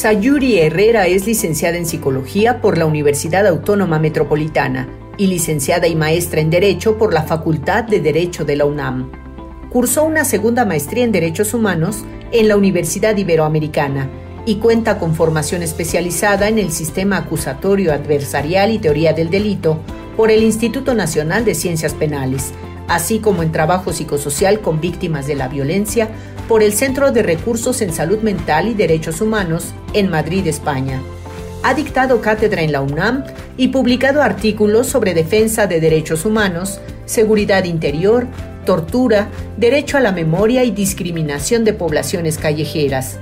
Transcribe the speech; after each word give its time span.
Sayuri 0.00 0.58
Herrera 0.58 1.08
es 1.08 1.26
licenciada 1.26 1.76
en 1.76 1.84
Psicología 1.84 2.62
por 2.62 2.78
la 2.78 2.86
Universidad 2.86 3.46
Autónoma 3.46 3.98
Metropolitana 3.98 4.88
y 5.18 5.26
licenciada 5.26 5.88
y 5.88 5.94
maestra 5.94 6.40
en 6.40 6.48
Derecho 6.48 6.96
por 6.96 7.12
la 7.12 7.24
Facultad 7.24 7.84
de 7.84 8.00
Derecho 8.00 8.46
de 8.46 8.56
la 8.56 8.64
UNAM. 8.64 9.12
Cursó 9.68 10.04
una 10.04 10.24
segunda 10.24 10.64
maestría 10.64 11.04
en 11.04 11.12
Derechos 11.12 11.52
Humanos 11.52 11.98
en 12.32 12.48
la 12.48 12.56
Universidad 12.56 13.14
Iberoamericana 13.14 14.08
y 14.46 14.54
cuenta 14.54 14.98
con 14.98 15.14
formación 15.14 15.62
especializada 15.62 16.48
en 16.48 16.58
el 16.58 16.72
sistema 16.72 17.18
acusatorio 17.18 17.92
adversarial 17.92 18.72
y 18.72 18.78
teoría 18.78 19.12
del 19.12 19.28
delito 19.28 19.80
por 20.16 20.30
el 20.30 20.42
Instituto 20.42 20.94
Nacional 20.94 21.44
de 21.44 21.54
Ciencias 21.54 21.92
Penales, 21.92 22.54
así 22.90 23.20
como 23.20 23.44
en 23.44 23.52
trabajo 23.52 23.92
psicosocial 23.92 24.60
con 24.60 24.80
víctimas 24.80 25.26
de 25.28 25.36
la 25.36 25.46
violencia 25.46 26.08
por 26.48 26.60
el 26.62 26.72
Centro 26.72 27.12
de 27.12 27.22
Recursos 27.22 27.80
en 27.82 27.92
Salud 27.92 28.18
Mental 28.18 28.66
y 28.66 28.74
Derechos 28.74 29.20
Humanos 29.20 29.72
en 29.94 30.10
Madrid, 30.10 30.44
España. 30.48 31.00
Ha 31.62 31.74
dictado 31.74 32.20
cátedra 32.20 32.62
en 32.62 32.72
la 32.72 32.80
UNAM 32.80 33.22
y 33.56 33.68
publicado 33.68 34.22
artículos 34.22 34.88
sobre 34.88 35.14
defensa 35.14 35.68
de 35.68 35.80
derechos 35.80 36.24
humanos, 36.24 36.80
seguridad 37.04 37.62
interior, 37.62 38.26
tortura, 38.66 39.28
derecho 39.56 39.96
a 39.96 40.00
la 40.00 40.10
memoria 40.10 40.64
y 40.64 40.72
discriminación 40.72 41.64
de 41.64 41.74
poblaciones 41.74 42.38
callejeras. 42.38 43.18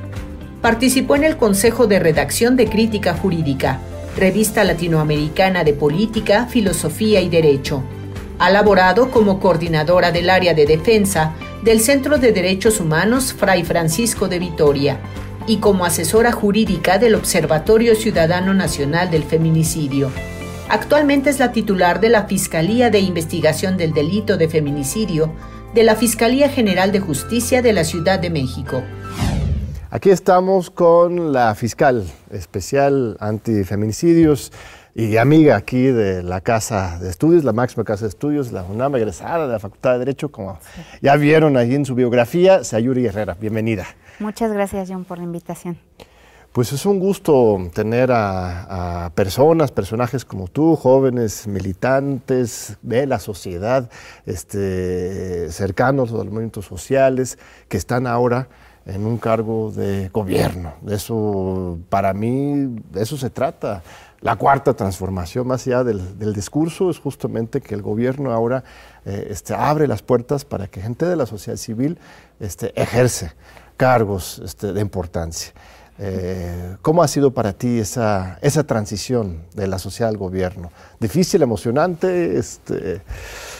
Participó 0.63 1.15
en 1.15 1.25
el 1.25 1.37
Consejo 1.37 1.87
de 1.87 1.99
Redacción 1.99 2.57
de 2.57 2.69
Crítica 2.69 3.13
Jurídica, 3.13 3.81
revista 4.17 4.65
latinoamericana 4.65 5.63
de 5.63 5.75
Política, 5.75 6.47
Filosofía 6.47 7.21
y 7.21 7.29
Derecho. 7.29 7.83
Ha 8.39 8.51
laborado 8.51 9.11
como 9.11 9.41
coordinadora 9.41 10.13
del 10.13 10.31
área 10.31 10.55
de 10.55 10.67
defensa 10.67 11.35
del 11.63 11.81
Centro 11.81 12.19
de 12.19 12.33
Derechos 12.33 12.81
Humanos 12.81 13.33
Fray 13.33 13.65
Francisco 13.65 14.29
de 14.29 14.39
Vitoria 14.39 15.01
y 15.47 15.57
como 15.57 15.85
asesora 15.85 16.31
jurídica 16.31 16.99
del 16.99 17.15
Observatorio 17.15 17.95
Ciudadano 17.95 18.55
Nacional 18.55 19.11
del 19.11 19.25
Feminicidio. 19.25 20.11
Actualmente 20.69 21.31
es 21.31 21.39
la 21.39 21.51
titular 21.51 22.01
de 22.01 22.11
la 22.11 22.25
Fiscalía 22.25 22.91
de 22.91 23.01
Investigación 23.01 23.77
del 23.77 23.93
Delito 23.93 24.37
de 24.37 24.49
Feminicidio 24.49 25.33
de 25.75 25.83
la 25.83 25.97
Fiscalía 25.97 26.49
General 26.49 26.93
de 26.93 27.01
Justicia 27.01 27.63
de 27.63 27.73
la 27.73 27.85
Ciudad 27.85 28.19
de 28.19 28.31
México. 28.31 28.83
Aquí 29.91 30.11
estamos 30.11 30.71
con 30.71 31.33
la 31.33 31.55
fiscal 31.55 32.05
especial 32.31 33.17
antifeminicidios 33.21 34.53
y 34.99 35.17
amiga 35.17 35.55
aquí 35.55 35.93
de 35.93 36.25
la 36.25 36.41
Casa 36.41 36.99
de 36.99 37.09
Estudios, 37.09 37.45
la 37.45 37.53
máxima 37.53 37.85
Casa 37.85 38.03
de 38.03 38.09
Estudios, 38.09 38.51
la 38.51 38.65
UNAM, 38.65 38.97
egresada 38.97 39.47
de 39.47 39.53
la 39.53 39.61
Facultad 39.61 39.93
de 39.93 40.01
Derecho, 40.01 40.33
como 40.33 40.59
ya 41.01 41.15
vieron 41.15 41.57
ahí 41.57 41.77
en 41.77 41.85
su 41.85 41.95
biografía, 41.95 42.65
Sayuri 42.65 43.07
Herrera. 43.07 43.37
Bienvenida. 43.41 43.87
Muchas 44.19 44.53
gracias, 44.53 44.89
John, 44.91 45.05
por 45.05 45.19
la 45.19 45.25
invitación. 45.25 45.79
Pues 46.51 46.73
es 46.73 46.85
un 46.85 46.99
gusto 46.99 47.71
tener 47.73 48.11
a, 48.13 49.13
personas, 49.15 49.71
personajes 49.71 50.25
como 50.25 50.49
tú, 50.49 50.75
jóvenes 50.75 51.47
militantes 51.47 52.77
de 52.83 53.07
la 53.07 53.21
sociedad, 53.21 53.89
este, 54.27 55.53
cercanos 55.53 56.11
a 56.11 56.15
los 56.15 56.27
movimientos 56.27 56.65
sociales, 56.65 57.39
que 57.69 57.77
están 57.77 58.09
ahora 58.09 58.49
en 58.85 59.07
un 59.07 59.19
cargo 59.19 59.71
de 59.71 60.09
gobierno. 60.09 60.73
Eso, 60.89 61.79
para 61.89 62.15
mí, 62.15 62.81
de 62.91 63.03
eso 63.03 63.17
se 63.17 63.31
trata. 63.31 63.83
La 64.21 64.35
cuarta 64.35 64.75
transformación, 64.75 65.47
más 65.47 65.67
allá 65.67 65.85
del, 65.85 66.33
discurso, 66.35 66.91
es 66.91 66.99
justamente 66.99 67.61
que 67.61 67.75
el 67.75 67.83
gobierno 67.83 68.33
ahora 68.33 68.65
eh, 69.05 69.29
este, 69.31 69.55
abre 69.55 69.87
las 69.87 70.03
puertas 70.03 70.45
para 70.45 70.67
que 70.67 70.81
gente 70.81 71.07
de 71.07 71.15
la 71.15 71.25
sociedad 71.25 71.57
civil 71.57 71.99
este, 72.41 72.73
ejerce 72.81 73.33
cargos 73.77 74.41
este, 74.45 74.73
de 74.73 74.81
importancia. 74.81 75.53
Eh, 76.01 76.77
¿Cómo 76.83 77.03
ha 77.03 77.09
sido 77.09 77.33
para 77.33 77.53
ti 77.53 77.79
esa, 77.79 78.39
esa 78.43 78.65
transición 78.65 79.45
de 79.55 79.69
la 79.69 79.79
sociedad 79.79 80.11
al 80.11 80.17
gobierno? 80.17 80.71
¿Difícil, 80.99 81.43
emocionante? 81.43 82.39
Este... 82.39 83.03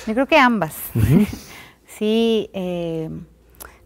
Yo 0.07 0.15
creo 0.15 0.27
que 0.27 0.39
ambas. 0.39 0.75
sí, 1.99 2.51
eh, 2.53 3.11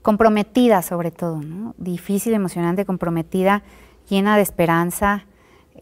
comprometida 0.01 0.81
sobre 0.83 1.11
todo, 1.11 1.41
¿no? 1.43 1.75
Difícil, 1.77 2.33
emocionante, 2.33 2.87
comprometida, 2.87 3.63
llena 4.09 4.37
de 4.37 4.43
esperanza. 4.43 5.27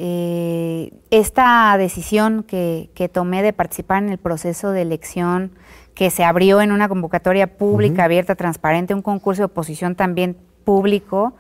Eh, 0.03 0.95
esta 1.11 1.77
decisión 1.77 2.43
que, 2.43 2.89
que, 2.95 3.11
tomé 3.11 3.43
de 3.43 3.53
participar 3.53 4.03
en 4.03 4.09
el 4.09 4.17
proceso 4.17 4.71
de 4.71 4.81
elección 4.81 5.51
que 5.95 6.09
se 6.09 6.25
abrió 6.25 6.63
en 6.63 6.73
una 6.73 6.89
convocatoria 6.89 7.59
pública, 7.59 8.05
abierta, 8.05 8.35
transparente, 8.35 8.95
un 8.95 9.03
concurso 9.03 9.43
de 9.43 9.47
oposición 9.47 9.97
también 9.97 10.39
público, 10.65 11.35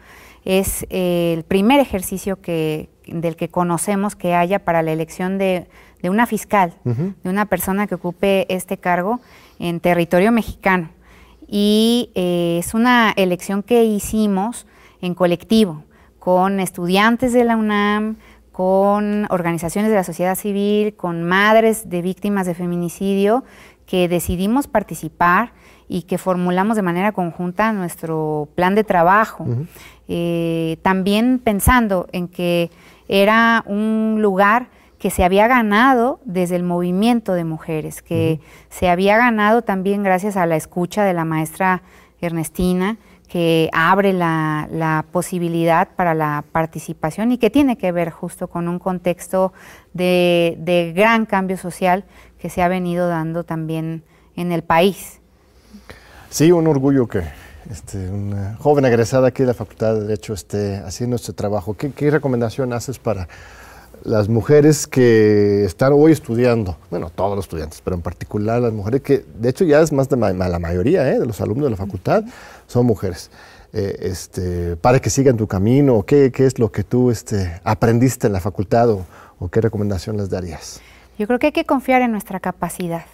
es 0.44 0.86
eh, 0.90 1.32
el 1.38 1.44
primer 1.44 1.80
ejercicio 1.80 2.42
que, 2.42 2.90
del 3.06 3.36
que 3.36 3.48
conocemos 3.48 4.14
que 4.14 4.34
haya 4.34 4.58
para 4.58 4.82
la 4.82 4.92
elección 4.92 5.38
de, 5.38 5.66
una 6.02 6.26
fiscal, 6.26 6.74
de 6.84 7.30
una 7.30 7.46
persona 7.46 7.86
que 7.86 7.94
ocupe 7.94 8.46
este 8.54 8.76
cargo 8.76 9.20
en 9.58 9.80
territorio 9.80 10.32
mexicano. 10.32 10.90
Y 11.48 12.10
eh, 12.14 12.58
es 12.60 12.74
una 12.74 13.14
elección 13.16 13.62
que 13.62 13.84
hicimos 13.84 14.66
en 15.00 15.14
colectivo, 15.14 15.84
con 16.18 16.60
estudiantes 16.60 17.32
de 17.32 17.44
la 17.44 17.56
UNAM, 17.56 18.16
con 18.52 19.26
organizaciones 19.30 19.90
de 19.90 19.96
la 19.96 20.04
sociedad 20.04 20.34
civil, 20.34 20.94
con 20.96 21.24
madres 21.24 21.88
de 21.88 22.02
víctimas 22.02 22.46
de 22.46 22.54
feminicidio, 22.54 23.44
que 23.86 24.08
decidimos 24.08 24.68
participar 24.68 25.52
y 25.88 26.02
que 26.02 26.18
formulamos 26.18 26.76
de 26.76 26.82
manera 26.82 27.12
conjunta 27.12 27.72
nuestro 27.72 28.48
plan 28.54 28.74
de 28.74 28.84
trabajo. 28.84 29.46
Eh, 30.06 30.78
también 30.82 31.40
pensando 31.42 32.06
en 32.12 32.28
que 32.28 32.70
era 33.08 33.64
un 33.66 34.18
lugar 34.20 34.68
que 35.00 35.10
se 35.10 35.24
había 35.24 35.48
ganado 35.48 36.20
desde 36.24 36.56
el 36.56 36.62
movimiento 36.62 37.32
de 37.32 37.44
mujeres, 37.44 38.02
que 38.02 38.40
se 38.68 38.88
había 38.88 39.16
ganado 39.16 39.62
también 39.62 40.02
gracias 40.02 40.36
a 40.36 40.46
la 40.46 40.56
escucha 40.56 41.04
de 41.04 41.14
la 41.14 41.24
maestra 41.24 41.82
Ernestina, 42.20 42.98
que 43.30 43.70
abre 43.72 44.12
la, 44.12 45.04
posibilidad 45.12 45.88
para 45.94 46.14
la 46.14 46.44
participación 46.50 47.30
y 47.30 47.38
que 47.38 47.48
tiene 47.48 47.78
que 47.78 47.92
ver 47.92 48.10
justo 48.10 48.48
con 48.48 48.66
un 48.66 48.80
contexto 48.80 49.52
de, 49.94 50.92
gran 50.96 51.26
cambio 51.26 51.56
social 51.56 52.04
que 52.40 52.50
se 52.50 52.60
ha 52.60 52.66
venido 52.66 53.08
dando 53.08 53.44
también 53.44 54.02
en 54.34 54.50
el 54.50 54.62
país. 54.62 55.20
Sí, 56.28 56.50
un 56.50 56.66
orgullo 56.66 57.06
que 57.06 57.22
este, 57.70 58.10
una 58.10 58.56
joven 58.56 58.84
egresada 58.84 59.28
aquí 59.28 59.44
de 59.44 59.48
la 59.48 59.54
Facultad 59.54 59.94
de 59.94 60.00
Derecho 60.00 60.34
esté 60.34 60.78
haciendo 60.78 61.14
este 61.14 61.32
trabajo. 61.32 61.76
¿Qué, 61.76 62.10
recomendación 62.10 62.72
haces 62.72 62.98
para 62.98 63.28
las 64.02 64.28
mujeres 64.28 64.88
que 64.88 65.64
están 65.64 65.92
hoy 65.92 66.10
estudiando? 66.10 66.78
Bueno, 66.90 67.10
todos 67.14 67.36
los 67.36 67.44
estudiantes, 67.44 67.80
pero 67.84 67.94
en 67.94 68.02
particular 68.02 68.60
las 68.60 68.72
mujeres 68.72 69.02
que, 69.02 69.24
de 69.38 69.50
hecho, 69.50 69.64
ya 69.64 69.80
es 69.80 69.92
más 69.92 70.08
de 70.08 70.16
la 70.16 70.58
mayoría 70.58 71.08
¿eh? 71.12 71.20
de 71.20 71.26
los 71.26 71.40
alumnos 71.40 71.66
de 71.66 71.70
la 71.70 71.76
facultad 71.76 72.24
son 72.70 72.86
mujeres. 72.86 73.30
Eh, 73.72 73.96
este, 74.00 74.76
para 74.76 75.00
que 75.00 75.10
sigan 75.10 75.36
tu 75.36 75.46
camino, 75.46 76.02
¿qué, 76.04 76.32
qué 76.32 76.46
es 76.46 76.58
lo 76.58 76.72
que 76.72 76.82
tú 76.82 77.10
este, 77.10 77.60
aprendiste 77.64 78.26
en 78.26 78.32
la 78.32 78.40
facultad 78.40 78.90
o, 78.90 79.06
o 79.38 79.48
qué 79.48 79.60
recomendación 79.60 80.16
les 80.16 80.30
darías? 80.30 80.80
Yo 81.18 81.26
creo 81.26 81.38
que 81.38 81.48
hay 81.48 81.52
que 81.52 81.64
confiar 81.64 82.02
en 82.02 82.12
nuestra 82.12 82.40
capacidad 82.40 83.04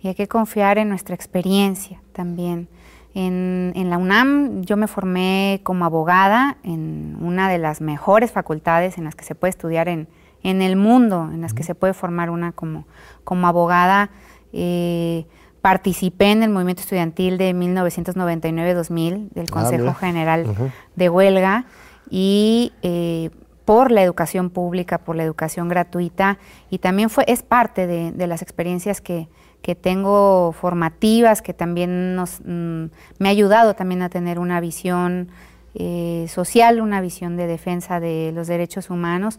y 0.00 0.08
hay 0.08 0.14
que 0.14 0.28
confiar 0.28 0.78
en 0.78 0.88
nuestra 0.88 1.14
experiencia 1.14 2.00
también. 2.12 2.68
En, 3.14 3.90
la 3.90 3.98
UNAM 3.98 4.62
yo 4.62 4.76
me 4.76 4.86
formé 4.86 5.60
como 5.64 5.84
abogada 5.84 6.56
en 6.62 7.16
una 7.20 7.50
de 7.50 7.58
las 7.58 7.80
mejores 7.80 8.32
facultades 8.32 8.96
en 8.96 9.04
las 9.04 9.14
que 9.14 9.24
se 9.24 9.34
puede 9.34 9.50
estudiar 9.50 9.88
en, 9.88 10.08
el 10.42 10.76
mundo, 10.76 11.28
en 11.32 11.42
las 11.42 11.52
que 11.52 11.62
se 11.62 11.74
puede 11.74 11.92
formar 11.92 12.30
una 12.30 12.52
como, 12.52 12.86
como 13.24 13.46
abogada. 13.46 14.10
Eh, 14.52 15.26
participé 15.62 16.32
en 16.32 16.42
el 16.42 16.50
movimiento 16.50 16.82
estudiantil 16.82 17.38
de 17.38 17.54
1999-2000 17.54 19.30
del 19.30 19.46
ah, 19.48 19.52
Consejo 19.52 19.94
General 19.94 20.72
de 20.96 21.08
Huelga 21.08 21.64
y 22.10 22.72
eh, 22.82 23.30
por 23.64 23.90
la 23.90 24.02
educación 24.02 24.50
pública, 24.50 24.98
por 24.98 25.16
la 25.16 25.22
educación 25.22 25.68
gratuita 25.68 26.38
y 26.68 26.78
también 26.78 27.08
fue, 27.08 27.24
es 27.28 27.42
parte 27.42 27.86
de 27.86 28.26
las 28.26 28.42
experiencias 28.42 29.00
que, 29.00 29.28
que 29.62 29.76
tengo 29.76 30.52
formativas, 30.52 31.40
que 31.40 31.54
también 31.54 32.14
nos, 32.16 32.40
mm, 32.44 32.86
me 33.18 33.28
ha 33.28 33.30
ayudado 33.30 33.74
también 33.74 34.02
a 34.02 34.10
tener 34.10 34.38
una 34.38 34.60
visión 34.60 35.28
eh, 35.74 36.26
social, 36.28 36.80
una 36.80 37.00
visión 37.00 37.36
de 37.36 37.46
defensa 37.46 38.00
de 38.00 38.32
los 38.34 38.48
derechos 38.48 38.90
humanos. 38.90 39.38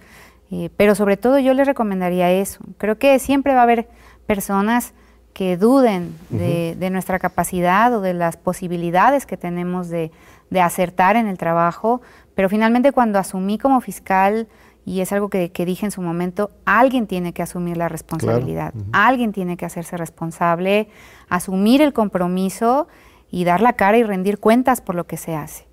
Eh, 0.49 0.69
pero 0.77 0.95
sobre 0.95 1.17
todo 1.17 1.39
yo 1.39 1.53
les 1.53 1.67
recomendaría 1.67 2.31
eso. 2.31 2.63
Creo 2.77 2.97
que 2.97 3.19
siempre 3.19 3.53
va 3.53 3.61
a 3.61 3.63
haber 3.63 3.87
personas 4.25 4.93
que 5.33 5.57
duden 5.57 6.15
de, 6.29 6.75
de, 6.77 6.89
nuestra 6.89 7.17
capacidad 7.19 7.93
o 7.93 8.01
de 8.01 8.13
las 8.13 8.37
posibilidades 8.37 9.25
que 9.25 9.35
tenemos 9.35 9.89
de, 9.89 10.11
de 10.49 10.61
acertar 10.61 11.15
en 11.15 11.27
el 11.27 11.37
trabajo, 11.37 12.01
pero 12.35 12.47
finalmente 12.49 12.91
cuando 12.91 13.19
asumí 13.19 13.57
como 13.57 13.81
fiscal 13.81 14.47
y 14.85 15.01
es 15.01 15.11
algo 15.11 15.29
que, 15.29 15.49
dije 15.65 15.85
en 15.85 15.91
su 15.91 16.01
momento, 16.01 16.51
alguien 16.65 17.07
tiene 17.07 17.33
que 17.33 17.41
asumir 17.41 17.77
la 17.77 17.89
responsabilidad, 17.89 18.73
alguien 18.91 19.31
tiene 19.31 19.55
que 19.57 19.65
hacerse 19.65 19.97
responsable, 19.97 20.89
asumir 21.29 21.81
el 21.81 21.93
compromiso 21.93 22.87
y 23.31 23.45
dar 23.45 23.61
la 23.61 23.73
cara 23.73 23.97
y 23.97 24.03
rendir 24.03 24.39
cuentas 24.39 24.81
por 24.81 24.95
lo 24.95 25.05
que 25.05 25.17
se 25.17 25.35
hace. 25.35 25.65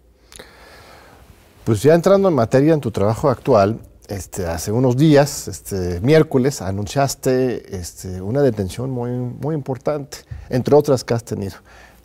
Pues 1.64 1.82
ya 1.82 1.94
entrando 1.94 2.28
en 2.28 2.34
materia 2.34 2.72
en 2.72 2.80
tu 2.80 2.90
trabajo 2.90 3.28
actual, 3.28 3.80
este, 4.10 4.46
hace 4.46 4.72
unos 4.72 4.96
días, 4.96 5.46
este, 5.46 6.00
miércoles, 6.00 6.62
anunciaste 6.62 7.76
este, 7.76 8.20
una 8.20 8.42
detención 8.42 8.90
muy, 8.90 9.10
muy 9.10 9.54
importante, 9.54 10.18
entre 10.48 10.74
otras 10.74 11.04
que 11.04 11.14
has 11.14 11.24
tenido. 11.24 11.54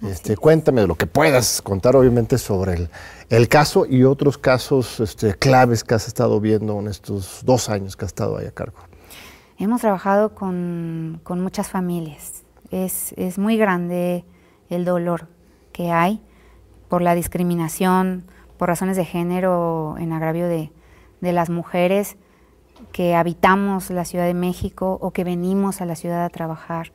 Este, 0.03 0.37
cuéntame 0.37 0.81
de 0.81 0.87
lo 0.87 0.95
que 0.95 1.07
puedas 1.07 1.63
contar, 1.63 1.95
obviamente, 1.95 2.37
sobre 2.37 2.73
el, 2.73 2.89
el 3.29 3.47
caso 3.47 3.87
y 3.87 4.03
otros 4.03 4.37
casos 4.37 4.99
este, 4.99 5.33
claves 5.33 5.83
que 5.83 5.95
has 5.95 6.07
estado 6.07 6.39
viendo 6.39 6.79
en 6.79 6.87
estos 6.87 7.41
dos 7.43 7.69
años 7.69 7.95
que 7.95 8.05
has 8.05 8.09
estado 8.09 8.37
ahí 8.37 8.45
a 8.45 8.51
cargo. 8.51 8.77
Hemos 9.57 9.81
trabajado 9.81 10.35
con, 10.35 11.21
con 11.23 11.41
muchas 11.41 11.69
familias. 11.69 12.43
Es, 12.69 13.13
es, 13.17 13.39
muy 13.39 13.57
grande 13.57 14.25
el 14.69 14.85
dolor 14.85 15.27
que 15.71 15.91
hay 15.91 16.21
por 16.87 17.01
la 17.01 17.15
discriminación, 17.15 18.25
por 18.57 18.69
razones 18.69 18.95
de 18.95 19.05
género 19.05 19.95
en 19.97 20.13
agravio 20.13 20.47
de, 20.47 20.71
de 21.25 21.33
las 21.33 21.49
mujeres 21.49 22.15
que 22.91 23.15
habitamos 23.15 23.89
la 23.89 24.05
Ciudad 24.05 24.25
de 24.25 24.33
México 24.33 24.97
o 25.01 25.11
que 25.11 25.23
venimos 25.23 25.81
a 25.81 25.85
la 25.85 25.95
ciudad 25.95 26.23
a 26.23 26.29
trabajar. 26.29 26.91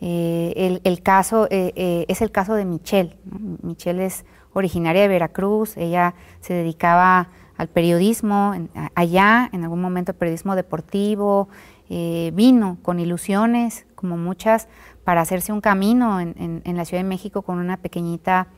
Eh, 0.00 0.80
el, 0.84 1.02
caso 1.02 1.46
eh, 1.50 1.72
eh, 1.76 2.04
es 2.08 2.22
el 2.22 2.30
caso 2.30 2.54
de 2.54 2.64
Michelle. 2.64 3.16
Michelle 3.62 4.06
es 4.06 4.24
originaria 4.52 5.02
de 5.02 5.08
Veracruz, 5.08 5.76
ella 5.76 6.14
se 6.40 6.54
dedicaba 6.54 7.28
al 7.56 7.68
periodismo 7.68 8.54
allá, 8.94 9.48
en 9.52 9.64
algún 9.64 9.80
momento 9.80 10.14
periodismo 10.14 10.56
deportivo, 10.56 11.48
vino 11.88 12.78
con 12.82 12.98
ilusiones, 12.98 13.86
como 13.94 14.16
muchas, 14.16 14.68
para 15.04 15.20
hacerse 15.20 15.52
un 15.52 15.60
camino 15.60 16.20
en, 16.20 16.34
en, 16.38 16.62
en 16.64 16.76
la 16.76 16.84
Ciudad 16.84 17.02
de 17.02 17.08
México 17.08 17.42
con 17.42 17.58
una 17.58 17.76
pequeñita 17.76 18.48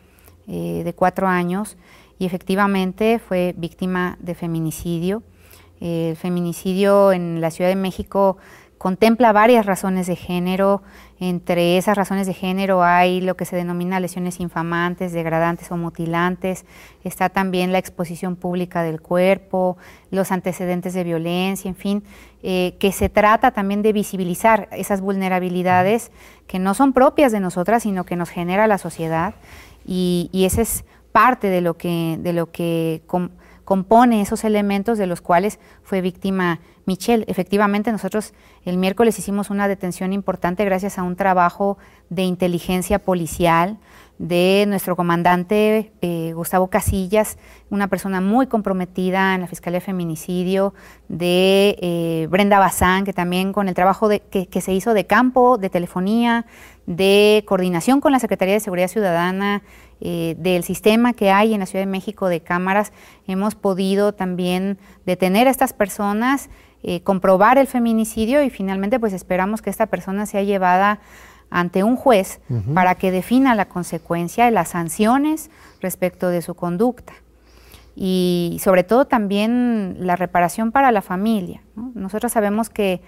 de 0.46 0.94
cuatro 0.96 1.26
años 1.26 1.76
y 2.18 2.26
efectivamente 2.26 3.18
fue 3.18 3.54
víctima 3.56 4.16
de 4.20 4.34
feminicidio. 4.34 5.22
El 5.80 6.16
feminicidio 6.16 7.12
en 7.12 7.40
la 7.40 7.50
Ciudad 7.50 7.68
de 7.68 7.76
México 7.76 8.38
contempla 8.78 9.32
varias 9.32 9.66
razones 9.66 10.06
de 10.06 10.16
género. 10.16 10.82
Entre 11.18 11.78
esas 11.78 11.96
razones 11.96 12.26
de 12.26 12.34
género 12.34 12.82
hay 12.82 13.20
lo 13.20 13.36
que 13.36 13.44
se 13.44 13.56
denomina 13.56 14.00
lesiones 14.00 14.40
infamantes, 14.40 15.12
degradantes 15.12 15.70
o 15.70 15.76
mutilantes. 15.76 16.64
Está 17.04 17.28
también 17.28 17.72
la 17.72 17.78
exposición 17.78 18.36
pública 18.36 18.82
del 18.82 19.00
cuerpo, 19.00 19.76
los 20.10 20.30
antecedentes 20.30 20.94
de 20.94 21.04
violencia, 21.04 21.68
en 21.68 21.76
fin, 21.76 22.04
eh, 22.42 22.76
que 22.78 22.92
se 22.92 23.08
trata 23.08 23.50
también 23.50 23.82
de 23.82 23.92
visibilizar 23.92 24.68
esas 24.72 25.00
vulnerabilidades 25.00 26.10
que 26.46 26.58
no 26.58 26.74
son 26.74 26.92
propias 26.92 27.32
de 27.32 27.40
nosotras, 27.40 27.82
sino 27.82 28.04
que 28.04 28.16
nos 28.16 28.30
genera 28.30 28.66
la 28.66 28.78
sociedad. 28.78 29.34
Y 29.88 30.28
ese 30.32 30.62
es 30.62 30.84
parte 31.16 31.48
de 31.48 31.62
lo 31.62 31.78
que, 31.78 32.18
de 32.20 32.34
lo 32.34 32.50
que 32.52 33.00
com 33.06 33.30
compone 33.64 34.20
esos 34.20 34.44
elementos 34.44 34.98
de 34.98 35.06
los 35.06 35.22
cuales 35.22 35.58
fue 35.82 36.02
víctima 36.02 36.60
Michelle. 36.84 37.24
Efectivamente, 37.26 37.90
nosotros 37.90 38.34
el 38.66 38.76
miércoles 38.76 39.18
hicimos 39.18 39.48
una 39.48 39.66
detención 39.66 40.12
importante 40.12 40.62
gracias 40.66 40.98
a 40.98 41.02
un 41.02 41.16
trabajo 41.16 41.78
de 42.10 42.22
inteligencia 42.24 42.98
policial 42.98 43.78
de 44.18 44.64
nuestro 44.66 44.96
comandante 44.96 45.92
eh, 46.00 46.32
Gustavo 46.34 46.68
Casillas, 46.68 47.36
una 47.68 47.88
persona 47.88 48.20
muy 48.20 48.46
comprometida 48.46 49.34
en 49.34 49.42
la 49.42 49.46
Fiscalía 49.46 49.80
de 49.80 49.84
Feminicidio, 49.84 50.72
de 51.08 51.76
eh, 51.80 52.26
Brenda 52.30 52.58
Bazán, 52.58 53.04
que 53.04 53.12
también 53.12 53.52
con 53.52 53.68
el 53.68 53.74
trabajo 53.74 54.08
que, 54.08 54.60
se 54.60 54.72
hizo 54.72 54.94
de 54.94 55.06
campo, 55.06 55.58
de 55.58 55.68
telefonía, 55.68 56.46
de 56.86 57.44
coordinación 57.46 58.00
con 58.00 58.12
la 58.12 58.18
Secretaría 58.18 58.54
de 58.54 58.60
Seguridad 58.60 58.88
Ciudadana, 58.88 59.62
eh, 60.00 60.34
del 60.38 60.62
sistema 60.62 61.12
que 61.12 61.30
hay 61.30 61.52
en 61.52 61.60
la 61.60 61.66
Ciudad 61.66 61.84
de 61.84 61.90
México 61.90 62.28
de 62.28 62.40
cámaras, 62.40 62.92
hemos 63.26 63.54
podido 63.54 64.12
también 64.12 64.78
detener 65.04 65.46
a 65.48 65.50
estas 65.50 65.72
personas, 65.72 66.48
comprobar 67.02 67.58
el 67.58 67.66
feminicidio 67.66 68.44
y 68.44 68.50
finalmente 68.50 69.00
pues 69.00 69.12
esperamos 69.12 69.60
que 69.60 69.70
esta 69.70 69.86
persona 69.86 70.24
sea 70.24 70.44
llevada 70.44 71.00
ante 71.50 71.84
un 71.84 71.96
juez 71.96 72.40
uh 72.48 72.54
-huh. 72.54 72.74
para 72.74 72.94
que 72.94 73.10
defina 73.10 73.54
la 73.54 73.66
consecuencia 73.66 74.48
y 74.48 74.50
las 74.50 74.70
sanciones 74.70 75.50
respecto 75.80 76.28
de 76.28 76.42
su 76.42 76.54
conducta. 76.54 77.12
Y 77.94 78.58
sobre 78.60 78.84
todo 78.84 79.06
también 79.06 79.96
la 80.00 80.16
reparación 80.16 80.70
para 80.70 80.92
la 80.92 81.02
familia. 81.02 81.62
¿no? 81.76 81.92
Nosotros 81.94 82.32
sabemos 82.32 82.68
que, 82.68 83.00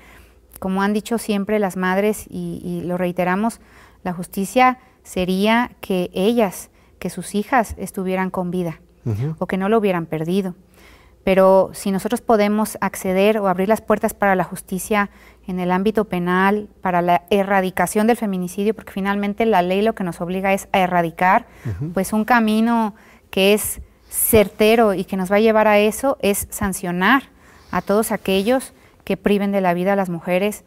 como 0.60 0.82
han 0.82 0.92
dicho 0.94 1.18
siempre 1.18 1.58
las 1.58 1.76
madres 1.76 2.26
y, 2.30 2.60
y 2.64 2.86
lo 2.86 2.96
reiteramos, 2.96 3.60
la 4.02 4.12
justicia 4.12 4.78
sería 5.02 5.72
que 5.80 6.10
ellas 6.14 6.70
que 6.98 7.10
sus 7.10 7.34
hijas 7.34 7.74
estuvieran 7.78 8.30
con 8.30 8.50
vida 8.50 8.80
uh 9.04 9.10
-huh. 9.10 9.36
o 9.38 9.46
que 9.46 9.56
no 9.56 9.68
lo 9.68 9.78
hubieran 9.78 10.06
perdido. 10.06 10.54
Pero 11.24 11.70
si 11.74 11.90
nosotros 11.90 12.20
podemos 12.20 12.78
acceder 12.80 13.38
o 13.38 13.48
abrir 13.48 13.68
las 13.68 13.82
puertas 13.82 14.14
para 14.14 14.34
la 14.34 14.44
justicia 14.44 15.10
en 15.48 15.58
el 15.58 15.72
ámbito 15.72 16.04
penal, 16.04 16.68
para 16.82 17.02
la 17.02 17.22
erradicación 17.30 18.06
del 18.06 18.16
feminicidio, 18.16 18.74
porque 18.74 18.92
finalmente 18.92 19.46
la 19.46 19.62
ley 19.62 19.82
lo 19.82 19.94
que 19.94 20.04
nos 20.04 20.20
obliga 20.20 20.52
es 20.52 20.68
a 20.72 20.78
erradicar, 20.78 21.46
uh 21.64 21.68
-huh. 21.70 21.92
pues 21.94 22.12
un 22.12 22.24
camino 22.24 22.94
que 23.30 23.54
es 23.54 23.80
certero 24.10 24.94
y 24.94 25.04
que 25.04 25.16
nos 25.16 25.32
va 25.32 25.36
a 25.36 25.40
llevar 25.40 25.66
a 25.66 25.78
eso 25.78 26.18
es 26.20 26.46
sancionar 26.50 27.24
a 27.70 27.82
todos 27.82 28.12
aquellos 28.12 28.72
que 29.04 29.16
priven 29.16 29.50
de 29.50 29.60
la 29.60 29.74
vida 29.74 29.94
a 29.94 29.96
las 29.96 30.10
mujeres 30.10 30.64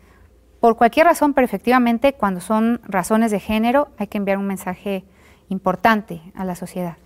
por 0.60 0.76
cualquier 0.78 1.06
razón, 1.08 1.34
pero 1.34 1.46
efectivamente 1.46 2.14
cuando 2.14 2.42
son 2.42 2.82
razones 2.88 3.32
de 3.32 3.40
género 3.40 3.90
hay 3.98 4.08
que 4.08 4.18
enviar 4.18 4.38
un 4.38 4.48
mensaje 4.48 5.04
importante 5.50 6.22
a 6.36 6.44
la 6.44 6.56
sociedad. 6.56 6.98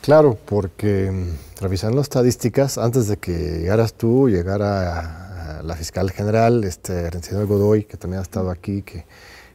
Claro, 0.00 0.38
porque 0.44 1.10
mm, 1.10 1.60
revisando 1.60 1.96
las 1.96 2.04
estadísticas, 2.04 2.78
antes 2.78 3.08
de 3.08 3.16
que 3.16 3.32
llegaras 3.32 3.94
tú, 3.94 4.28
llegara 4.28 5.25
la 5.62 5.74
fiscal 5.76 6.10
general, 6.10 6.64
este, 6.64 7.10
Rencino 7.10 7.46
Godoy, 7.46 7.84
que 7.84 7.96
también 7.96 8.20
ha 8.20 8.22
estado 8.22 8.50
aquí, 8.50 8.82
que, 8.82 9.06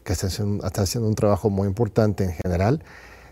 que 0.03 0.13
está, 0.13 0.27
haciendo, 0.27 0.65
está, 0.65 0.81
haciendo, 0.83 1.07
un 1.07 1.15
trabajo 1.15 1.50
muy 1.50 1.67
importante 1.67 2.24
en 2.24 2.33
general, 2.33 2.83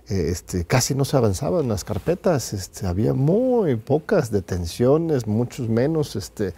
eh, 0.09 0.29
este, 0.29 0.65
casi 0.65 0.95
no 0.95 1.05
se 1.05 1.17
avanzaba 1.17 1.61
en 1.61 1.69
las 1.69 1.83
carpetas, 1.83 2.53
este, 2.53 2.87
había 2.87 3.13
muy 3.13 3.75
pocas 3.75 4.31
detenciones, 4.31 5.27
muchos 5.27 5.69
menos 5.69 6.15
este, 6.15 6.53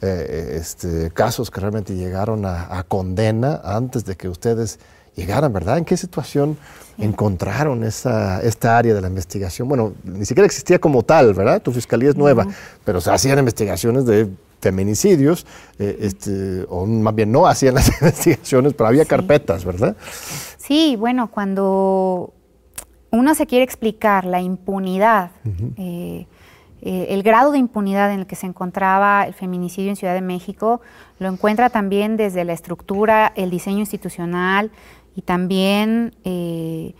eh, 0.00 0.56
este, 0.60 1.10
casos 1.10 1.50
que 1.50 1.60
realmente 1.60 1.94
llegaron 1.94 2.44
a, 2.44 2.78
a 2.78 2.82
condena 2.84 3.60
antes 3.64 4.04
de 4.04 4.16
que 4.16 4.28
ustedes 4.28 4.78
llegaran, 5.16 5.52
¿verdad? 5.52 5.78
¿En 5.78 5.84
qué 5.84 5.96
situación 5.96 6.56
sí. 6.96 7.04
encontraron 7.04 7.84
esa, 7.84 8.40
esta 8.42 8.78
área 8.78 8.94
de 8.94 9.00
la 9.00 9.08
investigación? 9.08 9.68
Bueno, 9.68 9.94
ni 10.04 10.24
siquiera 10.24 10.46
existía 10.46 10.78
como 10.78 11.02
tal, 11.02 11.34
¿verdad? 11.34 11.60
Tu 11.60 11.72
fiscalía 11.72 12.10
es 12.10 12.16
nueva, 12.16 12.44
uh 12.44 12.48
-huh. 12.48 12.54
pero 12.84 13.00
se 13.00 13.10
hacían 13.10 13.38
investigaciones 13.38 14.06
de 14.06 14.30
feminicidios, 14.62 15.46
eh, 15.78 15.98
este, 16.00 16.64
o 16.70 16.86
más 16.86 17.14
bien 17.14 17.30
no 17.30 17.46
hacían 17.46 17.74
las 17.74 17.88
investigaciones, 18.00 18.72
pero 18.72 18.88
había 18.88 19.02
sí. 19.02 19.08
carpetas, 19.08 19.64
¿verdad? 19.64 19.96
Sí, 20.56 20.96
bueno, 20.96 21.30
cuando 21.30 22.32
uno 23.10 23.34
se 23.34 23.46
quiere 23.46 23.64
explicar 23.64 24.24
la 24.24 24.40
impunidad, 24.40 25.32
uh 25.44 25.48
-huh. 25.48 25.74
eh, 25.76 26.26
eh, 26.84 27.06
el 27.10 27.22
grado 27.22 27.52
de 27.52 27.58
impunidad 27.58 28.12
en 28.12 28.20
el 28.20 28.26
que 28.26 28.34
se 28.34 28.46
encontraba 28.46 29.24
el 29.24 29.34
feminicidio 29.34 29.90
en 29.90 29.96
Ciudad 29.96 30.14
de 30.14 30.20
México, 30.20 30.80
lo 31.20 31.28
encuentra 31.28 31.70
también 31.70 32.16
desde 32.16 32.44
la 32.44 32.52
estructura, 32.52 33.32
el 33.36 33.50
diseño 33.50 33.78
institucional, 33.78 34.72
y 35.14 35.22
también 35.22 36.14
eh, 36.24 36.94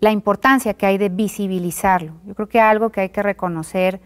la 0.00 0.10
importancia 0.10 0.74
que 0.74 0.86
hay 0.86 0.98
de 0.98 1.08
visibilizarlo. 1.08 2.14
Yo 2.26 2.34
creo 2.34 2.48
que 2.48 2.60
algo 2.60 2.90
que 2.90 3.02
hay 3.02 3.08
que 3.10 3.22
reconocer 3.22 4.00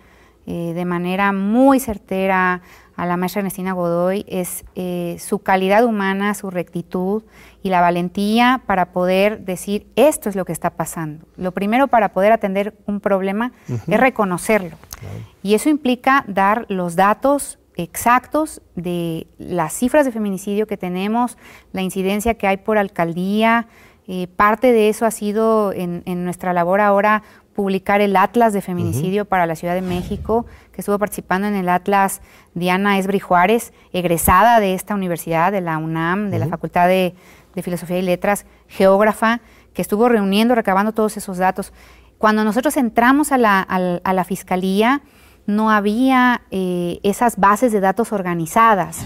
eh, 0.47 0.73
de 0.75 0.85
manera 0.85 1.33
muy 1.33 1.81
certera 1.81 2.61
a 2.97 3.07
la 3.07 3.17
maestra 3.17 3.41
Ernestina 3.41 3.73
Godoy 3.73 4.25
es 4.29 4.65
eh, 4.75 5.17
su 5.19 5.41
calidad 5.41 5.85
humana, 5.85 6.35
su 6.35 6.51
rectitud 6.51 7.23
y 7.63 7.71
la 7.71 7.81
valentía 7.81 8.63
para 8.67 8.93
poder 8.93 9.45
decir 9.45 9.87
esto 9.97 10.29
es 10.29 10.37
lo 10.37 10.45
que 10.45 10.53
está 10.53 10.71
pasando. 10.71 11.27
Lo 11.37 11.53
primero 11.53 11.89
para 11.89 12.13
poder 12.13 12.33
atender 12.33 12.75
un 12.87 13.01
problema 13.01 13.53
uh 13.69 13.73
-huh. 13.73 13.95
es 13.95 14.01
reconocerlo. 14.01 14.77
Claro. 15.01 15.19
Y 15.43 15.55
eso 15.55 15.69
implica 15.69 16.25
dar 16.29 16.67
los 16.69 16.97
datos 16.97 17.59
exactos 17.77 18.63
de 18.77 19.27
las 19.39 19.73
cifras 19.73 20.05
de 20.05 20.13
feminicidio 20.13 20.67
que 20.67 20.77
tenemos, 20.77 21.39
la 21.73 21.83
incidencia 21.83 22.35
que 22.35 22.47
hay 22.47 22.59
por 22.59 22.79
alcaldía. 22.79 23.67
Eh, 24.09 24.27
parte 24.27 24.73
de 24.73 24.89
eso 24.89 25.07
ha 25.07 25.11
sido 25.11 25.73
en, 25.73 26.03
en, 26.07 26.25
nuestra 26.25 26.53
labor 26.53 26.81
ahora 26.81 27.23
publicar 27.55 28.01
el 28.01 28.17
Atlas 28.17 28.53
de 28.53 28.61
Feminicidio 28.61 29.23
uh 29.23 29.27
-huh. 29.27 29.29
para 29.29 29.47
la 29.47 29.57
Ciudad 29.57 29.75
de 29.75 29.83
México, 29.83 30.47
que 30.73 30.81
estuvo 30.81 30.99
participando 30.99 31.47
en 31.47 31.55
el 31.55 31.69
Atlas 31.69 32.21
Diana 32.55 32.99
Esbri 32.99 33.21
Juárez, 33.21 33.73
egresada 33.93 34.61
de 34.61 34.75
esta 34.75 34.95
universidad, 34.95 35.53
de 35.53 35.61
la 35.61 35.79
UNAM, 35.79 36.31
de 36.31 36.37
uh 36.37 36.41
-huh. 36.41 36.45
la 36.45 36.49
Facultad 36.49 36.89
de, 36.89 37.15
de 37.55 37.63
Filosofía 37.63 37.99
y 37.99 38.03
Letras, 38.03 38.47
geógrafa, 38.69 39.41
que 39.75 39.83
estuvo 39.83 40.09
reuniendo, 40.09 40.55
recabando 40.55 40.93
todos 40.93 41.17
esos 41.17 41.39
datos. 41.39 41.73
Cuando 42.19 42.45
nosotros 42.45 42.77
entramos 42.77 43.33
a 43.33 43.39
la, 43.39 43.67
a, 43.69 43.99
a 44.03 44.13
la 44.13 44.25
Fiscalía, 44.25 45.03
no 45.47 45.71
había 45.71 46.43
eh, 46.51 47.01
esas 47.03 47.37
bases 47.37 47.73
de 47.73 47.81
datos 47.81 48.13
organizadas. 48.13 49.05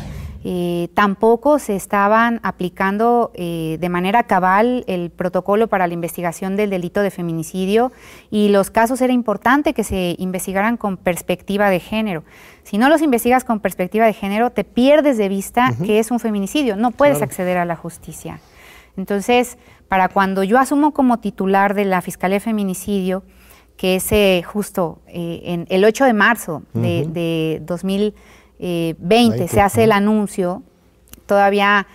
Eh, 0.48 0.90
tampoco 0.94 1.58
se 1.58 1.74
estaban 1.74 2.38
aplicando 2.44 3.32
eh, 3.34 3.78
de 3.80 3.88
manera 3.88 4.22
cabal 4.28 4.84
el 4.86 5.10
protocolo 5.10 5.66
para 5.66 5.88
la 5.88 5.94
investigación 5.94 6.54
del 6.54 6.70
delito 6.70 7.00
de 7.00 7.10
feminicidio 7.10 7.90
y 8.30 8.50
los 8.50 8.70
casos 8.70 9.00
era 9.00 9.12
importante 9.12 9.74
que 9.74 9.82
se 9.82 10.14
investigaran 10.20 10.76
con 10.76 10.98
perspectiva 10.98 11.68
de 11.68 11.80
género. 11.80 12.22
Si 12.62 12.78
no 12.78 12.88
los 12.88 13.02
investigas 13.02 13.42
con 13.42 13.58
perspectiva 13.58 14.06
de 14.06 14.12
género, 14.12 14.50
te 14.50 14.62
pierdes 14.62 15.18
de 15.18 15.28
vista 15.28 15.74
que 15.84 15.98
es 15.98 16.12
un 16.12 16.20
feminicidio, 16.20 16.76
no 16.76 16.92
puedes 16.92 17.22
acceder 17.22 17.58
a 17.58 17.64
la 17.64 17.74
justicia. 17.74 18.38
Entonces, 18.96 19.58
para 19.88 20.08
cuando 20.08 20.44
yo 20.44 20.60
asumo 20.60 20.92
como 20.92 21.18
titular 21.18 21.74
de 21.74 21.86
la 21.86 22.02
Fiscalía 22.02 22.36
de 22.36 22.40
Feminicidio, 22.40 23.24
que 23.76 23.96
es 23.96 24.12
eh, 24.12 24.44
justo 24.46 25.00
en 25.08 25.66
el 25.70 25.84
8 25.84 26.04
de 26.04 26.12
marzo 26.12 26.62
de, 26.72 27.04
de 27.08 27.60
2000, 27.64 28.14
20 28.58 29.44
eh, 29.44 29.48
se 29.48 29.60
hace 29.60 29.84
el 29.84 29.92
anuncio, 29.92 30.62
todavía 31.26 31.86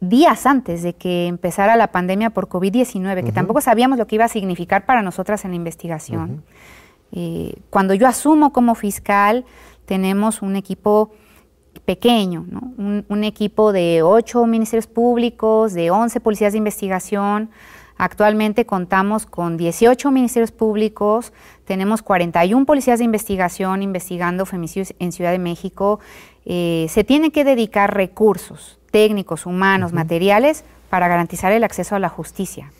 días 0.00 0.46
antes 0.46 0.82
de 0.82 0.94
que 0.94 1.26
empezara 1.26 1.76
la 1.76 1.90
pandemia 1.90 2.30
por 2.30 2.48
COVID-19, 2.48 3.24
que 3.24 3.32
tampoco 3.32 3.60
sabíamos 3.60 3.98
lo 3.98 4.06
que 4.06 4.16
iba 4.16 4.24
a 4.24 4.28
significar 4.28 4.86
para 4.86 5.02
nosotras 5.02 5.44
en 5.44 5.52
la 5.52 5.56
investigación. 5.56 6.44
Eh, 7.12 7.54
cuando 7.70 7.94
yo 7.94 8.06
asumo 8.06 8.52
como 8.52 8.74
fiscal, 8.74 9.44
tenemos 9.86 10.42
un 10.42 10.56
equipo 10.56 11.10
pequeño, 11.84 12.44
un, 12.76 13.04
un, 13.08 13.24
equipo 13.24 13.72
de 13.72 14.02
ocho 14.02 14.44
ministerios 14.46 14.86
públicos, 14.86 15.72
de 15.72 15.90
11 15.90 16.20
policías 16.20 16.52
de 16.52 16.58
investigación, 16.58 17.50
Actualmente 17.98 18.64
contamos 18.64 19.26
con 19.26 19.56
18 19.56 20.12
ministerios 20.12 20.52
públicos, 20.52 21.32
tenemos 21.68 22.00
41 22.00 22.64
policías 22.64 22.98
de 22.98 23.04
investigación 23.04 23.82
investigando 23.82 24.46
femicidios 24.46 24.94
en 24.98 25.12
Ciudad 25.12 25.32
de 25.32 25.38
México. 25.38 26.00
Eh, 26.46 26.86
se 26.88 27.04
tienen 27.04 27.30
que 27.30 27.44
dedicar 27.44 27.94
recursos 27.94 28.78
técnicos, 28.90 29.44
humanos, 29.44 29.92
materiales 29.92 30.64
para 30.88 31.08
garantizar 31.08 31.52
el 31.52 31.64
acceso 31.64 31.94
a 31.94 31.98
la 31.98 32.08
justicia. 32.08 32.72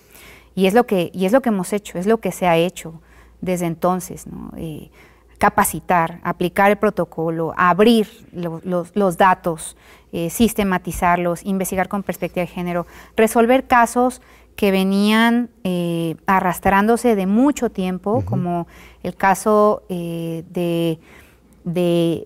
Y 0.54 0.66
es, 0.66 0.72
lo 0.72 0.86
que, 0.86 1.10
y 1.12 1.26
es 1.26 1.32
lo 1.32 1.42
que 1.42 1.50
hemos 1.50 1.74
hecho, 1.74 1.98
es 1.98 2.06
lo 2.06 2.16
que 2.16 2.32
se 2.32 2.46
ha 2.46 2.56
hecho 2.56 2.94
desde 3.42 3.66
entonces. 3.66 4.24
Eh, 4.56 4.90
capacitar, 5.36 6.18
aplicar 6.24 6.70
el 6.70 6.78
protocolo, 6.78 7.52
abrir 7.58 8.08
los, 8.32 9.16
datos, 9.18 9.76
eh, 10.12 10.30
sistematizarlos, 10.30 11.44
investigar 11.44 11.88
con 11.88 12.02
perspectiva 12.02 12.46
de 12.46 12.52
género, 12.52 12.86
resolver 13.16 13.66
casos 13.66 14.22
que 14.58 14.72
venían 14.72 15.50
eh, 15.62 16.16
arrastrándose 16.26 17.14
de 17.14 17.28
mucho 17.28 17.70
tiempo, 17.70 18.24
como 18.24 18.66
el 19.04 19.14
caso 19.14 19.84
eh, 19.88 20.42
de, 20.50 20.98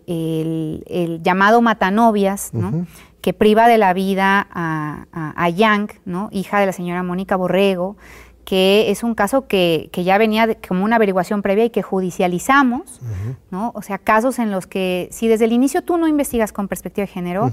el, 0.07 1.21
llamado 1.23 1.61
Matanovias, 1.61 2.51
que 3.21 3.35
priva 3.35 3.69
de 3.69 3.77
la 3.77 3.93
vida 3.93 4.49
a, 4.51 5.05
a, 5.13 5.49
Yang, 5.51 6.01
¿no? 6.07 6.31
hija 6.33 6.59
de 6.59 6.65
la 6.65 6.73
señora 6.73 7.03
Mónica 7.03 7.37
Borrego, 7.37 7.99
que 8.45 8.91
es 8.91 9.03
un 9.03 9.15
caso 9.15 9.47
que, 9.47 9.91
ya 9.93 10.19
venía 10.19 10.57
como 10.67 10.85
una 10.85 10.97
averiguación 10.97 11.43
previa 11.43 11.65
y 11.65 11.71
que 11.71 11.83
judicializamos, 11.83 13.01
¿no? 13.51 13.73
O 13.75 13.83
sea, 13.83 13.99
casos 13.99 14.39
en 14.39 14.51
los 14.51 14.67
que 14.67 15.09
si 15.13 15.29
desde 15.29 15.45
el 15.45 15.53
inicio 15.53 15.83
tú 15.83 15.97
no 15.97 16.09
investigas 16.09 16.53
con 16.53 16.69
perspectiva 16.69 17.07
de 17.07 17.13
género, 17.13 17.53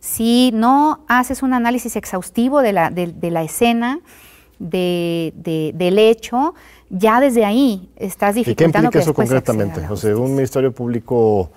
si 0.00 0.50
no 0.52 1.04
haces 1.08 1.42
un 1.42 1.54
análisis 1.54 1.96
exhaustivo 1.96 2.60
de 2.60 2.72
la, 2.72 2.90
de, 2.90 3.30
la 3.30 3.42
escena, 3.42 4.00
de, 4.58 5.32
del 5.74 5.98
hecho, 5.98 6.54
ya 6.90 7.20
desde 7.20 7.44
ahí 7.44 7.90
estás 7.96 8.34
dificultando 8.34 8.88
¿Y 8.88 8.90
qué 8.92 8.98
implica 8.98 9.02
eso 9.02 9.14
concretamente? 9.14 9.80
O 9.88 9.96
sea, 9.96 10.16
un 10.16 10.34
ministerio 10.34 10.72
público 10.72 11.50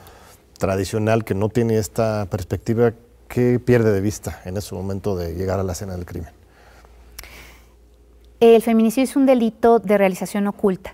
tradicional 0.57 1.24
que 1.24 1.33
no 1.33 1.50
tiene 1.50 1.77
esta 1.77 2.27
perspectiva, 2.29 2.93
¿qué 3.27 3.59
pierde 3.59 3.91
de 3.91 4.01
vista 4.01 4.41
en 4.45 4.57
ese 4.57 4.74
momento 4.74 5.15
de 5.15 5.33
llegar 5.33 5.59
a 5.59 5.63
la 5.63 5.74
escena 5.74 5.95
del 5.95 6.05
crimen? 6.05 6.38
El 8.39 8.62
feminicidio 8.62 9.03
es 9.03 9.15
un 9.15 9.25
delito 9.25 9.79
de 9.79 9.98
realización 9.98 10.48
oculta. 10.48 10.93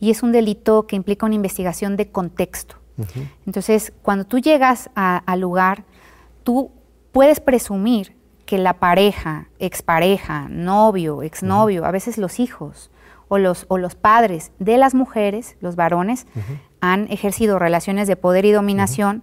Y 0.00 0.10
es 0.10 0.22
un 0.22 0.32
delito 0.32 0.86
que 0.86 0.96
implica 0.96 1.26
una 1.26 1.34
investigación 1.34 1.96
de 1.96 2.08
contexto. 2.08 2.76
Entonces, 3.46 3.92
cuando 4.02 4.24
tú 4.24 4.38
llegas 4.38 4.90
al 4.94 5.40
lugar, 5.40 5.84
tú 6.42 6.70
puedes 7.12 7.40
presumir 7.40 8.14
que 8.46 8.58
la 8.58 8.74
pareja, 8.74 9.48
expareja, 9.58 10.48
novio, 10.48 11.22
exnovio, 11.22 11.84
a 11.84 11.90
veces 11.90 12.18
los 12.18 12.38
hijos 12.38 12.90
o 13.28 13.38
los, 13.38 13.64
o 13.68 13.78
los 13.78 13.94
padres 13.94 14.52
de 14.58 14.76
las 14.76 14.94
mujeres, 14.94 15.56
los 15.60 15.76
varones, 15.76 16.26
han 16.80 17.10
ejercido 17.10 17.58
relaciones 17.58 18.06
de 18.06 18.16
poder 18.16 18.44
y 18.44 18.52
dominación 18.52 19.22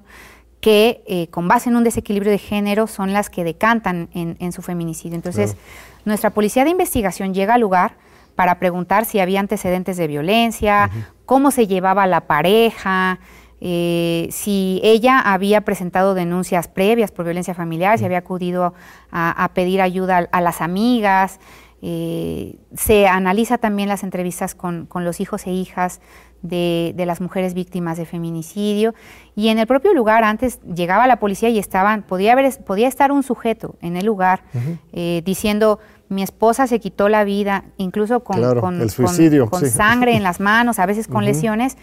que 0.62 1.04
eh, 1.08 1.28
con 1.28 1.48
base 1.48 1.70
en 1.70 1.76
un 1.76 1.84
desequilibrio 1.84 2.32
de 2.32 2.38
género 2.38 2.88
son 2.88 3.14
las 3.14 3.30
que 3.30 3.44
decantan 3.44 4.10
en, 4.14 4.52
su 4.52 4.62
feminicidio. 4.62 5.16
Entonces, 5.16 5.58
nuestra 6.06 6.30
policía 6.30 6.64
de 6.64 6.70
investigación 6.70 7.34
llega 7.34 7.56
al 7.56 7.62
lugar 7.62 7.96
para 8.36 8.60
preguntar 8.60 9.06
si 9.06 9.20
había 9.20 9.40
antecedentes 9.40 9.98
de 9.98 10.08
violencia, 10.08 10.90
cómo 11.26 11.52
se 11.52 11.68
llevaba 11.68 12.06
la 12.06 12.22
pareja, 12.22 13.20
eh, 13.60 14.28
si 14.32 14.80
ella 14.84 15.20
había 15.20 15.62
presentado 15.62 16.14
denuncias 16.14 16.68
previas 16.68 17.12
por 17.12 17.26
violencia 17.26 17.54
familiar, 17.54 17.98
si 17.98 18.06
había 18.06 18.20
acudido 18.20 18.74
a, 19.12 19.52
pedir 19.54 19.82
ayuda 19.82 20.30
a, 20.32 20.42
las 20.42 20.62
amigas. 20.62 21.40
Eh, 21.84 22.58
se 22.76 23.08
analiza 23.08 23.58
también 23.58 23.90
las 23.90 24.04
entrevistas 24.04 24.54
con, 24.54 24.86
con 24.86 25.04
los 25.04 25.20
hijos 25.20 25.48
e 25.48 25.52
hijas 25.52 26.02
de, 26.42 26.94
las 26.98 27.22
mujeres 27.22 27.54
víctimas 27.54 27.98
de 27.98 28.06
feminicidio. 28.06 28.94
Y 29.36 29.50
en 29.50 29.60
el 29.60 29.68
propio 29.68 29.94
lugar, 29.94 30.24
antes 30.24 30.60
llegaba 30.62 31.08
la 31.08 31.20
policía 31.20 31.50
y 31.50 31.60
estaban, 31.60 32.04
podía, 32.04 32.34
haber, 32.34 32.64
podía 32.64 32.88
estar 32.88 33.12
un 33.12 33.24
sujeto 33.24 33.76
en 33.82 33.98
el 33.98 34.06
lugar 34.06 34.44
eh, 34.94 35.22
diciendo, 35.26 35.80
mi 36.10 36.24
esposa 36.24 36.68
se 36.68 36.80
quitó 36.80 37.10
la 37.10 37.24
vida, 37.24 37.64
incluso 37.78 38.24
con, 38.24 38.42
con, 38.60 38.90
sangre 39.70 40.16
en 40.16 40.24
las 40.24 40.40
manos, 40.40 40.80
a 40.80 40.86
veces 40.86 41.08
con 41.08 41.24
lesiones, 41.24 41.78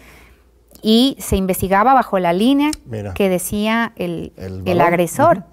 y 0.81 1.15
se 1.19 1.35
investigaba 1.35 1.93
bajo 1.93 2.19
la 2.19 2.33
línea 2.33 2.71
que 3.15 3.29
decía 3.29 3.93
el, 3.95 4.31
agresor. 4.81 5.43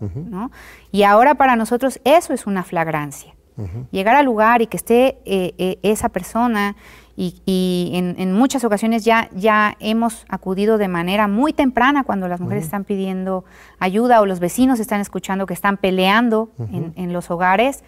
Y 0.93 1.03
ahora 1.03 1.37
para 1.37 1.57
nosotros 1.57 2.01
eso 2.05 2.33
es 2.33 2.47
una 2.47 2.63
flagrancia. 2.63 3.35
Llegar 3.91 4.17
al 4.17 4.27
lugar 4.27 4.61
y 4.61 4.67
que 4.67 4.77
esté 4.77 5.19
eh, 5.25 5.55
eh, 5.57 5.79
esa 5.83 6.11
persona 6.11 6.77
y, 7.19 7.93
en, 7.95 8.33
muchas 8.35 8.65
ocasiones 8.65 9.05
ya, 9.05 9.31
ya 9.35 9.77
hemos 9.81 10.27
acudido 10.29 10.77
de 10.77 10.89
manera 10.89 11.29
muy 11.29 11.55
temprana 11.55 12.05
cuando 12.05 12.29
las 12.29 12.41
mujeres 12.41 12.65
están 12.65 12.85
pidiendo 12.85 13.45
ayuda 13.79 14.21
o 14.21 14.27
los 14.27 14.39
vecinos 14.39 14.81
están 14.81 15.01
escuchando 15.01 15.47
que 15.47 15.55
están 15.55 15.79
peleando 15.79 16.51
en, 16.95 17.13
los 17.15 17.31
hogares. 17.31 17.85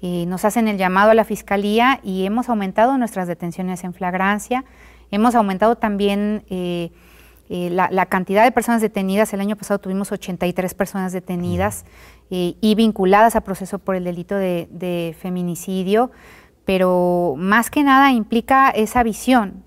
y 0.00 0.26
nos 0.26 0.44
hacen 0.44 0.66
el 0.66 0.78
llamado 0.78 1.12
a 1.12 1.14
la 1.14 1.24
fiscalía 1.24 2.00
y 2.02 2.26
hemos 2.26 2.48
aumentado 2.48 2.98
nuestras 2.98 3.28
detenciones 3.28 3.84
en 3.84 3.94
flagrancia. 3.94 4.64
Hemos 5.12 5.36
aumentado 5.36 5.76
también 5.76 6.42
eh, 6.50 6.90
eh, 7.50 7.70
la, 7.70 8.06
cantidad 8.06 8.42
de 8.42 8.50
personas 8.50 8.82
detenidas. 8.82 9.32
El 9.32 9.40
año 9.40 9.54
pasado 9.54 9.78
tuvimos 9.78 10.10
83 10.10 10.74
personas 10.74 11.12
detenidas 11.12 11.84
eh, 12.30 12.56
y 12.60 12.74
vinculadas 12.74 13.36
a 13.36 13.42
proceso 13.42 13.78
por 13.78 13.94
el 13.94 14.02
delito 14.02 14.34
de 14.34 15.14
feminicidio 15.20 16.10
pero 16.64 17.34
más 17.36 17.70
que 17.70 17.82
nada 17.82 18.12
implica 18.12 18.70
esa 18.70 19.02
visión 19.02 19.64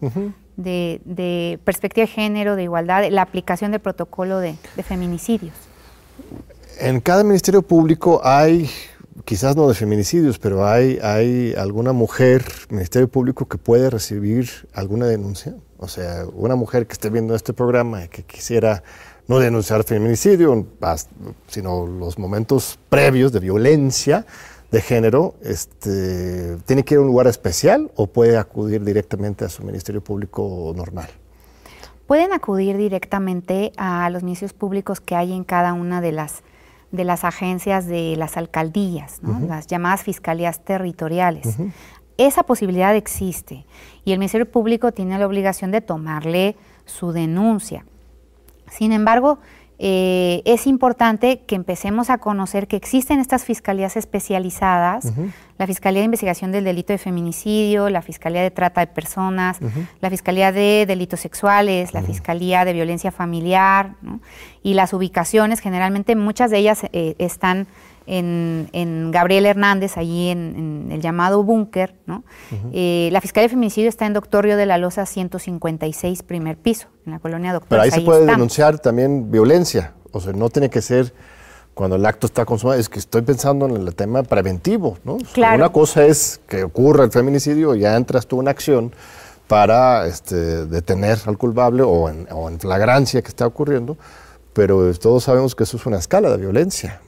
de, 0.56 1.60
perspectiva 1.64 2.06
de 2.06 2.12
género, 2.12 2.56
de 2.56 2.64
igualdad, 2.64 3.04
la 3.10 3.22
aplicación 3.22 3.72
del 3.72 3.82
protocolo 3.82 4.40
de, 4.40 4.56
feminicidios. 4.84 5.54
En 6.80 7.00
cada 7.00 7.24
ministerio 7.24 7.62
público 7.62 8.22
hay, 8.24 8.70
quizás 9.24 9.56
no 9.56 9.68
de 9.68 9.74
feminicidios, 9.74 10.40
pero 10.40 10.68
hay, 10.68 11.00
hay 11.02 11.54
alguna 11.58 11.94
mujer, 11.94 12.46
ministerio 12.70 13.08
público, 13.08 13.48
que 13.48 13.58
puede 13.58 13.90
recibir 13.90 14.50
alguna 14.74 15.06
denuncia. 15.06 15.56
O 15.78 15.88
sea, 15.88 16.26
una 16.34 16.56
mujer 16.56 16.88
que 16.88 16.94
esté 16.94 17.10
viendo 17.10 17.36
este 17.36 17.54
programa 17.54 18.06
y 18.06 18.08
que 18.08 18.24
quisiera 18.24 18.84
no 19.28 19.40
denunciar 19.40 19.84
feminicidio, 19.84 20.68
sino 21.48 21.88
los 21.88 22.20
momentos 22.20 22.78
previos 22.90 23.32
de 23.32 23.40
violencia, 23.40 24.26
de 24.72 24.82
género, 24.82 25.36
este, 25.44 26.58
¿tiene 26.66 26.84
que 26.84 26.96
ir 26.96 26.98
a 27.00 27.02
un 27.02 27.08
lugar 27.08 27.28
especial 27.28 27.92
o 27.96 28.08
puede 28.08 28.38
acudir 28.38 28.84
directamente 28.84 29.46
a 29.46 29.50
su 29.50 29.64
ministerio 29.64 30.04
público 30.04 30.74
normal? 30.76 31.10
Pueden 32.08 32.34
acudir 32.34 32.78
directamente 32.78 33.72
a 33.78 34.10
los 34.10 34.24
ministerios 34.24 34.54
públicos 34.54 35.02
que 35.02 35.16
hay 35.16 35.34
en 35.34 35.44
cada 35.44 35.74
una 35.74 36.02
de 36.02 36.12
las, 36.12 36.44
de 36.92 37.04
las 37.04 37.24
agencias 37.24 37.88
de 37.88 38.16
las 38.16 38.38
alcaldías, 38.38 39.22
las 39.48 39.66
llamadas 39.66 40.04
fiscalías 40.04 40.64
territoriales. 40.64 41.58
Esa 42.18 42.44
posibilidad 42.44 42.96
existe 42.96 43.66
y 44.04 44.12
el 44.12 44.20
Ministerio 44.20 44.50
Público 44.50 44.92
tiene 44.92 45.18
la 45.18 45.26
obligación 45.26 45.72
de 45.72 45.82
tomarle 45.82 46.56
su 46.86 47.12
denuncia. 47.12 47.86
Sin 48.70 48.92
embargo, 48.92 49.40
eh, 49.78 50.42
es 50.46 50.68
importante 50.68 51.42
que 51.46 51.56
empecemos 51.56 52.10
a 52.10 52.18
conocer 52.18 52.68
que 52.68 52.78
existen 52.78 53.20
estas 53.20 53.44
fiscalías 53.44 53.98
especializadas, 53.98 55.12
la 55.58 55.68
Fiscalía 55.68 56.00
de 56.00 56.06
Investigación 56.06 56.52
del 56.52 56.64
Delito 56.64 56.94
de 56.94 56.98
Feminicidio, 56.98 57.90
la 57.90 58.02
Fiscalía 58.02 58.42
de 58.42 58.52
Trata 58.52 58.82
de 58.82 58.88
Personas, 58.88 59.60
la 60.02 60.10
Fiscalía 60.10 60.52
de 60.52 60.86
Delitos 60.88 61.20
Sexuales, 61.20 61.94
la 61.94 62.02
Fiscalía 62.02 62.66
de 62.66 62.74
Violencia 62.74 63.12
Familiar, 63.12 63.96
y 64.64 64.74
las 64.74 64.94
ubicaciones, 64.94 65.60
generalmente 65.60 66.16
muchas 66.16 66.52
de 66.52 66.58
ellas 66.58 66.86
eh, 66.92 67.16
están 67.20 67.68
en, 68.08 69.12
Gabriel 69.12 69.46
Hernández, 69.46 69.98
allí 69.98 70.30
en, 70.30 70.90
el 70.92 71.02
llamado 71.02 71.44
búnker. 71.44 71.96
¿no? 72.06 72.24
Eh, 72.74 73.10
la 73.12 73.22
Fiscalía 73.22 73.46
de 73.46 73.50
Feminicidio 73.50 73.90
está 73.90 74.06
en 74.06 74.14
Doctor 74.14 74.46
Río 74.46 74.58
de 74.58 74.66
la 74.66 74.78
Loza 74.78 75.06
156, 75.06 76.24
primer 76.24 76.58
piso, 76.58 76.88
en 77.06 77.14
la 77.14 77.20
colonia 77.20 77.54
Doctor. 77.54 77.70
Pero 77.70 77.82
ahí, 77.82 77.92
se 77.92 78.02
puede 78.02 78.26
denunciar 78.26 78.80
también 78.80 79.32
violencia, 79.32 79.94
o 80.12 80.20
sea, 80.20 80.34
no 80.34 80.50
tiene 80.50 80.70
que 80.70 80.82
ser 80.82 81.14
cuando 81.74 81.98
el 81.98 82.06
acto 82.06 82.26
está 82.26 82.46
consumado, 82.46 82.80
es 82.80 82.88
que 82.88 83.00
estoy 83.00 83.22
pensando 83.22 83.66
en 83.66 83.76
el 83.76 83.94
tema 83.96 84.24
preventivo, 84.24 84.98
¿no? 85.04 85.18
Una 85.36 85.70
cosa 85.70 86.06
es 86.06 86.40
que 86.48 86.64
ocurra 86.64 87.04
el 87.04 87.12
feminicidio 87.12 87.76
y 87.76 87.82
ya 87.82 87.98
entras 87.98 88.26
tú 88.26 88.40
en 88.40 88.48
acción 88.48 88.94
para 89.48 90.08
este, 90.08 90.66
detener 90.68 91.20
al 91.26 91.38
culpable 91.38 91.84
o 91.84 92.10
en, 92.10 92.28
o 92.32 92.50
en 92.50 92.60
flagrancia 92.62 93.22
que 93.22 93.28
está 93.28 93.46
ocurriendo, 93.46 93.98
pero 94.54 94.92
todos 94.94 95.26
sabemos 95.26 95.54
que 95.54 95.64
eso 95.64 95.76
es 95.76 95.86
una 95.86 95.98
escala 95.98 96.30
de 96.30 96.38
violencia. 96.38 97.02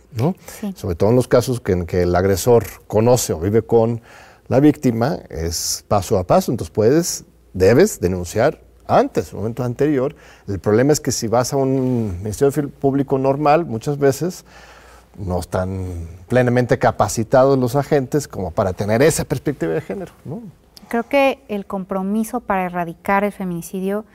Sobre 0.76 0.96
todo 0.96 1.10
en 1.10 1.16
los 1.16 1.28
casos 1.28 1.60
que, 1.60 1.74
en 1.74 1.86
que 1.86 2.04
el 2.04 2.16
agresor 2.16 2.66
conoce 2.88 3.34
o 3.34 3.40
vive 3.40 3.62
con 3.62 4.02
la 4.48 4.60
víctima, 4.60 5.20
es 5.30 5.84
paso 5.88 6.18
a 6.18 6.26
paso. 6.26 6.52
Entonces 6.52 6.72
puedes, 6.72 7.26
debes 7.54 8.00
denunciar 8.00 8.62
antes, 8.88 9.34
un 9.34 9.40
momento 9.40 9.64
anterior. 9.64 10.16
El 10.48 10.60
problema 10.60 10.94
es 10.94 11.00
que 11.00 11.12
si 11.12 11.28
vas 11.28 11.54
a 11.54 11.58
un 11.58 12.20
Ministerio 12.20 12.70
Público 12.70 13.18
normal, 13.18 13.66
muchas 13.66 13.98
veces 13.98 14.46
no 15.18 15.40
están 15.40 16.08
plenamente 16.28 16.78
capacitados 16.78 17.58
los 17.58 17.76
agentes 17.76 18.28
como 18.28 18.52
para 18.52 18.74
tener 18.74 19.02
esa 19.02 19.26
perspectiva 19.26 19.74
de 19.74 19.82
género. 19.82 20.12
Creo 20.88 21.04
que 21.04 21.44
el 21.50 21.66
compromiso 21.66 22.40
para 22.40 22.66
erradicar 22.66 23.24
el 23.24 23.32
feminicidio 23.32 24.06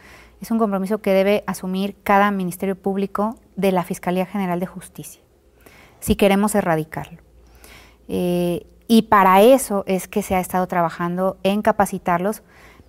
es 0.40 0.50
un 0.50 0.58
compromiso 0.58 0.98
que 0.98 1.12
debe 1.12 1.44
asumir 1.46 1.96
cada 2.02 2.30
Ministerio 2.30 2.76
Público 2.76 3.36
de 3.56 3.72
la 3.72 3.84
Fiscalía 3.84 4.26
General 4.26 4.58
de 4.58 4.66
Justicia 4.66 5.20
si 6.02 6.16
queremos 6.16 6.54
erradicarlo. 6.54 7.18
Eh, 8.08 8.66
y 8.88 9.02
para 9.02 9.40
eso 9.40 9.84
es 9.86 10.08
que 10.08 10.20
se 10.20 10.34
ha 10.34 10.40
estado 10.40 10.66
trabajando 10.66 11.38
en 11.44 11.62
capacitarlos 11.62 12.42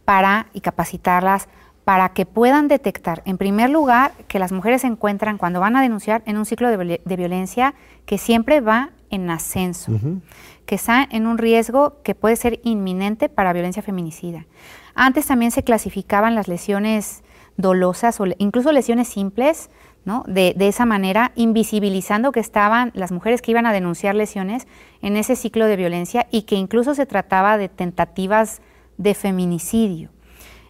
para 0.03 0.48
y 0.51 0.60
capacitarlas 0.60 1.48
para 1.86 2.10
que 2.10 2.25
puedan 2.25 2.67
detectar, 2.67 3.22
en 3.25 3.38
primer 3.38 3.70
lugar, 3.70 4.13
que 4.27 4.39
las 4.39 4.51
mujeres 4.51 4.82
se 4.82 4.88
encuentran 4.88 5.38
cuando 5.38 5.60
van 5.60 5.75
a 5.75 5.82
denunciar 5.82 6.24
en 6.25 6.38
un 6.38 6.46
ciclo 6.46 6.70
de, 6.70 7.01
violencia 7.15 7.74
que 8.05 8.17
siempre 8.17 8.62
va 8.62 8.91
en 9.10 9.29
ascenso, 9.29 9.91
que 10.65 10.75
está 10.75 11.08
en 11.10 11.27
un 11.27 11.38
riesgo 11.38 12.01
que 12.03 12.15
puede 12.15 12.36
ser 12.36 12.62
inminente 12.63 13.29
para 13.29 13.53
violencia 13.53 13.84
feminicida. 13.84 14.46
Antes 14.96 15.27
también 15.27 15.51
se 15.51 15.63
clasificaban 15.63 16.36
las 16.36 16.48
lesiones 16.48 17.24
dolosas 17.58 18.20
o 18.20 18.25
incluso 18.38 18.72
lesiones 18.72 19.08
simples 19.10 19.70
de, 20.27 20.55
esa 20.60 20.86
manera, 20.86 21.31
invisibilizando 21.36 22.31
que 22.31 22.39
estaban 22.39 22.91
las 22.93 23.12
mujeres 23.12 23.41
que 23.41 23.51
iban 23.51 23.65
a 23.65 23.74
denunciar 23.74 24.15
lesiones 24.15 24.67
en 25.01 25.15
ese 25.15 25.36
ciclo 25.36 25.65
de 25.65 25.77
violencia 25.77 26.27
y 26.29 26.41
que 26.43 26.55
incluso 26.55 26.93
se 26.93 27.05
trataba 27.05 27.57
de 27.57 27.69
tentativas 27.69 28.62
de 28.98 29.13
feminicidio. 29.13 30.10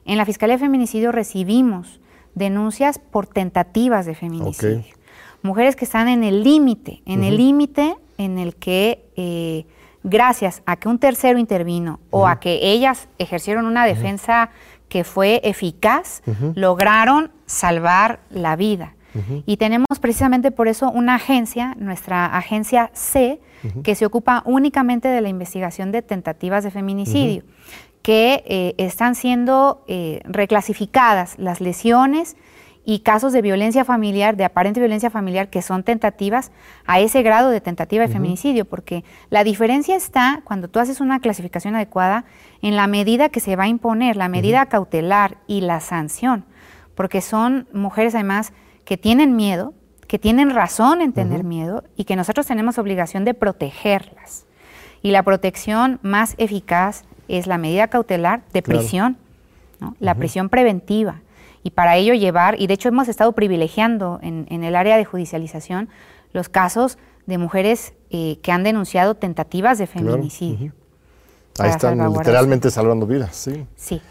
En 0.06 0.18
la 0.18 0.26
Fiscalía 0.26 0.56
de 0.56 0.60
Feminicidio 0.60 1.12
recibimos 1.12 2.00
denuncias 2.36 3.00
por 3.00 3.28
tentativas 3.28 4.06
de 4.06 4.16
feminicidio. 4.16 4.94
Mujeres 5.42 5.76
que 5.76 5.86
están 5.86 6.08
en 6.08 6.24
el 6.24 6.44
límite, 6.44 7.02
en 7.06 7.24
el 7.24 7.38
límite 7.38 7.96
en 8.18 8.38
el 8.38 8.56
que 8.56 9.06
eh, 9.16 9.66
gracias 10.04 10.62
a 10.66 10.76
que 10.76 10.88
un 10.88 11.00
tercero 11.00 11.40
intervino 11.40 12.00
o 12.12 12.28
a 12.28 12.40
que 12.40 12.72
ellas 12.72 13.08
ejercieron 13.18 13.66
una 13.66 13.86
defensa 13.86 14.52
que 14.90 15.04
fue 15.04 15.42
eficaz, 15.44 16.22
lograron 16.54 17.32
salvar 17.46 18.20
la 18.30 18.56
vida. 18.56 18.94
Y 19.46 19.58
tenemos 19.58 20.00
precisamente 20.02 20.52
por 20.52 20.68
eso 20.68 20.90
una 20.90 21.16
agencia, 21.16 21.76
nuestra 21.78 22.26
agencia 22.26 22.90
C, 22.94 23.40
que 23.84 23.96
se 23.96 24.06
ocupa 24.06 24.44
únicamente 24.46 25.08
de 25.08 25.22
la 25.22 25.30
investigación 25.30 25.92
de 25.92 26.02
tentativas 26.02 26.64
de 26.64 26.72
feminicidio, 26.72 27.44
que 28.02 28.44
eh, 28.46 28.76
están 28.78 29.16
siendo 29.16 29.84
eh, 29.88 30.22
reclasificadas 30.26 31.36
las 31.38 31.62
lesiones 31.62 32.36
y 32.86 33.00
casos 33.00 33.32
de 33.32 33.42
violencia 33.42 33.86
familiar, 33.86 34.36
de 34.36 34.44
aparente 34.44 34.80
violencia 34.80 35.10
familiar, 35.10 35.50
que 35.50 35.62
son 35.62 35.84
tentativas 35.84 36.52
a 36.86 37.00
ese 37.00 37.24
grado 37.24 37.50
de 37.50 37.62
tentativa 37.62 38.06
de 38.06 38.12
feminicidio, 38.12 38.66
porque 38.66 39.06
la 39.30 39.44
diferencia 39.44 39.96
está, 39.96 40.42
cuando 40.44 40.68
tú 40.68 40.80
haces 40.80 41.00
una 41.00 41.20
clasificación 41.20 41.76
adecuada, 41.76 42.26
en 42.62 42.76
la 42.76 42.88
medida 42.88 43.30
que 43.30 43.40
se 43.40 43.56
va 43.56 43.64
a 43.64 43.68
imponer, 43.70 44.18
la 44.18 44.28
medida 44.28 44.66
cautelar 44.66 45.38
y 45.48 45.62
la 45.62 45.80
sanción, 45.80 46.46
porque 46.94 47.22
son 47.22 47.68
mujeres 47.72 48.16
además 48.16 48.52
que 48.86 48.98
tienen 48.98 49.36
miedo, 49.36 49.74
que 50.08 50.20
tienen 50.20 50.52
razón 50.52 51.02
en 51.02 51.14
tener 51.14 51.44
miedo 51.44 51.84
y 51.96 52.04
que 52.04 52.16
nosotros 52.16 52.46
tenemos 52.46 52.78
obligación 52.78 53.26
de 53.26 53.34
protegerlas. 53.34 54.46
Y 55.02 55.12
la 55.12 55.24
protección 55.24 56.00
más 56.02 56.36
eficaz 56.38 57.04
es 57.28 57.48
la 57.48 57.58
medida 57.58 57.88
cautelar 57.88 58.44
de 58.54 58.62
prisión, 58.62 59.18
la 60.00 60.16
prisión 60.16 60.50
preventiva. 60.50 61.22
Y 61.64 61.72
para 61.72 61.96
ello 61.96 62.14
llevar, 62.14 62.60
y 62.60 62.68
de 62.68 62.74
hecho 62.74 62.90
hemos 62.90 63.08
estado 63.08 63.32
privilegiando 63.32 64.20
en, 64.22 64.64
el 64.64 64.76
área 64.76 64.98
de 64.98 65.06
judicialización 65.06 65.90
los 66.34 66.50
casos 66.50 66.98
de 67.26 67.38
mujeres 67.38 67.94
eh, 68.10 68.40
que 68.42 68.52
han 68.52 68.64
denunciado 68.64 69.16
tentativas 69.16 69.78
de 69.78 69.88
feminicidio. 69.88 70.74
Ahí 71.60 71.70
están 71.70 72.12
literalmente 72.12 72.72
salvando 72.72 73.06
vidas, 73.06 73.36
sí. 73.36 73.66
Sí. 73.76 74.02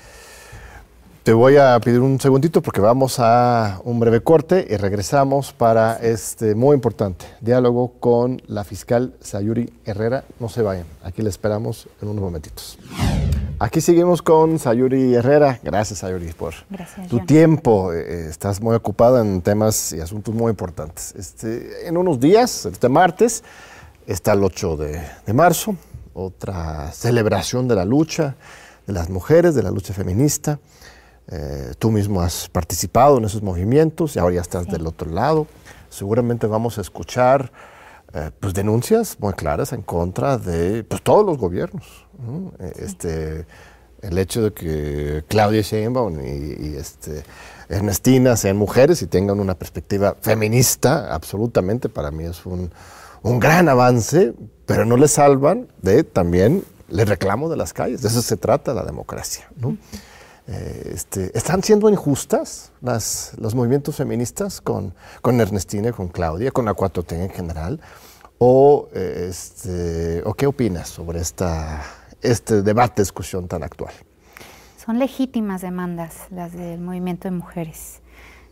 Te 1.23 1.33
voy 1.33 1.57
a 1.57 1.79
pedir 1.79 2.01
un 2.01 2.19
segundito 2.19 2.63
porque 2.63 2.81
vamos 2.81 3.21
a 3.21 3.81
un 3.85 4.01
breve 4.01 4.23
corte 4.23 4.67
y 4.69 4.77
regresamos 4.77 5.53
para 5.53 5.95
este 5.99 6.57
muy 6.57 6.75
importante 6.75 7.27
diálogo 7.41 7.93
con 8.01 8.43
la 8.49 8.65
fiscal 8.65 9.15
Sayuri 9.21 9.73
Herrera. 9.85 10.25
No 10.41 10.49
se 10.49 10.63
vayan, 10.63 10.85
aquí 11.05 11.23
le 11.23 11.29
esperamos 11.29 11.89
en 12.01 12.09
unos 12.09 12.25
momentitos. 12.25 12.77
Aquí 13.61 13.81
seguimos 13.81 14.21
con 14.21 14.59
Sayuri 14.59 15.15
Herrera. 15.15 15.61
Gracias, 15.63 16.01
Sayuri, 16.01 16.33
por 16.33 16.55
tu 17.09 17.21
tiempo. 17.21 17.93
Eh, 17.93 18.27
estás 18.29 18.61
muy 18.61 18.75
ocupada 18.75 19.21
en 19.21 19.43
temas 19.43 19.93
y 19.93 20.01
asuntos 20.01 20.35
muy 20.35 20.51
importantes. 20.51 21.15
Este, 21.17 21.87
en 21.87 21.97
unos 21.99 22.19
días, 22.19 22.67
este 22.67 22.89
martes, 22.89 23.45
está 24.09 24.33
el 24.33 24.43
8 24.43 24.77
de, 24.77 25.01
de 25.25 25.33
marzo, 25.33 25.77
otra 26.15 26.91
celebración 26.91 27.69
de 27.69 27.77
la 27.77 27.85
lucha 27.85 28.35
de 28.87 28.93
las 28.93 29.09
mujeres, 29.09 29.55
de 29.55 29.63
la 29.63 29.71
lucha 29.71 29.95
feminista. 29.95 30.59
Eh, 31.35 31.73
tú 31.79 31.91
mismo 31.91 32.21
has 32.21 32.51
participado 32.51 33.17
en 33.17 33.25
esos 33.25 33.43
movimientos 33.43 34.17
y 34.17 34.19
ahora 34.19 34.35
ya 34.35 34.41
estás 34.43 34.67
del 34.67 34.87
otro 34.87 35.11
lado. 35.11 35.47
Seguramente 35.89 36.47
vamos 36.47 36.77
a 36.77 36.83
escuchar 36.83 37.51
eh, 38.13 38.31
pues 38.39 38.53
denuncias 38.53 39.17
muy 39.19 39.33
claras 39.33 39.73
en 39.73 39.81
contra 39.81 40.37
de 40.37 40.85
pues, 40.85 41.01
todos 41.01 41.25
los 41.25 41.39
gobiernos. 41.39 42.07
Eh, 42.59 42.73
este, 42.81 43.47
el 44.03 44.19
hecho 44.19 44.43
de 44.43 44.53
que 44.53 45.25
Claudia 45.27 45.63
Sheinbaum 45.63 46.21
y, 46.21 46.77
este, 46.77 47.23
Ernestina 47.71 48.37
sean 48.37 48.59
mujeres 48.59 49.01
y 49.01 49.07
tengan 49.07 49.41
una 49.41 49.55
perspectiva 49.55 50.17
feminista, 50.21 51.15
absolutamente 51.15 51.89
para 51.89 52.11
mí 52.11 52.25
es 52.25 52.45
un, 52.45 52.71
un 53.23 53.41
gran 53.41 53.71
avance, 53.71 54.35
pero 54.67 54.85
no 54.85 54.99
le 54.99 55.09
salvan 55.09 55.69
de 55.81 56.05
también 56.05 56.63
le 56.91 57.07
reclamo 57.07 57.49
de 57.49 57.57
las 57.57 57.73
calles. 57.73 58.03
De 58.03 58.09
eso 58.09 58.21
se 58.21 58.37
trata 58.37 58.75
la 58.75 58.85
democracia. 58.85 59.49
¿no? 59.57 59.79
Eh, 60.49 60.93
este, 60.95 61.37
¿Están 61.39 61.63
siendo 61.63 61.89
injustas 61.89 62.73
las, 62.81 63.33
los 63.39 63.55
movimientos 63.55 63.97
feministas 63.97 64.61
con, 64.61 64.95
con 65.21 65.41
Ernestina, 65.41 65.93
con 65.93 66.09
Claudia, 66.09 66.51
con 66.51 66.65
la 66.65 66.75
4 66.75 67.05
en 67.11 67.31
general? 67.31 67.81
¿O, 68.39 68.89
eh, 68.93 69.27
este, 69.31 70.23
¿O 70.25 70.35
qué 70.35 70.47
opinas 70.47 70.89
sobre 70.89 71.21
esta, 71.21 71.83
este 72.21 72.63
debate, 72.63 73.03
discusión 73.03 73.47
tan 73.47 73.63
actual? 73.63 73.95
Son 74.85 74.99
legítimas 74.99 75.63
demandas 75.63 76.27
las 76.31 76.53
del 76.53 76.81
movimiento 76.81 77.29
de 77.29 77.37
mujeres. 77.37 78.01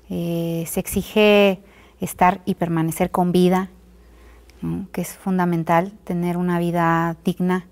Eh, 0.09 0.65
se 0.69 0.79
exige 0.79 1.61
estar 2.01 2.41
y 2.45 2.55
permanecer 2.55 3.11
con 3.11 3.33
vida, 3.33 3.71
que 4.93 5.01
es 5.01 5.09
fundamental, 5.09 5.93
tener 6.05 6.37
una 6.37 6.59
vida 6.61 7.17
digna, 7.25 7.67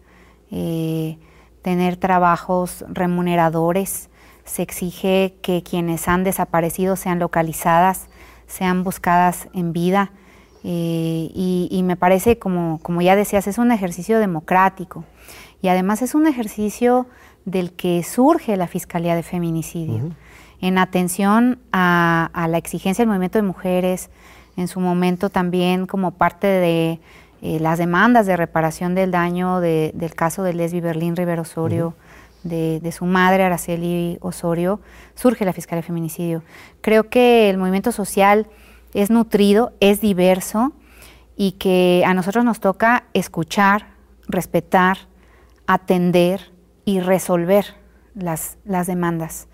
tener 1.68 1.98
trabajos 1.98 2.82
remuneradores, 2.88 4.08
se 4.46 4.62
exige 4.62 5.34
que 5.42 5.62
quienes 5.62 6.08
han 6.08 6.24
desaparecido 6.24 6.96
sean 6.96 7.18
localizadas, 7.18 8.06
sean 8.46 8.84
buscadas 8.84 9.48
en 9.52 9.74
vida. 9.74 10.10
Eh, 10.64 11.30
y, 11.34 11.82
me 11.84 11.94
parece, 11.94 12.38
como, 12.38 12.80
como 12.82 13.02
ya 13.02 13.16
decías, 13.16 13.46
es 13.46 13.58
un 13.58 13.70
ejercicio 13.70 14.18
democrático. 14.18 15.04
Y 15.60 15.68
además 15.68 16.00
es 16.00 16.14
un 16.14 16.26
ejercicio 16.26 17.06
del 17.44 17.74
que 17.74 18.02
surge 18.02 18.56
la 18.56 18.66
Fiscalía 18.66 19.14
de 19.14 19.22
Feminicidio, 19.22 20.14
en 20.62 20.78
atención 20.78 21.58
a, 21.70 22.46
la 22.48 22.56
exigencia 22.56 23.02
del 23.02 23.10
movimiento 23.10 23.36
de 23.36 23.42
mujeres, 23.42 24.08
en 24.56 24.68
su 24.68 24.80
momento 24.80 25.28
también 25.28 25.86
como 25.86 26.12
parte 26.12 26.46
de 26.46 26.98
eh, 27.42 27.60
las 27.60 27.78
demandas 27.78 28.26
de 28.26 28.36
reparación 28.36 28.94
del 28.94 29.10
daño 29.10 29.60
del 29.60 30.14
caso 30.14 30.42
de 30.42 30.54
Lesbi 30.54 30.80
Berlín 30.80 31.16
Rivero 31.16 31.42
Osorio, 31.42 31.94
de, 32.42 32.80
de, 32.80 32.92
su 32.92 33.04
madre 33.04 33.42
Araceli 33.42 34.18
Osorio, 34.20 34.80
surge 35.14 35.44
la 35.44 35.52
Fiscalía 35.52 35.82
de 35.82 35.86
Feminicidio. 35.86 36.42
Creo 36.80 37.08
que 37.08 37.50
el 37.50 37.58
movimiento 37.58 37.92
social 37.92 38.46
es 38.94 39.10
nutrido, 39.10 39.72
es 39.80 40.00
diverso 40.00 40.72
y 41.36 41.52
que 41.52 42.02
a 42.06 42.14
nosotros 42.14 42.44
nos 42.44 42.60
toca 42.60 43.04
escuchar, 43.12 43.86
respetar, 44.26 44.98
atender 45.66 46.52
y 46.84 47.00
resolver 47.00 47.76
las, 48.14 48.58
las 48.64 48.86
demandas. 48.86 49.46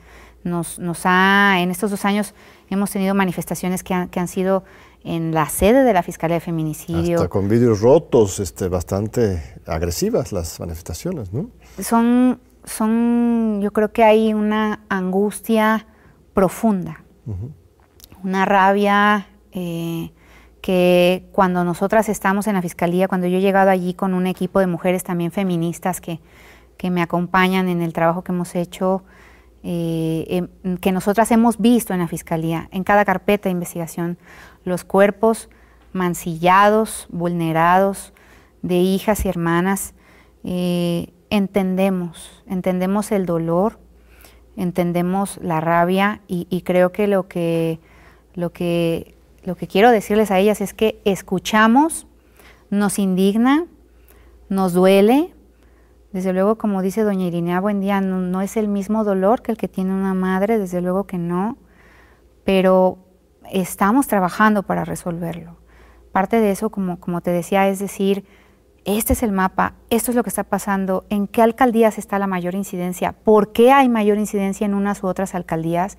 Nos, 0.45 0.79
nos 0.79 1.03
ha, 1.05 1.57
en 1.59 1.71
estos 1.71 1.91
dos 1.91 2.05
años 2.05 2.35
hemos 2.71 2.91
tenido 2.91 3.15
manifestaciones 3.15 3.83
que 3.83 3.95
han, 3.95 4.09
que 4.09 4.21
han 4.21 4.29
sido 4.29 4.65
en 5.05 5.33
la 5.33 5.49
sede 5.49 5.85
de 5.85 5.93
la 5.93 6.03
Fiscalía 6.03 6.37
de 6.37 6.41
Feminicidio. 6.41 7.17
Hasta 7.17 7.29
con 7.29 7.49
vidrios 7.49 7.81
rotos, 7.83 8.41
este, 8.41 8.69
bastante 8.69 9.61
agresivas 9.67 10.33
las 10.33 10.59
manifestaciones, 10.59 11.33
¿no? 11.33 11.51
Son, 11.79 12.41
son, 12.65 13.61
yo 13.63 13.71
creo 13.73 13.93
que 13.93 14.03
hay 14.03 14.33
una 14.33 14.81
angustia 14.89 15.87
profunda, 16.33 17.05
una 18.23 18.45
rabia 18.47 19.29
eh, 19.53 20.11
que 20.63 21.27
cuando 21.33 21.65
nosotras 21.65 22.09
estamos 22.09 22.47
en 22.47 22.55
la 22.55 22.63
Fiscalía, 22.63 23.07
cuando 23.07 23.27
yo 23.27 23.37
he 23.37 23.41
llegado 23.43 23.71
allí 23.71 23.93
con 23.93 24.15
un 24.15 24.27
equipo 24.27 24.61
de 24.61 24.67
mujeres 24.67 25.05
también 25.05 25.31
feministas 25.31 26.01
que, 26.01 26.21
que 26.79 26.91
me 26.91 27.03
acompañan 27.03 27.69
en 27.69 27.83
el 27.83 27.93
trabajo 27.93 28.25
que 28.25 28.33
hemos 28.33 28.55
hecho, 28.55 29.05
eh, 29.63 30.49
em, 30.63 30.77
que 30.79 30.93
nosotras 30.93 31.31
hemos 31.31 31.59
visto 31.59 31.93
en 31.93 32.01
la 32.01 32.09
Fiscalía, 32.09 32.69
en 32.73 32.85
cada 32.85 33.05
carpeta 33.05 33.45
de 33.45 33.53
investigación, 33.53 34.19
los 34.65 34.85
cuerpos 34.85 35.49
mancillados, 35.93 37.07
vulnerados 37.11 38.13
de 38.63 38.77
hijas 38.77 39.25
y 39.25 39.29
hermanas. 39.29 39.95
Eh, 40.45 41.13
entendemos, 41.31 42.43
entendemos 42.47 43.13
el 43.13 43.27
dolor, 43.27 43.79
entendemos 44.57 45.39
la 45.43 45.61
rabia 45.61 46.21
y, 46.29 46.63
creo 46.63 46.93
que 46.93 47.07
lo 47.07 47.29
que, 47.29 47.81
lo 48.35 48.53
que 48.53 49.15
lo 49.45 49.57
que 49.57 49.67
quiero 49.67 49.91
decirles 49.91 50.31
a 50.31 50.39
ellas 50.39 50.61
es 50.61 50.73
que 50.73 51.01
escuchamos, 51.05 52.07
nos 52.71 52.99
indigna, 52.99 53.67
nos 54.49 54.73
duele, 54.73 55.35
desde 56.13 56.33
luego, 56.33 56.57
como 56.57 56.81
dice 56.81 57.03
doña 57.03 57.27
Irinea 57.27 57.61
Buendía, 57.61 58.01
no, 58.01 58.21
no 58.21 58.41
es 58.41 58.57
el 58.57 58.69
mismo 58.69 59.05
dolor 59.05 59.43
que 59.43 59.53
el 59.53 59.59
que 59.59 59.69
tiene 59.69 59.93
una 59.93 60.15
madre, 60.15 60.59
desde 60.59 60.81
luego 60.81 61.05
que 61.05 61.19
no, 61.19 61.59
pero 62.45 62.99
estamos 63.51 64.07
trabajando 64.07 64.63
para 64.63 64.85
resolverlo. 64.85 65.57
Parte 66.13 66.41
de 66.41 66.51
eso, 66.51 66.71
como, 66.71 67.01
como 67.01 67.21
te 67.21 67.31
decía, 67.31 67.69
es 67.69 67.79
decir, 67.79 68.25
este 68.85 69.15
es 69.15 69.23
el 69.23 69.33
mapa, 69.33 69.75
esto 69.91 70.11
es 70.11 70.17
lo 70.17 70.23
que 70.23 70.29
está 70.29 70.45
pasando, 70.45 71.05
en 71.09 71.27
qué 71.27 71.43
alcaldías 71.43 71.99
está 71.99 72.19
la 72.19 72.27
mayor 72.27 72.55
incidencia, 72.55 73.13
por 73.13 73.53
qué 73.53 73.73
hay 73.73 73.89
mayor 73.89 74.19
incidencia 74.19 74.67
en 74.67 74.75
unas 74.75 75.03
u 75.03 75.07
otras 75.07 75.35
alcaldías 75.35 75.97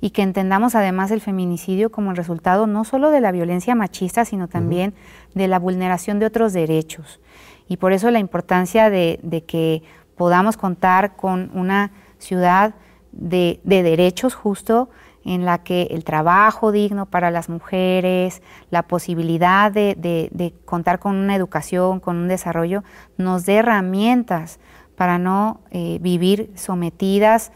y 0.00 0.10
que 0.10 0.22
entendamos 0.22 0.74
además 0.74 1.12
el 1.12 1.20
feminicidio 1.20 1.92
como 1.92 2.10
el 2.10 2.16
resultado 2.16 2.66
no 2.66 2.84
solo 2.84 3.10
de 3.10 3.20
la 3.20 3.30
violencia 3.30 3.76
machista, 3.76 4.24
sino 4.24 4.48
también 4.48 4.94
de 5.34 5.46
la 5.46 5.60
vulneración 5.60 6.18
de 6.18 6.26
otros 6.26 6.52
derechos. 6.52 7.20
Y 7.68 7.76
por 7.76 7.92
eso 7.92 8.10
la 8.10 8.18
importancia 8.18 8.90
de, 8.90 9.44
que 9.46 9.84
podamos 10.16 10.56
contar 10.56 11.14
con 11.14 11.52
una 11.54 11.92
ciudad 12.18 12.74
de, 13.12 13.60
derechos 13.62 14.34
justo 14.34 14.90
en 15.24 15.44
la 15.44 15.58
que 15.58 15.88
el 15.90 16.04
trabajo 16.04 16.72
digno 16.72 17.06
para 17.06 17.30
las 17.30 17.48
mujeres, 17.48 18.42
la 18.70 18.82
posibilidad 18.84 19.70
de, 19.70 20.54
contar 20.64 20.98
con 20.98 21.16
una 21.16 21.36
educación, 21.36 22.00
con 22.00 22.16
un 22.16 22.28
desarrollo, 22.28 22.82
nos 23.16 23.46
dé 23.46 23.56
herramientas 23.56 24.58
para 24.96 25.18
no 25.18 25.60
eh, 25.70 25.98
vivir 26.00 26.50
sometidas 26.54 27.52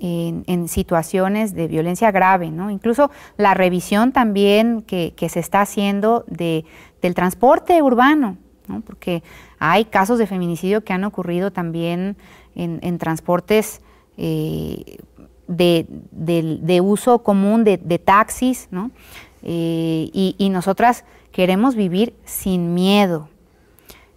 en, 0.00 0.68
situaciones 0.68 1.54
de 1.54 1.68
violencia 1.68 2.10
grave. 2.10 2.46
Incluso 2.46 3.10
la 3.36 3.54
revisión 3.54 4.12
también 4.12 4.82
que, 4.82 5.14
se 5.28 5.40
está 5.40 5.62
haciendo 5.62 6.24
de, 6.26 6.64
del 7.00 7.14
transporte 7.14 7.80
urbano, 7.82 8.36
porque 8.86 9.22
hay 9.58 9.84
casos 9.84 10.18
de 10.18 10.26
feminicidio 10.26 10.84
que 10.84 10.92
han 10.92 11.04
ocurrido 11.04 11.52
también 11.52 12.16
en, 12.54 12.98
transportes 12.98 13.80
eh, 14.16 14.98
de, 15.46 16.80
uso 16.82 17.22
común 17.22 17.64
de, 17.64 17.98
taxis, 17.98 18.68
eh, 19.42 20.10
y, 20.12 20.34
y, 20.38 20.48
nosotras 20.48 21.04
queremos 21.32 21.74
vivir 21.74 22.14
sin 22.24 22.74
miedo. 22.74 23.28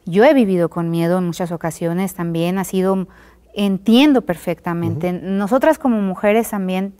Yo 0.06 0.24
he 0.24 0.34
vivido 0.34 0.70
con 0.70 0.90
miedo 0.90 1.18
en 1.18 1.26
muchas 1.26 1.52
ocasiones, 1.52 2.14
también 2.14 2.58
ha 2.60 2.64
sido, 2.64 3.08
entiendo 3.54 4.22
perfectamente. 4.22 5.12
Nosotras 5.12 5.80
como 5.80 6.02
mujeres 6.02 6.50
también 6.50 6.94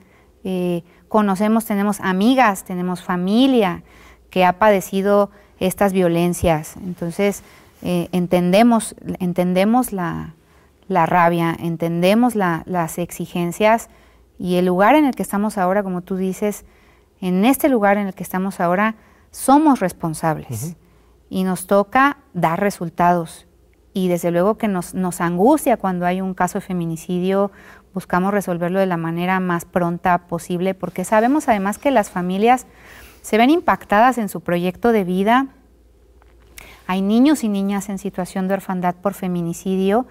eh, 0.44 0.84
conocemos, 1.08 1.66
tenemos 1.66 2.00
amigas, 2.02 2.64
tenemos 2.64 3.02
familia 3.02 3.84
que 4.30 4.46
ha 4.46 4.60
padecido 4.60 5.30
estas 5.60 5.94
violencias. 5.94 6.76
Entonces, 6.78 7.44
eh, 7.82 8.10
entendemos, 8.12 8.96
entendemos 9.20 9.94
la, 9.94 10.34
rabia, 10.90 11.56
entendemos 11.60 12.36
las 12.36 12.98
exigencias 12.98 13.90
y 14.40 14.56
el 14.56 14.66
lugar 14.66 14.96
en 14.96 15.06
el 15.06 15.16
que 15.16 15.24
estamos 15.24 15.58
ahora, 15.58 15.84
como 15.84 16.02
tú 16.02 16.16
dices, 16.16 16.66
en 17.22 17.46
este 17.46 17.70
lugar 17.70 17.98
en 17.98 18.08
el 18.08 18.14
que 18.14 18.24
estamos 18.24 18.60
ahora, 18.60 18.96
somos 19.32 19.80
responsables 19.80 20.76
y 21.30 21.44
nos 21.44 21.68
toca 21.68 22.18
dar 22.34 22.60
resultados. 22.60 23.48
Y 23.94 24.10
desde 24.10 24.30
luego 24.30 24.58
que 24.58 24.68
nos, 24.68 24.94
nos 24.94 25.22
angustia 25.22 25.78
cuando 25.78 26.06
hay 26.06 26.22
un 26.22 26.36
caso 26.36 26.60
de 26.60 26.66
feminicidio, 26.66 27.52
buscamos 27.94 28.32
resolverlo 28.32 28.80
de 28.80 28.86
la 28.86 28.98
manera 28.98 29.40
más 29.40 29.66
pronta 29.66 30.28
posible, 30.28 30.76
porque 30.76 31.04
sabemos 31.04 31.48
además 31.48 31.80
que 31.80 31.90
las 31.90 32.12
familias 32.12 32.68
se 33.24 33.38
ven 33.38 33.50
impactadas 33.50 34.20
en 34.20 34.30
su 34.30 34.42
proyecto 34.42 34.92
de 34.92 35.04
vida. 35.04 35.48
Hay 36.86 37.02
niños 37.02 37.44
y 37.44 37.50
niñas 37.50 37.90
en 37.90 37.98
situación 37.98 38.48
de 38.48 38.54
orfandad 38.54 38.96
por 38.96 39.16
feminicidio 39.16 40.06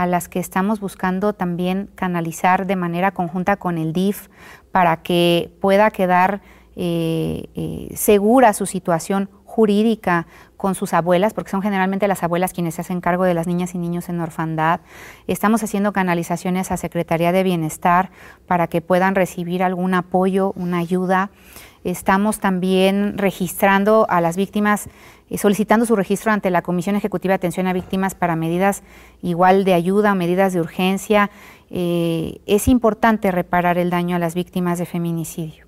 a 0.00 0.06
las 0.06 0.30
que 0.30 0.38
estamos 0.38 0.80
buscando 0.80 1.34
también 1.34 1.90
canalizar 1.94 2.66
de 2.66 2.74
manera 2.74 3.10
conjunta 3.10 3.56
con 3.56 3.76
el 3.76 3.92
DIF 3.92 4.28
para 4.72 5.02
que 5.02 5.52
pueda 5.60 5.90
quedar 5.90 6.40
eh, 6.74 7.50
eh, 7.54 7.92
segura 7.96 8.54
su 8.54 8.64
situación 8.64 9.28
jurídica 9.44 10.26
con 10.56 10.74
sus 10.74 10.94
abuelas, 10.94 11.34
porque 11.34 11.50
son 11.50 11.60
generalmente 11.60 12.08
las 12.08 12.22
abuelas 12.22 12.54
quienes 12.54 12.76
se 12.76 12.80
hacen 12.80 13.02
cargo 13.02 13.24
de 13.24 13.34
las 13.34 13.46
niñas 13.46 13.74
y 13.74 13.78
niños 13.78 14.08
en 14.08 14.22
orfandad. 14.22 14.80
Estamos 15.26 15.62
haciendo 15.62 15.92
canalizaciones 15.92 16.70
a 16.70 16.78
Secretaría 16.78 17.30
de 17.30 17.42
Bienestar 17.42 18.10
para 18.46 18.68
que 18.68 18.80
puedan 18.80 19.14
recibir 19.14 19.62
algún 19.62 19.92
apoyo, 19.92 20.54
una 20.56 20.78
ayuda. 20.78 21.30
Estamos 21.84 22.40
también 22.40 23.16
registrando 23.16 24.06
a 24.10 24.20
las 24.20 24.36
víctimas, 24.36 24.88
eh, 25.30 25.38
solicitando 25.38 25.86
su 25.86 25.96
registro 25.96 26.30
ante 26.30 26.50
la 26.50 26.60
Comisión 26.60 26.94
Ejecutiva 26.94 27.32
de 27.32 27.36
Atención 27.36 27.66
a 27.66 27.72
Víctimas 27.72 28.14
para 28.14 28.36
medidas 28.36 28.82
igual 29.22 29.64
de 29.64 29.72
ayuda, 29.72 30.14
medidas 30.14 30.52
de 30.52 30.60
urgencia. 30.60 31.30
Eh, 31.70 32.40
es 32.44 32.68
importante 32.68 33.30
reparar 33.30 33.78
el 33.78 33.88
daño 33.88 34.16
a 34.16 34.18
las 34.18 34.34
víctimas 34.34 34.78
de 34.78 34.84
feminicidio, 34.84 35.64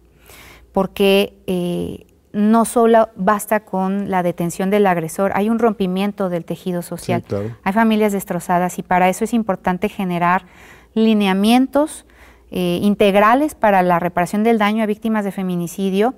porque 0.72 1.38
eh, 1.46 2.06
no 2.32 2.66
solo 2.66 3.08
basta 3.16 3.60
con 3.60 4.10
la 4.10 4.22
detención 4.22 4.68
del 4.68 4.86
agresor, 4.86 5.32
hay 5.34 5.48
un 5.48 5.58
rompimiento 5.58 6.28
del 6.28 6.44
tejido 6.44 6.82
social, 6.82 7.24
hay 7.62 7.72
familias 7.72 8.12
destrozadas 8.12 8.78
y 8.78 8.82
para 8.82 9.08
eso 9.08 9.24
es 9.24 9.32
importante 9.32 9.88
generar 9.88 10.44
lineamientos 10.94 12.04
eh, 12.54 12.80
integrales 12.82 13.54
para 13.54 13.82
la 13.82 13.98
reparación 13.98 14.44
del 14.44 14.58
daño 14.58 14.82
a 14.82 14.86
víctimas 14.86 15.24
de 15.24 15.32
feminicidio. 15.32 16.14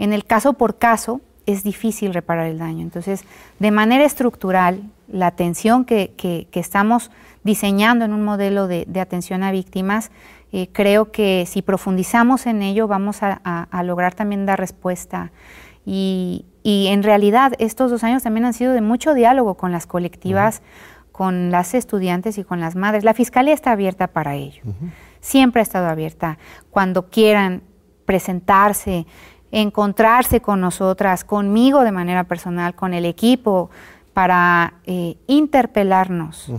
En 0.00 0.12
el 0.12 0.24
caso 0.24 0.54
por 0.54 0.78
caso 0.78 1.20
es 1.46 1.62
difícil 1.62 2.12
reparar 2.12 2.48
el 2.48 2.58
daño. 2.58 2.82
Entonces, 2.82 3.22
de 3.60 3.70
manera 3.70 4.04
estructural, 4.04 4.82
la 5.06 5.28
atención 5.28 5.84
que, 5.84 6.48
estamos 6.52 7.12
diseñando 7.44 8.04
en 8.04 8.12
un 8.14 8.24
modelo 8.24 8.66
de, 8.66 8.84
atención 9.00 9.44
a 9.44 9.52
víctimas, 9.52 10.10
eh, 10.50 10.68
creo 10.72 11.12
que 11.12 11.44
si 11.46 11.62
profundizamos 11.62 12.46
en 12.46 12.62
ello 12.62 12.88
vamos 12.88 13.18
a, 13.22 13.82
lograr 13.84 14.12
también 14.12 14.44
dar 14.44 14.58
respuesta. 14.58 15.30
Y, 15.84 16.46
en 16.64 17.04
realidad 17.04 17.52
estos 17.60 17.92
dos 17.92 18.02
años 18.02 18.24
también 18.24 18.44
han 18.44 18.54
sido 18.54 18.72
de 18.72 18.80
mucho 18.80 19.14
diálogo 19.14 19.54
con 19.54 19.70
las 19.70 19.86
colectivas, 19.86 20.62
con 21.12 21.52
las 21.52 21.74
estudiantes 21.74 22.38
y 22.38 22.42
con 22.42 22.58
las 22.58 22.74
madres. 22.74 23.04
La 23.04 23.14
Fiscalía 23.14 23.54
está 23.54 23.70
abierta 23.70 24.08
para 24.08 24.34
ello 24.34 24.62
siempre 25.26 25.60
ha 25.60 25.62
estado 25.62 25.88
abierta. 25.88 26.38
Cuando 26.70 27.08
quieran 27.10 27.62
presentarse, 28.04 29.06
encontrarse 29.50 30.40
con 30.40 30.60
nosotras, 30.60 31.24
conmigo 31.24 31.82
de 31.82 31.90
manera 31.90 32.24
personal, 32.24 32.76
con 32.76 32.94
el 32.94 33.04
equipo, 33.04 33.70
para 34.12 34.74
eh, 34.86 35.16
interpelarnos, 35.26 36.52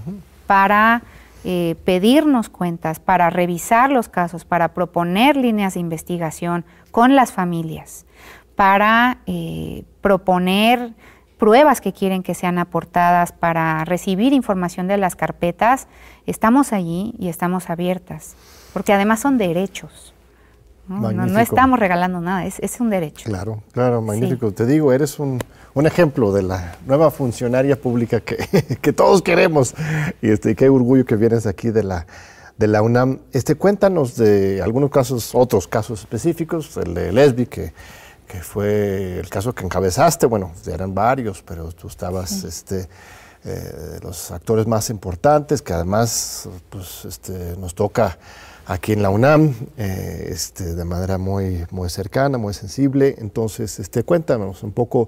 para 0.45 1.01
eh, 1.45 1.75
pedirnos 1.85 2.49
cuentas, 2.49 2.99
para 2.99 3.29
revisar 3.29 3.89
los 3.89 4.09
casos, 4.09 4.43
para 4.43 4.73
proponer 4.73 5.37
líneas 5.37 5.75
de 5.75 5.79
investigación 5.79 6.65
con 6.91 7.15
las 7.15 7.31
familias, 7.31 8.05
para 8.55 9.19
eh, 9.27 9.85
proponer 10.01 10.93
pruebas 11.37 11.79
que 11.79 11.93
quieren 11.93 12.21
que 12.21 12.35
sean 12.35 12.57
aportadas, 12.57 13.31
para 13.31 13.85
recibir 13.85 14.33
información 14.33 14.87
de 14.87 14.97
las 14.97 15.15
carpetas, 15.15 15.87
estamos 16.25 16.73
allí 16.73 17.13
y 17.17 17.29
estamos 17.29 17.69
abiertas, 17.69 18.35
porque 18.77 18.93
además 18.93 19.21
son 19.21 19.39
derechos. 19.39 20.13
No, 20.87 21.39
estamos 21.39 21.79
regalando 21.79 22.21
nada, 22.21 22.45
es, 22.45 22.79
un 22.79 22.91
derecho. 22.91 23.25
Claro, 23.25 23.63
claro, 23.71 24.03
magnífico. 24.03 24.51
Te 24.51 24.67
digo, 24.67 24.93
eres 24.93 25.17
un, 25.17 25.41
ejemplo 25.83 26.31
de 26.31 26.43
la 26.43 26.75
nueva 26.85 27.09
funcionaria 27.09 27.81
pública 27.81 28.19
que, 28.19 28.37
que 28.81 28.93
todos 28.93 29.23
queremos. 29.23 29.73
Y 30.21 30.29
este, 30.29 30.55
qué 30.55 30.69
orgullo 30.69 31.05
que 31.05 31.15
vienes 31.15 31.47
aquí 31.47 31.71
de 31.71 31.81
la, 31.81 32.05
de 32.55 32.67
la 32.67 32.83
UNAM. 32.83 33.17
Este, 33.31 33.55
cuéntanos 33.55 34.15
de 34.15 34.61
algunos 34.61 34.91
casos, 34.91 35.33
otros 35.33 35.67
casos 35.67 36.01
específicos, 36.01 36.77
el 36.77 36.93
de 36.93 37.11
Lesbi, 37.11 37.47
que, 37.47 37.73
que 38.27 38.41
fue 38.41 39.17
el 39.17 39.27
caso 39.27 39.55
que 39.55 39.65
encabezaste. 39.65 40.27
Bueno, 40.27 40.51
eran 40.71 40.93
varios, 40.93 41.41
pero 41.41 41.71
tú 41.71 41.87
estabas 41.87 42.43
este, 42.43 42.87
eh, 43.43 43.99
los 44.03 44.29
actores 44.31 44.67
más 44.67 44.89
importantes, 44.91 45.61
que 45.61 45.71
además 45.71 46.49
pues, 46.69 47.05
este, 47.05 47.55
nos 47.57 47.73
toca 47.73 48.17
aquí 48.67 48.91
en 48.91 49.01
la 49.01 49.09
UNAM, 49.09 49.53
eh, 49.77 50.27
este, 50.29 50.75
de 50.75 50.85
manera 50.85 51.17
muy, 51.17 51.65
muy 51.71 51.89
cercana, 51.89 52.37
muy 52.37 52.53
sensible. 52.53 53.15
Entonces, 53.17 53.79
este, 53.79 54.03
cuéntanos 54.03 54.61
un 54.63 54.73
poco 54.73 55.07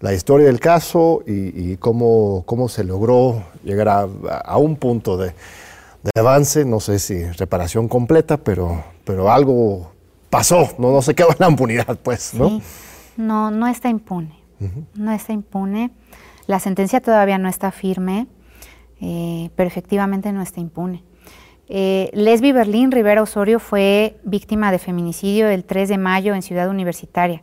la 0.00 0.14
historia 0.14 0.46
del 0.46 0.58
caso 0.58 1.22
y, 1.26 1.76
cómo, 1.76 2.42
cómo, 2.46 2.68
se 2.68 2.82
logró 2.82 3.44
llegar 3.62 3.88
a, 3.88 4.56
un 4.56 4.76
punto 4.76 5.16
de, 5.16 5.34
avance, 6.16 6.64
no 6.64 6.80
sé 6.80 6.98
si 6.98 7.24
reparación 7.24 7.88
completa, 7.88 8.36
pero, 8.38 8.82
pero 9.04 9.30
algo 9.30 9.92
pasó, 10.30 10.68
no, 10.78 10.92
no 10.92 11.00
se 11.00 11.14
quedó 11.14 11.30
en 11.30 11.36
la 11.38 11.48
impunidad, 11.48 11.98
pues, 12.02 12.34
¿no? 12.34 12.60
No, 13.16 13.50
no 13.50 13.66
está 13.68 13.88
impune, 13.88 14.34
no 14.94 15.12
está 15.12 15.32
impune. 15.32 15.90
La 16.46 16.58
sentencia 16.58 17.00
todavía 17.00 17.38
no 17.38 17.48
está 17.48 17.70
firme, 17.70 18.26
eh, 19.00 19.50
pero 19.56 19.68
efectivamente 19.68 20.32
no 20.32 20.42
está 20.42 20.60
impune. 20.60 21.02
Eh, 21.68 22.10
Lesbi 22.12 22.52
Berlín 22.52 22.90
Rivera 22.92 23.22
Osorio 23.22 23.58
fue 23.58 24.18
víctima 24.22 24.70
de 24.70 24.78
feminicidio 24.78 25.48
el 25.48 25.64
3 25.64 25.88
de 25.88 25.98
mayo 25.98 26.34
en 26.34 26.42
Ciudad 26.42 26.68
Universitaria, 26.68 27.42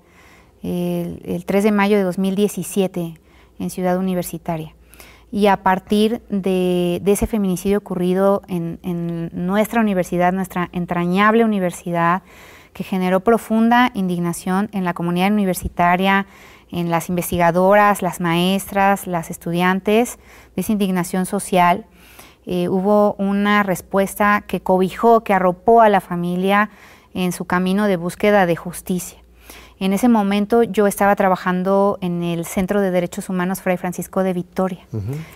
el, 0.62 1.44
3 1.46 1.64
de 1.64 1.72
mayo 1.72 1.98
de 1.98 2.04
2017 2.04 3.16
en 3.60 3.70
Ciudad 3.70 3.98
Universitaria. 3.98 4.76
Y 5.32 5.48
a 5.48 5.64
partir 5.64 6.22
de, 6.30 7.02
ese 7.06 7.26
feminicidio 7.26 7.78
ocurrido 7.78 8.42
en, 8.48 9.30
nuestra 9.34 9.82
universidad, 9.82 10.34
nuestra 10.34 10.70
entrañable 10.74 11.46
universidad, 11.46 12.22
que 12.74 12.84
generó 12.84 13.22
profunda 13.22 13.92
indignación 13.96 14.70
en 14.72 14.84
la 14.84 14.94
comunidad 14.94 15.32
universitaria, 15.32 16.26
en 16.70 16.90
las 16.90 17.10
investigadoras, 17.10 18.02
las 18.02 18.22
maestras, 18.22 19.08
las 19.08 19.30
estudiantes, 19.30 20.20
de 20.56 20.62
esa 20.62 20.72
indignación 20.72 21.26
social, 21.26 21.86
eh, 22.46 22.70
hubo 22.70 23.14
una 23.14 23.64
respuesta 23.64 24.44
que 24.48 24.62
cobijó, 24.62 25.24
que 25.24 25.34
arropó 25.34 25.82
a 25.82 25.90
la 25.90 26.02
familia 26.02 26.70
en 27.14 27.32
su 27.32 27.46
camino 27.46 27.88
de 27.88 27.98
búsqueda 27.98 28.46
de 28.46 28.56
justicia. 28.56 29.20
En 29.80 29.94
ese 29.94 30.10
momento 30.10 30.62
yo 30.62 30.86
estaba 30.86 31.16
trabajando 31.16 31.98
en 32.02 32.22
el 32.22 32.46
Centro 32.46 32.82
de 32.82 32.92
Derechos 32.92 33.30
Humanos 33.30 33.62
Fray 33.62 33.78
Francisco 33.78 34.22
de 34.22 34.34
Victoria. 34.34 34.86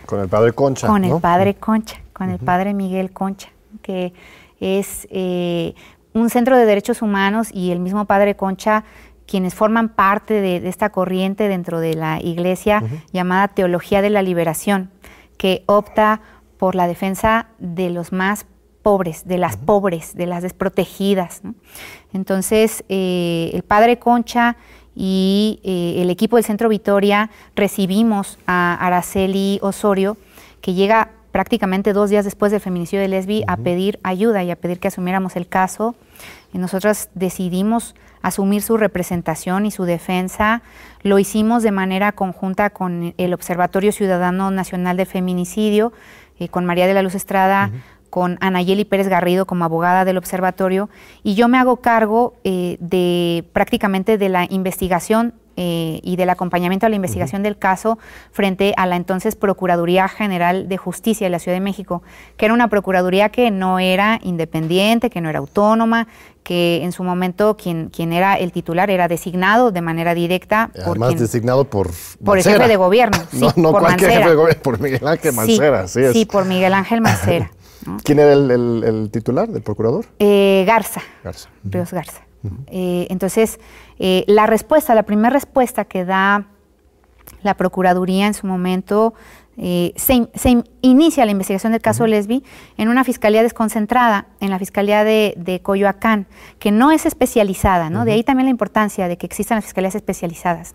Con 0.05 0.19
el 0.21 0.29
padre 0.29 0.53
Concha. 0.53 0.87
Con 0.87 1.03
el 1.03 1.19
padre 1.19 1.55
Concha, 1.55 1.99
con 2.13 2.29
el 2.29 2.37
padre 2.37 2.75
Miguel 2.75 3.11
Concha, 3.11 3.49
que 3.81 4.13
es 4.59 5.07
eh, 5.09 5.73
un 6.13 6.29
centro 6.29 6.57
de 6.57 6.65
derechos 6.65 7.01
humanos 7.01 7.49
y 7.51 7.71
el 7.71 7.79
mismo 7.79 8.05
padre 8.05 8.35
Concha 8.35 8.83
quienes 9.27 9.55
forman 9.55 9.89
parte 9.89 10.39
de, 10.41 10.67
esta 10.67 10.91
corriente 10.91 11.47
dentro 11.47 11.79
de 11.79 11.95
la 11.95 12.21
iglesia 12.21 12.83
llamada 13.11 13.47
Teología 13.47 14.01
de 14.01 14.09
la 14.09 14.21
Liberación, 14.21 14.91
que 15.37 15.63
opta 15.65 16.21
por 16.65 16.73
la 16.73 16.87
defensa 16.87 17.45
de 17.59 17.91
los 17.91 18.11
más 18.11 18.47
pobres, 18.81 19.27
de 19.27 19.37
las 19.37 19.55
pobres, 19.55 20.15
de 20.15 20.25
las 20.25 20.41
desprotegidas. 20.41 21.43
Entonces, 22.11 22.83
eh, 22.89 23.51
el 23.53 23.61
padre 23.61 23.99
Concha 23.99 24.57
y 24.95 25.59
eh, 25.63 26.01
el 26.01 26.09
equipo 26.09 26.37
del 26.37 26.43
Centro 26.43 26.67
Vitoria 26.67 27.29
recibimos 27.55 28.39
a 28.47 28.73
Araceli 28.83 29.59
Osorio, 29.61 30.17
que 30.59 30.73
llega 30.73 31.11
prácticamente 31.31 31.93
dos 31.93 32.09
días 32.09 32.25
después 32.25 32.51
del 32.51 32.61
feminicidio 32.61 33.01
de 33.01 33.09
Lesbi 33.09 33.43
a 33.45 33.57
pedir 33.57 33.99
ayuda 34.01 34.43
y 34.43 34.49
a 34.49 34.55
pedir 34.55 34.79
que 34.79 34.87
asumiéramos 34.87 35.35
el 35.35 35.47
caso. 35.47 35.93
Y 36.51 36.57
nosotras 36.57 37.09
decidimos 37.13 37.93
asumir 38.23 38.63
su 38.63 38.77
representación 38.77 39.67
y 39.67 39.71
su 39.71 39.83
defensa. 39.83 40.63
Lo 41.03 41.19
hicimos 41.19 41.61
de 41.61 41.69
manera 41.69 42.13
conjunta 42.13 42.71
con 42.71 43.13
el 43.17 43.33
Observatorio 43.35 43.91
Ciudadano 43.91 44.49
Nacional 44.49 44.97
de 44.97 45.05
Feminicidio, 45.05 45.93
eh, 46.39 46.47
con 46.47 46.65
María 46.65 46.87
de 46.87 46.93
la 46.93 47.01
Luz 47.01 47.15
Estrada, 47.15 47.71
con 48.09 48.37
Anayeli 48.39 48.85
Pérez 48.85 49.07
Garrido 49.07 49.45
como 49.45 49.65
abogada 49.65 50.05
del 50.05 50.17
observatorio, 50.17 50.89
y 51.23 51.35
yo 51.35 51.47
me 51.47 51.57
hago 51.57 51.77
cargo 51.77 52.35
eh, 52.43 52.77
de 52.79 53.43
prácticamente 53.51 54.17
de 54.17 54.29
la 54.29 54.45
investigación 54.49 55.33
eh, 55.57 55.99
y 56.03 56.15
del 56.15 56.29
acompañamiento 56.29 56.85
a 56.85 56.89
la 56.89 56.95
investigación 56.95 57.43
del 57.43 57.57
caso 57.57 57.97
frente 58.31 58.73
a 58.77 58.85
la 58.85 58.95
entonces 58.95 59.35
Procuraduría 59.35 60.07
General 60.07 60.67
de 60.67 60.77
Justicia 60.77 61.25
de 61.25 61.31
la 61.31 61.39
Ciudad 61.39 61.55
de 61.55 61.61
México, 61.61 62.03
que 62.37 62.45
era 62.45 62.53
una 62.53 62.67
procuraduría 62.67 63.29
que 63.29 63.51
no 63.51 63.79
era 63.79 64.19
independiente, 64.23 65.09
que 65.09 65.21
no 65.21 65.29
era 65.29 65.39
autónoma, 65.39 66.07
que 66.43 66.83
en 66.83 66.91
su 66.91 67.03
momento 67.03 67.57
quien, 67.57 67.89
quien 67.89 68.13
era 68.13 68.35
el 68.35 68.51
titular 68.51 68.89
era 68.89 69.07
designado 69.07 69.71
de 69.71 69.81
manera 69.81 70.13
directa. 70.13 70.69
Además 70.85 71.19
designado 71.19 71.65
por 71.65 71.89
Por 72.23 72.37
el 72.37 72.43
jefe 72.43 72.67
de 72.67 72.75
gobierno, 72.75 73.17
sí, 73.31 73.45
no, 73.55 73.71
por 73.71 73.81
cualquier 73.81 74.11
jefe 74.11 74.29
de 74.29 74.35
gobierno, 74.35 74.61
por 74.61 74.79
Miguel 74.79 75.07
Ángel 75.07 75.33
Mancera, 75.33 75.87
sí, 75.87 76.01
sí 76.13 76.25
por 76.25 76.45
Miguel 76.45 76.73
Ángel 76.73 77.01
Mancera. 77.01 77.51
¿Quién 78.03 78.19
era 78.19 78.33
el, 78.33 79.09
titular 79.11 79.47
del 79.47 79.61
procurador? 79.61 80.05
Eh, 80.19 80.63
Garza. 80.67 81.01
Garza. 81.23 81.49
Ríos 81.63 81.91
Garza. 81.91 82.24
Eh, 82.67 83.07
entonces, 83.09 83.59
eh, 83.99 84.23
la 84.27 84.45
respuesta, 84.45 84.95
la 84.95 85.03
primera 85.03 85.29
respuesta 85.29 85.85
que 85.85 86.05
da 86.05 86.47
la 87.43 87.55
Procuraduría 87.55 88.27
en 88.27 88.33
su 88.33 88.47
momento, 88.47 89.13
eh, 89.57 89.93
se, 89.95 90.27
inicia 90.81 91.25
la 91.25 91.31
investigación 91.31 91.71
del 91.71 91.81
caso 91.81 92.05
Lesbi 92.07 92.43
en 92.77 92.89
una 92.89 93.03
fiscalía 93.03 93.41
desconcentrada, 93.41 94.27
en 94.41 94.49
la 94.49 94.59
fiscalía 94.59 95.03
de, 95.03 95.59
Coyoacán, 95.63 96.27
que 96.59 96.71
no 96.71 96.91
es 96.91 97.05
especializada, 97.05 97.89
¿no? 97.89 98.03
De 98.03 98.11
ahí 98.11 98.23
también 98.23 98.45
la 98.45 98.51
importancia 98.51 99.07
de 99.07 99.17
que 99.17 99.25
existan 99.25 99.57
las 99.57 99.65
fiscalías 99.65 99.95
especializadas. 99.95 100.73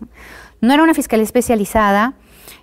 no 0.61 0.73
era 0.73 0.81
una 0.81 0.93
fiscalía 0.93 1.23
especializada, 1.23 2.15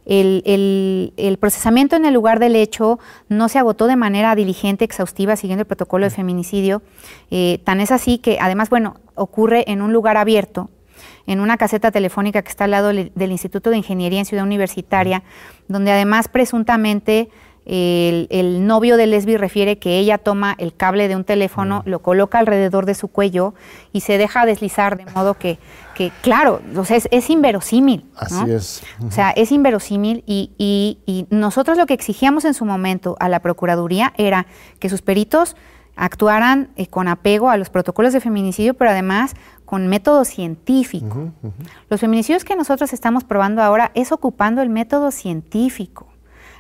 el, 0.09 1.37
procesamiento 1.39 1.97
en 1.97 2.07
el 2.07 2.15
lugar 2.15 2.39
del 2.39 2.57
hecho 2.57 2.99
no 3.29 3.49
se 3.49 3.59
agotó 3.59 3.87
de 3.87 3.97
manera 3.97 4.35
diligente, 4.35 4.85
exhaustiva, 4.85 5.37
siguiendo 5.37 5.63
el 5.63 5.67
protocolo 5.67 6.05
de 6.05 6.11
feminicidio. 6.11 6.83
Eh, 7.31 7.61
tan 7.65 7.81
es 7.81 7.91
así 7.91 8.19
que, 8.19 8.39
además, 8.41 8.71
bueno, 8.71 8.97
ocurre 9.15 9.65
en 9.71 9.83
un 9.83 9.93
lugar 9.93 10.17
abierto, 10.17 10.71
en 11.27 11.41
una 11.41 11.59
caseta 11.59 11.91
telefónica 11.91 12.43
que 12.43 12.49
está 12.49 12.65
al 12.65 12.71
lado 12.71 12.89
del 12.89 13.33
Instituto 13.33 13.71
de 13.71 13.77
Ingeniería 13.77 14.19
en 14.19 14.25
Ciudad 14.25 14.45
Universitaria, 14.45 15.23
donde 15.69 15.93
además 15.93 16.29
presuntamente 16.29 17.29
el, 17.69 18.67
novio 18.67 18.97
de 18.97 19.07
Lesbi 19.07 19.37
refiere 19.37 19.79
que 19.79 19.99
ella 19.99 20.17
toma 20.17 20.55
el 20.59 20.75
cable 20.75 21.07
de 21.07 21.17
un 21.17 21.25
teléfono, 21.25 21.83
lo 21.85 22.01
coloca 22.01 22.39
alrededor 22.39 22.87
de 22.87 22.95
su 22.95 23.09
cuello 23.09 23.55
y 23.93 24.01
se 24.01 24.17
deja 24.17 24.47
deslizar 24.47 24.97
de 24.97 25.05
modo 25.13 25.35
que, 25.35 25.59
que 25.99 26.13
claro, 26.23 26.63
o 26.77 26.85
sea, 26.85 26.97
es, 27.11 27.29
inverosímil. 27.29 28.09
Así 28.15 28.53
es. 28.53 28.85
O 29.05 29.11
sea, 29.11 29.31
es 29.31 29.51
inverosímil 29.51 30.23
y, 30.27 30.53
y, 30.57 31.27
nosotros 31.31 31.77
lo 31.77 31.87
que 31.87 31.95
exigíamos 31.95 32.45
en 32.45 32.55
su 32.55 32.65
momento 32.65 33.17
a 33.19 33.29
la 33.29 33.41
Procuraduría 33.41 34.13
era 34.17 34.47
que 34.79 34.89
sus 34.89 35.03
peritos 35.03 35.57
actuaran 35.97 36.71
eh, 36.77 36.87
con 36.87 37.09
apego 37.09 37.51
a 37.51 37.57
los 37.57 37.69
protocolos 37.69 38.13
de 38.13 38.21
feminicidio, 38.21 38.75
pero 38.75 38.93
además 38.93 39.35
con 39.65 39.89
método 39.89 40.25
científico. 40.25 41.33
Los 41.91 41.99
feminicidios 41.99 42.45
que 42.45 42.55
nosotros 42.55 42.93
estamos 42.93 43.25
probando 43.25 43.61
ahora 43.61 43.91
es 43.95 44.13
ocupando 44.13 44.63
el 44.63 44.69
método 44.69 45.11
científico. 45.11 46.07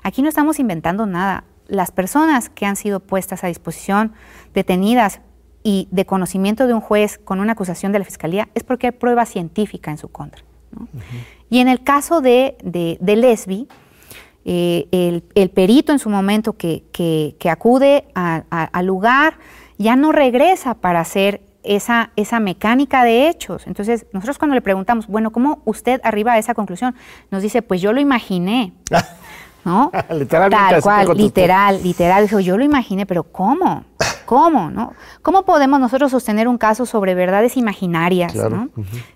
Aquí 0.02 0.20
no 0.20 0.28
estamos 0.28 0.58
inventando 0.58 1.06
nada. 1.06 1.44
Las 1.68 1.92
personas 1.92 2.50
que 2.50 2.66
han 2.66 2.74
sido 2.74 2.98
puestas 2.98 3.44
a 3.44 3.46
disposición, 3.46 4.14
detenidas 4.52 5.20
y 5.68 5.86
de 5.90 6.06
conocimiento 6.06 6.66
de 6.66 6.72
un 6.72 6.80
juez 6.80 7.18
con 7.22 7.40
una 7.40 7.52
acusación 7.52 7.92
de 7.92 7.98
la 7.98 8.06
fiscalía 8.06 8.48
es 8.54 8.64
porque 8.64 8.86
hay 8.86 8.92
prueba 8.92 9.26
científica 9.26 9.90
en 9.90 9.98
su 9.98 10.08
contra. 10.08 10.42
Y 11.50 11.58
en 11.58 11.68
el 11.68 11.82
caso 11.82 12.22
de, 12.22 12.56
de, 12.62 13.16
Lesbi, 13.16 13.68
eh, 14.46 15.20
el, 15.34 15.50
perito 15.50 15.92
en 15.92 15.98
su 15.98 16.08
momento 16.08 16.54
que, 16.54 16.84
que, 16.90 17.50
acude 17.50 18.06
al 18.14 18.86
lugar 18.86 19.34
ya 19.76 19.94
no 19.94 20.10
regresa 20.10 20.72
para 20.72 21.00
hacer 21.00 21.42
esa, 21.62 22.12
esa 22.16 22.40
mecánica 22.40 23.04
de 23.04 23.28
hechos. 23.28 23.66
Entonces, 23.66 24.06
nosotros 24.14 24.38
cuando 24.38 24.54
le 24.54 24.62
preguntamos, 24.62 25.06
bueno, 25.06 25.32
¿cómo 25.32 25.60
usted 25.66 26.00
arriba 26.02 26.32
a 26.32 26.38
esa 26.38 26.54
conclusión? 26.54 26.94
Nos 27.30 27.42
dice, 27.42 27.60
pues 27.60 27.82
yo 27.82 27.92
lo 27.92 28.00
imaginé. 28.00 28.72
¿no? 29.68 29.92
Literalmente. 30.10 30.70
Tal 30.70 30.82
cual, 30.82 31.16
literal, 31.16 31.82
literal. 31.82 32.22
Dijo, 32.22 32.40
yo 32.40 32.56
lo 32.56 32.64
imaginé, 32.64 33.04
pero 33.04 33.22
¿cómo? 33.24 33.84
¿cómo? 34.24 34.70
No? 34.70 34.94
¿Cómo 35.22 35.44
podemos 35.44 35.78
nosotros 35.78 36.10
sostener 36.10 36.48
un 36.48 36.58
caso 36.58 36.86
sobre 36.86 37.14
verdades 37.14 37.56
imaginarias? 37.56 38.34
¿no? 38.34 38.70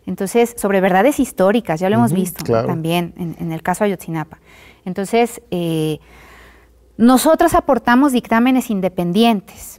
Entonces, 0.06 0.54
sobre 0.56 0.80
verdades 0.80 1.20
históricas, 1.20 1.80
ya 1.80 1.88
lo 1.88 1.96
hemos 1.96 2.12
visto 2.12 2.44
también 2.44 3.14
en, 3.16 3.52
el 3.52 3.62
caso 3.62 3.84
Ayotzinapa. 3.84 4.38
Entonces, 4.84 5.42
eh, 5.50 5.98
nosotros 6.96 7.54
aportamos 7.54 8.12
dictámenes 8.12 8.70
independientes. 8.70 9.78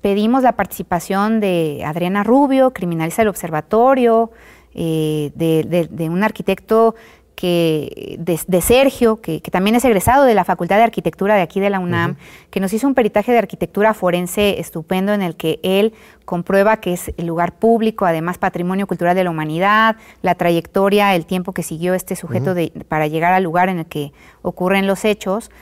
Pedimos 0.00 0.42
la 0.42 0.52
participación 0.52 1.40
de 1.40 1.82
Adriana 1.84 2.22
Rubio, 2.22 2.72
criminalista 2.72 3.22
del 3.22 3.28
observatorio, 3.28 4.30
eh, 4.74 5.32
de, 5.34 6.08
un 6.10 6.22
arquitecto 6.22 6.94
que, 7.38 8.16
de, 8.18 8.60
Sergio, 8.60 9.20
que, 9.20 9.40
también 9.40 9.76
es 9.76 9.84
egresado 9.84 10.24
de 10.24 10.34
la 10.34 10.44
Facultad 10.44 10.78
de 10.78 10.82
Arquitectura 10.82 11.36
de 11.36 11.42
aquí 11.42 11.60
de 11.60 11.70
la 11.70 11.78
UNAM, 11.78 12.16
que 12.50 12.58
nos 12.58 12.72
hizo 12.72 12.88
un 12.88 12.94
peritaje 12.94 13.30
de 13.30 13.38
arquitectura 13.38 13.94
forense 13.94 14.58
estupendo 14.58 15.12
en 15.12 15.22
el 15.22 15.36
que 15.36 15.60
él 15.62 15.94
comprueba 16.24 16.78
que 16.78 16.94
es 16.94 17.12
el 17.16 17.28
lugar 17.28 17.52
público, 17.52 18.06
además 18.06 18.38
patrimonio 18.38 18.88
cultural 18.88 19.14
de 19.14 19.22
la 19.22 19.30
humanidad, 19.30 19.94
la 20.20 20.34
trayectoria, 20.34 21.14
el 21.14 21.26
tiempo 21.26 21.52
que 21.52 21.62
siguió 21.62 21.94
este 21.94 22.16
sujeto 22.16 22.56
para 22.88 23.06
llegar 23.06 23.32
al 23.32 23.44
lugar 23.44 23.68
en 23.68 23.78
el 23.78 23.86
que 23.86 24.12
ocurren 24.42 24.88
los 24.88 25.04
hechos. 25.04 25.52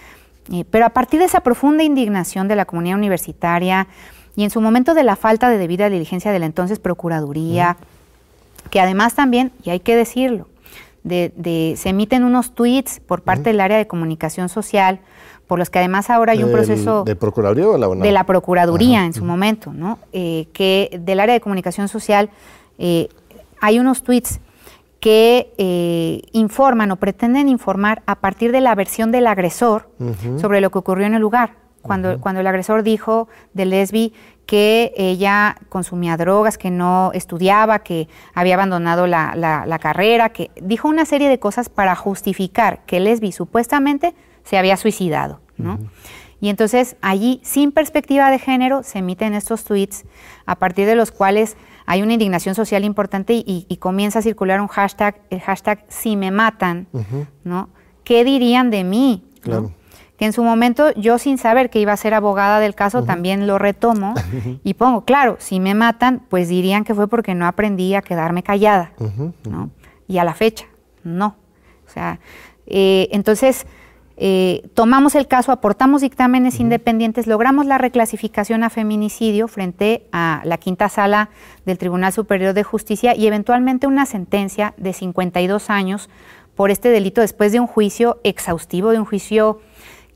Eh, 0.50 0.64
pero 0.70 0.86
a 0.86 0.90
partir 0.90 1.20
de 1.20 1.26
esa 1.26 1.40
profunda 1.40 1.82
indignación 1.82 2.48
de 2.48 2.56
la 2.56 2.64
comunidad 2.64 2.96
universitaria 2.96 3.86
y 4.34 4.44
en 4.44 4.50
su 4.50 4.62
momento 4.62 4.94
de 4.94 5.04
la 5.04 5.16
falta 5.16 5.50
de 5.50 5.58
debida 5.58 5.90
diligencia 5.90 6.32
de 6.32 6.38
la 6.38 6.46
entonces 6.46 6.78
Procuraduría, 6.78 7.76
que 8.70 8.80
además 8.80 9.14
también, 9.14 9.52
y 9.62 9.68
hay 9.68 9.80
que 9.80 9.94
decirlo, 9.94 10.48
de, 11.06 11.74
se 11.76 11.88
emiten 11.88 12.24
unos 12.24 12.54
tweets 12.54 13.00
por 13.00 13.22
parte 13.22 13.50
del 13.50 13.60
área 13.60 13.78
de 13.78 13.86
comunicación 13.86 14.48
social, 14.48 15.00
por 15.46 15.58
los 15.58 15.70
que 15.70 15.78
además 15.78 16.10
ahora 16.10 16.32
hay 16.32 16.42
un 16.42 16.50
proceso... 16.50 17.04
¿De 17.04 17.14
Procuraduría 17.14 17.68
o 17.68 17.78
la 17.78 17.88
De 17.88 18.12
la 18.12 18.24
Procuraduría 18.24 19.04
en 19.04 19.14
su 19.14 19.24
momento, 19.24 19.72
¿no? 19.72 19.98
Eh, 20.12 20.48
que 20.52 21.00
del 21.00 21.20
área 21.20 21.34
de 21.34 21.40
comunicación 21.40 21.88
social 21.88 22.30
eh, 22.78 23.08
hay 23.60 23.78
unos 23.78 24.02
tweets 24.02 24.40
que 24.98 25.52
eh, 25.58 26.22
informan 26.32 26.90
o 26.90 26.96
pretenden 26.96 27.48
informar 27.48 28.02
a 28.06 28.16
partir 28.16 28.50
de 28.50 28.60
la 28.60 28.74
versión 28.74 29.12
del 29.12 29.28
agresor 29.28 29.88
sobre 30.40 30.60
lo 30.60 30.70
que 30.70 30.78
ocurrió 30.78 31.06
en 31.06 31.14
el 31.14 31.20
lugar. 31.20 31.65
Cuando, 31.86 32.20
cuando 32.20 32.40
el 32.40 32.46
agresor 32.46 32.82
dijo 32.82 33.28
de 33.54 33.64
Lesbi 33.64 34.12
que 34.46 34.92
ella 34.96 35.56
consumía 35.68 36.16
drogas, 36.16 36.56
que 36.56 36.70
no 36.70 37.10
estudiaba, 37.12 37.80
que 37.80 38.08
había 38.32 38.54
abandonado 38.54 39.06
la, 39.06 39.78
carrera, 39.80 40.30
que 40.30 40.50
dijo 40.62 40.88
una 40.88 41.04
serie 41.04 41.28
de 41.28 41.38
cosas 41.38 41.68
para 41.68 41.96
justificar 41.96 42.84
que 42.86 43.00
Lesbi 43.00 43.32
supuestamente 43.32 44.14
se 44.44 44.56
había 44.56 44.76
suicidado, 44.76 45.40
¿no? 45.56 45.78
Y 46.40 46.50
entonces 46.50 46.96
allí, 47.00 47.40
sin 47.42 47.72
perspectiva 47.72 48.30
de 48.30 48.38
género, 48.38 48.82
se 48.82 48.98
emiten 48.98 49.34
estos 49.34 49.64
tweets 49.64 50.04
a 50.44 50.56
partir 50.56 50.86
de 50.86 50.94
los 50.94 51.10
cuales 51.10 51.56
hay 51.86 52.02
una 52.02 52.12
indignación 52.12 52.54
social 52.54 52.84
importante 52.84 53.32
y, 53.34 53.76
comienza 53.80 54.20
a 54.20 54.22
circular 54.22 54.60
un 54.60 54.68
hashtag, 54.68 55.20
el 55.30 55.40
hashtag 55.40 55.84
si 55.88 56.14
me 56.14 56.30
matan, 56.30 56.86
¿no? 57.42 57.70
¿Qué 58.04 58.22
dirían 58.22 58.70
de 58.70 58.84
mí? 58.84 59.24
Claro 59.40 59.72
que 60.16 60.24
en 60.24 60.32
su 60.32 60.42
momento 60.42 60.92
yo 60.94 61.18
sin 61.18 61.38
saber 61.38 61.70
que 61.70 61.80
iba 61.80 61.92
a 61.92 61.96
ser 61.96 62.14
abogada 62.14 62.60
del 62.60 62.74
caso 62.74 63.04
también 63.04 63.46
lo 63.46 63.58
retomo 63.58 64.14
y 64.64 64.74
pongo, 64.74 65.04
claro, 65.04 65.36
si 65.38 65.60
me 65.60 65.74
matan, 65.74 66.22
pues 66.28 66.48
dirían 66.48 66.84
que 66.84 66.94
fue 66.94 67.08
porque 67.08 67.34
no 67.34 67.46
aprendí 67.46 67.94
a 67.94 68.02
quedarme 68.02 68.42
callada, 68.42 68.92
¿no? 69.48 69.70
Y 70.08 70.18
a 70.18 70.24
la 70.24 70.34
fecha, 70.34 70.66
no. 71.04 71.36
O 71.86 71.90
sea, 71.90 72.20
eh, 72.66 73.08
entonces 73.12 73.66
eh, 74.18 74.68
tomamos 74.72 75.14
el 75.14 75.28
caso, 75.28 75.52
aportamos 75.52 76.00
dictámenes 76.00 76.58
independientes, 76.58 77.26
logramos 77.26 77.66
la 77.66 77.76
reclasificación 77.76 78.64
a 78.64 78.70
feminicidio 78.70 79.46
frente 79.46 80.06
a 80.10 80.40
la 80.44 80.56
quinta 80.56 80.88
sala 80.88 81.28
del 81.66 81.76
Tribunal 81.76 82.14
Superior 82.14 82.54
de 82.54 82.62
Justicia 82.62 83.14
y 83.14 83.26
eventualmente 83.26 83.86
una 83.86 84.06
sentencia 84.06 84.72
de 84.78 84.94
52 84.94 85.68
años 85.68 86.08
por 86.54 86.70
este 86.70 86.88
delito 86.88 87.20
después 87.20 87.52
de 87.52 87.60
un 87.60 87.66
juicio 87.66 88.18
exhaustivo, 88.24 88.90
de 88.90 88.98
un 88.98 89.04
juicio 89.04 89.60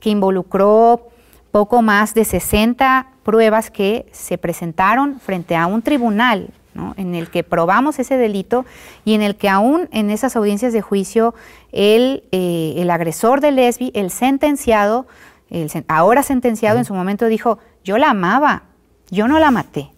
que 0.01 0.09
involucró 0.09 1.07
poco 1.51 1.81
más 1.81 2.13
de 2.13 2.25
60 2.25 3.07
pruebas 3.23 3.71
que 3.71 4.05
se 4.11 4.37
presentaron 4.37 5.19
frente 5.19 5.55
a 5.55 5.67
un 5.67 5.81
tribunal 5.81 6.49
en 6.97 7.15
el 7.15 7.29
que 7.29 7.43
probamos 7.43 7.99
ese 7.99 8.17
delito 8.17 8.65
y 9.03 9.13
en 9.13 9.21
el 9.21 9.35
que 9.35 9.49
aún 9.49 9.89
en 9.91 10.09
esas 10.09 10.35
audiencias 10.35 10.73
de 10.73 10.81
juicio 10.81 11.33
el, 11.71 12.23
eh, 12.31 12.75
el 12.77 12.89
agresor 12.89 13.41
de 13.41 13.51
Lesbi, 13.51 13.91
el 13.93 14.09
sentenciado, 14.09 15.05
el, 15.49 15.69
ahora 15.87 16.23
sentenciado 16.23 16.77
en 16.77 16.85
su 16.85 16.93
momento 16.93 17.27
dijo, 17.27 17.59
yo 17.83 17.97
la 17.97 18.11
amaba, 18.11 18.63
yo 19.09 19.27
no 19.27 19.39
la 19.39 19.51
maté. 19.51 19.91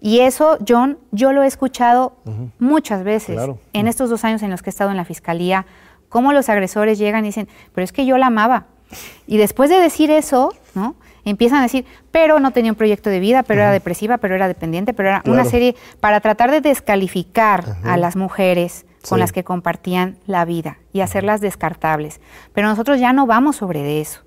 Y 0.00 0.20
eso, 0.20 0.58
John, 0.68 0.98
yo 1.12 1.32
lo 1.32 1.42
he 1.42 1.46
escuchado 1.46 2.16
muchas 2.58 3.04
veces 3.04 3.40
en 3.72 3.88
estos 3.88 4.10
dos 4.10 4.24
años 4.24 4.42
en 4.42 4.50
los 4.50 4.60
que 4.60 4.68
he 4.68 4.72
estado 4.72 4.90
en 4.90 4.96
la 4.96 5.04
fiscalía, 5.04 5.66
cómo 6.08 6.32
los 6.32 6.48
agresores 6.48 6.98
llegan 6.98 7.24
y 7.24 7.28
dicen, 7.28 7.48
pero 7.74 7.84
es 7.84 7.92
que 7.92 8.04
yo 8.04 8.18
la 8.18 8.26
amaba, 8.26 8.66
y 9.26 9.36
después 9.36 9.70
de 9.70 9.76
decir 9.76 10.10
eso, 10.10 10.52
¿no? 10.74 10.96
Empiezan 11.24 11.60
a 11.60 11.62
decir, 11.62 11.86
pero 12.10 12.38
no 12.38 12.50
tenía 12.50 12.72
un 12.72 12.76
proyecto 12.76 13.08
de 13.08 13.18
vida, 13.18 13.42
pero 13.42 13.62
era 13.62 13.70
depresiva, 13.70 14.18
pero 14.18 14.34
era 14.34 14.46
dependiente, 14.46 14.92
pero 14.92 15.08
era 15.08 15.22
una 15.24 15.44
serie 15.44 15.74
para 16.00 16.20
tratar 16.20 16.50
de 16.50 16.60
descalificar 16.60 17.76
a 17.82 17.96
las 17.96 18.14
mujeres 18.14 18.84
con 19.08 19.20
las 19.20 19.32
que 19.32 19.44
compartían 19.44 20.18
la 20.26 20.44
vida 20.44 20.78
y 20.92 21.00
hacerlas 21.00 21.40
descartables. 21.40 22.20
Pero 22.52 22.68
nosotros 22.68 23.00
ya 23.00 23.12
no 23.12 23.26
vamos 23.26 23.56
sobre 23.56 24.00
eso. 24.00 24.23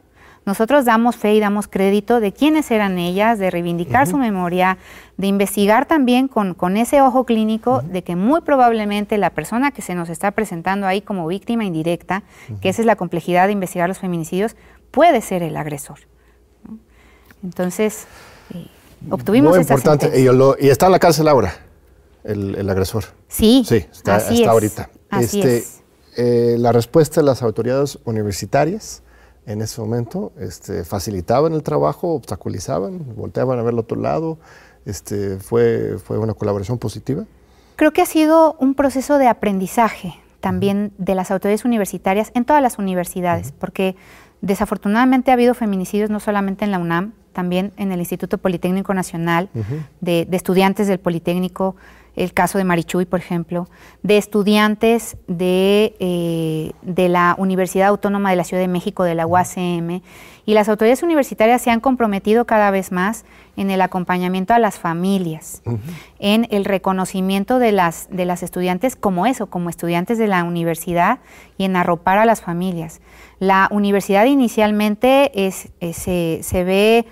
Nosotros 0.47 0.85
damos 0.85 1.17
fe 1.17 1.33
y 1.33 1.41
damos 1.41 1.67
crédito 1.67 2.21
de 2.21 2.31
quiénes 2.31 2.71
eran 2.71 2.97
ellas, 2.99 3.37
de 3.37 3.51
reivindicar 3.51 4.07
su 4.07 4.15
memoria, 4.15 4.77
de 5.17 5.27
investigar 5.27 5.85
también 5.85 6.29
con, 6.29 6.77
ese 6.77 7.01
ojo 7.01 7.25
clínico 7.25 7.81
de 7.81 8.01
que 8.01 8.15
muy 8.15 8.39
probablemente 8.39 9.17
la 9.17 9.31
persona 9.31 9.71
que 9.71 9.81
se 9.81 9.93
nos 9.93 10.07
está 10.07 10.31
presentando 10.31 10.87
ahí 10.87 11.01
como 11.01 11.27
víctima 11.27 11.65
indirecta, 11.65 12.23
que 12.61 12.69
esa 12.69 12.81
es 12.81 12.85
la 12.85 12.95
complejidad 12.95 13.47
de 13.47 13.51
investigar 13.51 13.89
los 13.89 13.99
feminicidios, 13.99 14.55
puede 14.89 15.19
ser 15.19 15.43
el 15.43 15.57
agresor. 15.57 15.99
Entonces, 17.43 18.05
eh, 18.53 18.67
obtuvimos 19.09 19.51
Muy 19.51 19.59
importante. 19.59 20.17
Y, 20.17 20.69
está 20.69 20.85
en 20.85 20.93
la 20.93 20.99
cárcel 20.99 21.27
ahora, 21.27 21.55
el, 22.23 22.69
agresor. 22.69 23.03
Sí, 23.27 23.65
sí 23.67 23.85
está, 23.91 24.21
ahorita. 24.49 24.89
Así 25.09 25.41
este, 25.41 25.57
es. 25.57 25.83
Eh, 26.15 26.55
la 26.57 26.71
respuesta 26.71 27.19
de 27.19 27.25
las 27.25 27.43
autoridades 27.43 27.99
universitarias 28.05 29.03
en 29.47 29.61
ese 29.61 29.79
momento, 29.81 30.33
este, 30.37 30.83
facilitaban 30.83 31.53
el 31.53 31.63
trabajo, 31.63 32.13
obstaculizaban, 32.13 33.15
volteaban 33.15 33.57
a 33.57 33.63
ver 33.63 33.73
el 33.73 33.79
otro 33.79 33.99
lado. 33.99 34.37
Este, 34.85 35.37
fue, 35.37 35.97
fue 35.97 36.19
una 36.19 36.33
colaboración 36.33 36.77
positiva. 36.77 37.23
Creo 37.77 37.91
que 37.93 38.01
ha 38.01 38.05
sido 38.05 38.57
un 38.59 38.75
proceso 38.75 39.17
de 39.17 39.27
aprendizaje 39.27 40.15
también 40.41 40.91
de 40.97 41.15
las 41.15 41.31
autoridades 41.31 41.65
universitarias 41.65 42.31
en 42.33 42.43
todas 42.43 42.61
las 42.61 42.77
universidades, 42.77 43.53
porque 43.53 43.95
desafortunadamente 44.41 45.31
ha 45.31 45.35
habido 45.35 45.53
feminicidios 45.53 46.09
no 46.09 46.19
solamente 46.19 46.65
en 46.65 46.71
la 46.71 46.79
UNAM, 46.79 47.13
también 47.31 47.71
en 47.77 47.91
el 47.91 47.99
Instituto 47.99 48.39
Politécnico 48.39 48.93
Nacional, 48.93 49.49
de, 50.01 50.25
de, 50.25 50.37
estudiantes 50.37 50.87
del 50.87 50.99
Politécnico, 50.99 51.75
el 52.17 52.33
caso 52.33 52.57
de 52.57 52.63
Marichuy, 52.63 53.05
por 53.05 53.19
ejemplo, 53.19 53.69
de 54.01 54.17
estudiantes 54.17 55.17
de, 55.27 55.95
eh, 55.99 56.71
de, 56.81 57.09
la 57.09 57.35
Universidad 57.37 57.87
Autónoma 57.89 58.31
de 58.31 58.35
la 58.35 58.43
Ciudad 58.43 58.61
de 58.61 58.67
México, 58.67 59.03
de 59.03 59.13
la 59.13 59.27
UACM, 59.27 60.01
y 60.45 60.53
las 60.53 60.67
autoridades 60.67 61.03
universitarias 61.03 61.61
se 61.61 61.69
han 61.69 61.79
comprometido 61.79 62.45
cada 62.45 62.71
vez 62.71 62.91
más 62.91 63.23
en 63.55 63.69
el 63.69 63.81
acompañamiento 63.81 64.55
a 64.55 64.59
las 64.59 64.79
familias, 64.79 65.61
en 66.19 66.47
el 66.49 66.65
reconocimiento 66.65 67.59
de 67.59 67.71
las, 67.71 68.07
de 68.09 68.25
las 68.25 68.41
estudiantes 68.41 68.95
como 68.95 69.27
eso, 69.27 69.47
como 69.47 69.69
estudiantes 69.69 70.17
de 70.17 70.27
la 70.27 70.43
universidad 70.43 71.19
y 71.57 71.65
en 71.65 71.75
arropar 71.75 72.17
a 72.17 72.25
las 72.25 72.41
familias. 72.41 72.99
La 73.39 73.67
universidad 73.71 74.25
inicialmente 74.25 75.45
es, 75.45 75.69
se, 75.93 76.39
se 76.41 76.63
ve 76.63 77.05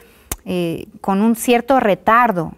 eh, 0.47 0.87
con 1.01 1.23
un 1.23 1.35
cierto 1.35 1.79
retardo 1.79 2.53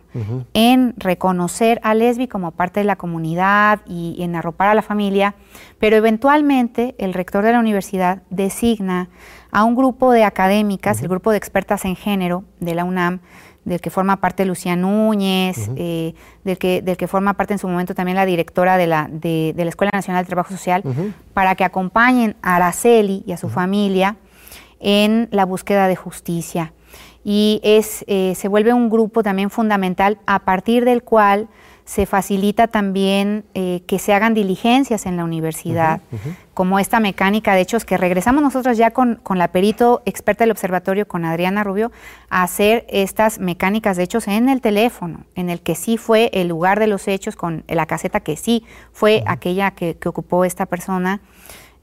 en 0.53 0.95
reconocer 0.97 1.79
a 1.83 1.93
Lesbi 1.93 2.27
como 2.27 2.51
parte 2.51 2.79
de 2.79 2.83
la 2.83 2.95
comunidad 2.95 3.81
y, 3.85 4.17
en 4.19 4.35
arropar 4.35 4.67
a 4.67 4.73
la 4.73 4.81
familia, 4.81 5.35
pero 5.79 5.95
eventualmente 5.95 6.95
el 6.97 7.13
rector 7.13 7.45
de 7.45 7.53
la 7.53 7.59
universidad 7.59 8.23
designa 8.29 9.09
a 9.51 9.63
un 9.63 9.75
grupo 9.75 10.11
de 10.11 10.23
académicas, 10.23 11.01
el 11.01 11.07
grupo 11.07 11.31
de 11.31 11.37
expertas 11.37 11.85
en 11.85 11.95
género 11.95 12.43
de 12.59 12.75
la 12.75 12.83
UNAM, 12.83 13.19
del 13.63 13.79
que 13.79 13.89
forma 13.89 14.17
parte 14.17 14.43
Lucía 14.43 14.75
Núñez, 14.75 15.69
eh, 15.77 16.13
del, 16.43 16.57
que, 16.57 16.81
del 16.81 16.97
que 16.97 17.07
forma 17.07 17.35
parte 17.35 17.53
en 17.53 17.59
su 17.59 17.69
momento 17.69 17.95
también 17.95 18.17
la 18.17 18.25
directora 18.25 18.75
de 18.75 18.87
la, 18.87 19.07
de, 19.09 19.53
la 19.55 19.69
Escuela 19.69 19.91
Nacional 19.93 20.25
de 20.25 20.27
Trabajo 20.27 20.51
Social, 20.51 20.83
para 21.33 21.55
que 21.55 21.63
acompañen 21.63 22.35
a 22.41 22.57
Araceli 22.57 23.23
y 23.25 23.31
a 23.31 23.37
su 23.37 23.47
familia 23.47 24.17
en 24.79 25.29
la 25.31 25.45
búsqueda 25.45 25.87
de 25.87 25.95
justicia 25.95 26.73
y 27.29 27.59
es, 27.61 28.05
eh, 28.07 28.35
se 28.37 28.47
vuelve 28.47 28.71
un 28.71 28.89
grupo 28.89 29.21
también 29.21 29.49
fundamental 29.49 30.17
a 30.25 30.39
partir 30.39 30.85
del 30.85 31.03
cual 31.03 31.49
se 31.83 32.05
facilita 32.05 32.67
también 32.67 33.43
eh, 33.53 33.81
que 33.85 33.99
se 33.99 34.13
hagan 34.13 34.33
diligencias 34.33 35.05
en 35.05 35.17
la 35.17 35.25
universidad, 35.25 35.99
como 36.53 36.79
esta 36.79 37.01
mecánica 37.01 37.53
de 37.53 37.61
hechos 37.61 37.83
que 37.83 37.97
regresamos 37.97 38.41
nosotros 38.41 38.77
ya 38.77 38.91
con, 38.91 39.19
la 39.35 39.49
perito 39.49 40.01
experta 40.05 40.45
del 40.45 40.51
observatorio, 40.51 41.05
con 41.05 41.25
Adriana 41.25 41.65
Rubio, 41.65 41.91
a 42.29 42.43
hacer 42.43 42.85
estas 42.87 43.39
mecánicas 43.39 43.97
de 43.97 44.03
hechos 44.03 44.29
en 44.29 44.47
el 44.47 44.61
teléfono, 44.61 45.25
en 45.35 45.49
el 45.49 45.59
que 45.59 45.75
sí 45.75 45.97
fue 45.97 46.29
el 46.31 46.47
lugar 46.47 46.79
de 46.79 46.87
los 46.87 47.09
hechos, 47.09 47.35
con 47.35 47.65
la 47.67 47.87
caseta 47.87 48.21
que 48.21 48.37
sí 48.37 48.63
fue 48.93 49.23
aquella 49.27 49.71
que, 49.71 49.97
que, 49.97 50.07
ocupó 50.07 50.45
esta 50.45 50.65
persona. 50.65 51.19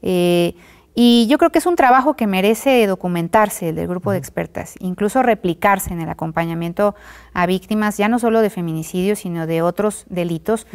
Eh, 0.01 0.55
y 0.97 1.27
yo 1.27 1.37
creo 1.37 1.51
que 1.51 1.59
es 1.59 1.65
un 1.65 1.75
trabajo 1.75 2.15
que 2.15 2.25
merece 2.25 2.87
documentarse 2.87 3.73
del 3.73 3.85
grupo 3.85 4.13
de 4.13 4.17
expertas, 4.17 4.75
incluso 4.79 5.21
replicarse 5.21 5.91
en 5.91 5.99
el 5.99 6.09
acompañamiento 6.09 6.95
a 7.33 7.45
víctimas, 7.45 7.97
ya 7.97 8.07
no 8.07 8.17
solo 8.17 8.39
de 8.39 8.49
feminicidios, 8.49 9.19
sino 9.19 9.45
de 9.45 9.61
otros 9.61 10.05
delitos. 10.09 10.67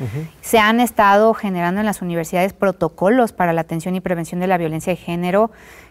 Se 0.42 0.58
han 0.58 0.78
estado 0.78 1.32
generando 1.32 1.80
en 1.80 1.86
las 1.86 2.02
universidades 2.02 2.52
protocolos 2.52 3.32
para 3.32 3.54
la 3.54 3.62
atención 3.62 3.96
y 3.96 4.00
prevención 4.02 4.40
de 4.40 4.46
la 4.46 4.58
violencia 4.58 4.92
de 4.92 4.98
género, 4.98 5.50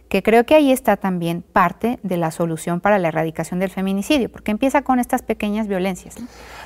que 0.09 0.21
creo 0.21 0.45
que 0.45 0.55
ahí 0.55 0.71
está 0.71 0.97
también 0.97 1.41
parte 1.41 1.99
de 2.03 2.17
la 2.17 2.29
solución 2.29 2.81
para 2.81 2.99
la 2.99 3.07
erradicación 3.07 3.59
del 3.59 3.71
feminicidio, 3.71 4.31
porque 4.31 4.51
empieza 4.51 4.83
con 4.83 4.99
estas 4.99 5.23
pequeñas 5.23 5.67
violencias. 5.67 6.15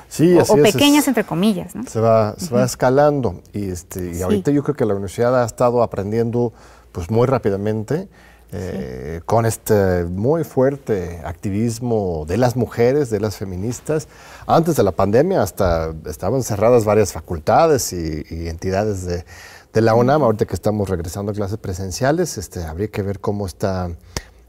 Sí, 0.09 0.37
o, 0.37 0.55
pequeñas 0.55 1.07
entre 1.07 1.23
comillas. 1.23 1.73
Se 1.87 1.99
va, 1.99 2.35
se 2.37 2.53
va 2.53 2.63
escalando 2.63 3.41
y, 3.53 3.69
este, 3.69 4.15
y 4.17 4.21
ahorita 4.21 4.51
yo 4.51 4.63
creo 4.63 4.75
que 4.75 4.85
la 4.85 4.93
universidad 4.93 5.41
ha 5.41 5.45
estado 5.45 5.81
aprendiendo 5.81 6.53
pues 6.93 7.11
muy 7.11 7.27
rápidamente, 7.27 8.07
eh, 8.55 9.21
con 9.25 9.47
este 9.47 10.03
muy 10.03 10.43
fuerte 10.43 11.21
activismo 11.25 12.23
de 12.27 12.37
las 12.37 12.55
mujeres, 12.55 13.09
de 13.09 13.19
las 13.19 13.35
feministas. 13.35 14.07
Antes 14.45 14.75
de 14.75 14.83
la 14.83 14.91
pandemia 14.91 15.41
hasta 15.41 15.91
estaban 16.05 16.43
cerradas 16.43 16.85
varias 16.85 17.11
facultades 17.11 17.91
y, 17.93 18.47
entidades 18.47 19.05
de, 19.05 19.81
la 19.81 19.95
UNAM. 19.95 20.21
Ahorita 20.21 20.45
que 20.45 20.53
estamos 20.53 20.87
regresando 20.87 21.31
a 21.31 21.35
clases 21.35 21.57
presenciales, 21.57 22.37
este, 22.37 22.63
habría 22.63 22.89
que 22.89 23.01
ver 23.01 23.19
cómo 23.19 23.47
está 23.47 23.89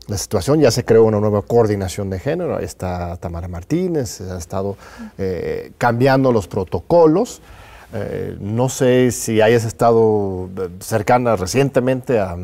la 0.06 0.18
situación. 0.18 0.60
Ya 0.60 0.70
se 0.70 0.84
creó 0.84 1.04
una 1.04 1.18
nueva 1.18 1.40
coordinación 1.40 2.10
de 2.10 2.18
género. 2.18 2.58
Ahí 2.58 2.66
está 2.66 3.16
Tamara 3.16 3.48
Martínez, 3.48 4.20
ha 4.20 4.36
estado 4.36 4.76
eh, 5.16 5.72
cambiando 5.78 6.30
los 6.30 6.46
protocolos. 6.46 7.40
Eh, 7.92 8.36
no 8.40 8.68
sé 8.68 9.10
si 9.12 9.40
hayas 9.40 9.64
estado 9.64 10.48
eh, 10.56 10.68
cercana 10.80 11.36
recientemente 11.36 12.18
a, 12.18 12.36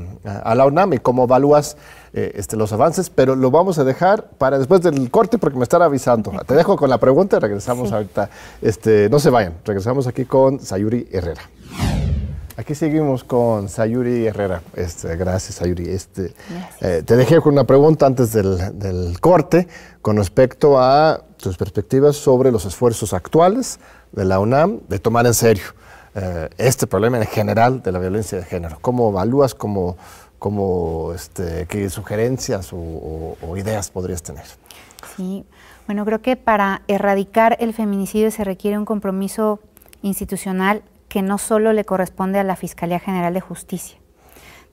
la 0.55 0.67
UNAM 0.67 0.93
y 0.93 0.99
cómo 0.99 1.25
evalúas 1.25 1.77
eh, 2.13 2.33
este, 2.35 2.57
los 2.57 2.73
avances, 2.73 3.11
pero 3.11 3.35
lo 3.35 3.51
vamos 3.51 3.79
a 3.79 3.85
dejar 3.85 4.31
para 4.39 4.59
después 4.59 4.81
del 4.83 5.11
corte 5.11 5.39
porque 5.39 5.59
me 5.59 5.65
están 5.65 5.83
avisando. 5.83 6.33
Te 6.47 6.55
dejo 6.55 6.77
con 6.77 6.91
la 6.91 6.99
pregunta 6.99 7.39
y 7.39 7.41
regresamos 7.41 7.93
ahorita. 7.93 8.31
Este, 8.63 9.09
no 9.11 9.19
se 9.19 9.31
vayan, 9.31 9.55
regresamos 9.65 10.07
aquí 10.07 10.25
con 10.25 10.61
Sayuri 10.61 11.09
Herrera. 11.11 11.43
Aquí 12.57 12.75
seguimos 12.75 13.25
con 13.25 13.69
Sayuri 13.69 14.27
Herrera. 14.27 14.61
Este, 14.77 15.17
gracias, 15.17 15.55
Sayuri. 15.57 15.89
Este, 15.89 16.35
te 16.79 17.17
dejé 17.17 17.41
con 17.41 17.55
una 17.55 17.65
pregunta 17.65 18.07
antes 18.07 18.33
del, 18.33 18.79
del 18.79 19.19
corte 19.21 19.67
con 20.03 20.17
respecto 20.17 20.79
a 20.79 21.23
tus 21.39 21.57
perspectivas 21.57 22.17
sobre 22.17 22.53
los 22.53 22.67
esfuerzos 22.67 23.15
actuales 23.15 23.79
de 24.13 24.25
la 24.25 24.41
UNAM 24.41 24.81
de 24.89 24.99
tomar 24.99 25.27
en 25.27 25.35
serio 25.35 25.65
eh, 26.15 26.49
este 26.59 26.87
problema 26.87 27.19
en 27.19 27.27
general 27.27 27.83
de 27.83 27.93
la 27.93 27.99
violencia 27.99 28.39
de 28.39 28.45
género. 28.45 28.79
¿Cómo 28.81 29.11
evalúas, 29.11 29.55
cómo, 29.55 29.97
cómo, 30.39 31.13
este, 31.15 31.67
qué 31.69 31.89
sugerencias 31.89 32.71
o, 32.73 33.37
ideas 33.57 33.91
podrías 33.91 34.23
tener? 34.23 34.45
Sí, 35.17 35.45
bueno, 35.87 36.05
creo 36.05 36.21
que 36.21 36.37
para 36.37 36.83
erradicar 36.89 37.57
el 37.61 37.73
feminicidio 37.75 38.31
se 38.31 38.43
requiere 38.43 38.77
un 38.77 38.85
compromiso 38.85 39.61
institucional 40.03 40.83
que 41.09 41.23
no 41.23 41.39
solo 41.39 41.73
le 41.73 41.85
corresponde 41.85 42.39
a 42.39 42.45
la 42.45 42.57
Fiscalía 42.57 42.99
General 42.99 43.35
de 43.35 43.41
Justicia, 43.41 43.99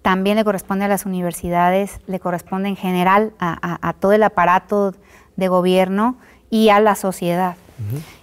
también 0.02 0.38
le 0.38 0.44
corresponde 0.44 0.86
a 0.86 0.88
las 0.88 1.06
universidades, 1.06 2.00
le 2.08 2.20
corresponde 2.20 2.70
en 2.70 2.76
general 2.76 3.34
a, 3.40 3.94
todo 4.00 4.14
el 4.14 4.24
aparato 4.24 4.94
de 5.36 5.48
gobierno 5.48 6.18
y 6.50 6.70
a 6.70 6.80
la 6.80 6.96
sociedad. 6.96 7.56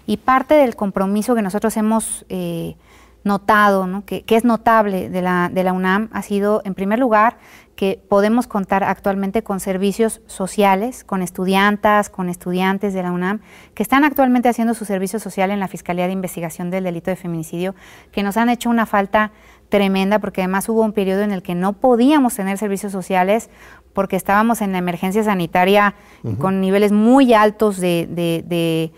Y 0.07 0.19
parte 0.19 0.55
del 0.55 0.77
compromiso 0.77 1.35
que 1.35 1.43
nosotros 1.43 1.77
hemos 1.77 2.25
eh, 2.29 2.77
notado, 3.25 4.03
que, 4.05 4.25
es 4.29 4.45
notable 4.45 5.09
de 5.09 5.23
la, 5.23 5.51
de 5.53 5.65
la 5.65 5.73
UNAM, 5.73 6.11
ha 6.13 6.23
sido, 6.23 6.61
en 6.65 6.75
primer 6.75 6.99
lugar, 6.99 7.39
que 7.75 8.01
podemos 8.09 8.47
contar 8.47 8.85
actualmente 8.85 9.43
con 9.43 9.61
servicios 9.61 10.21
sociales, 10.27 11.03
con 11.05 11.23
estudiantas, 11.23 12.11
con 12.11 12.29
estudiantes 12.29 12.95
de 12.95 13.03
la 13.03 13.11
UNAM, 13.11 13.41
que 13.75 13.83
están 13.83 14.05
actualmente 14.05 14.49
haciendo 14.49 14.75
su 14.75 14.85
servicio 14.85 15.19
social 15.19 15.51
en 15.51 15.59
la 15.59 15.69
Fiscalía 15.69 16.07
de 16.07 16.13
Investigación 16.13 16.71
del 16.71 16.85
Delito 16.85 17.11
de 17.11 17.17
Feminicidio, 17.17 17.75
que 18.13 18.23
nos 18.23 18.37
han 18.37 18.51
hecho 18.51 18.71
una 18.71 18.87
falta 18.87 19.33
tremenda, 19.71 20.19
porque 20.19 20.43
además 20.43 20.69
hubo 20.69 20.83
un 20.83 20.93
periodo 20.93 21.23
en 21.23 21.33
el 21.33 21.43
que 21.43 21.55
no 21.55 21.73
podíamos 21.73 22.35
tener 22.35 22.59
servicios 22.59 22.93
sociales 22.93 23.51
porque 23.93 24.17
estábamos 24.17 24.61
en 24.61 24.73
la 24.73 24.79
emergencia 24.79 25.25
sanitaria 25.25 25.95
con 26.39 26.61
niveles 26.61 26.93
muy 26.93 27.33
altos 27.33 27.81
de 27.81 28.07
de 28.07 28.93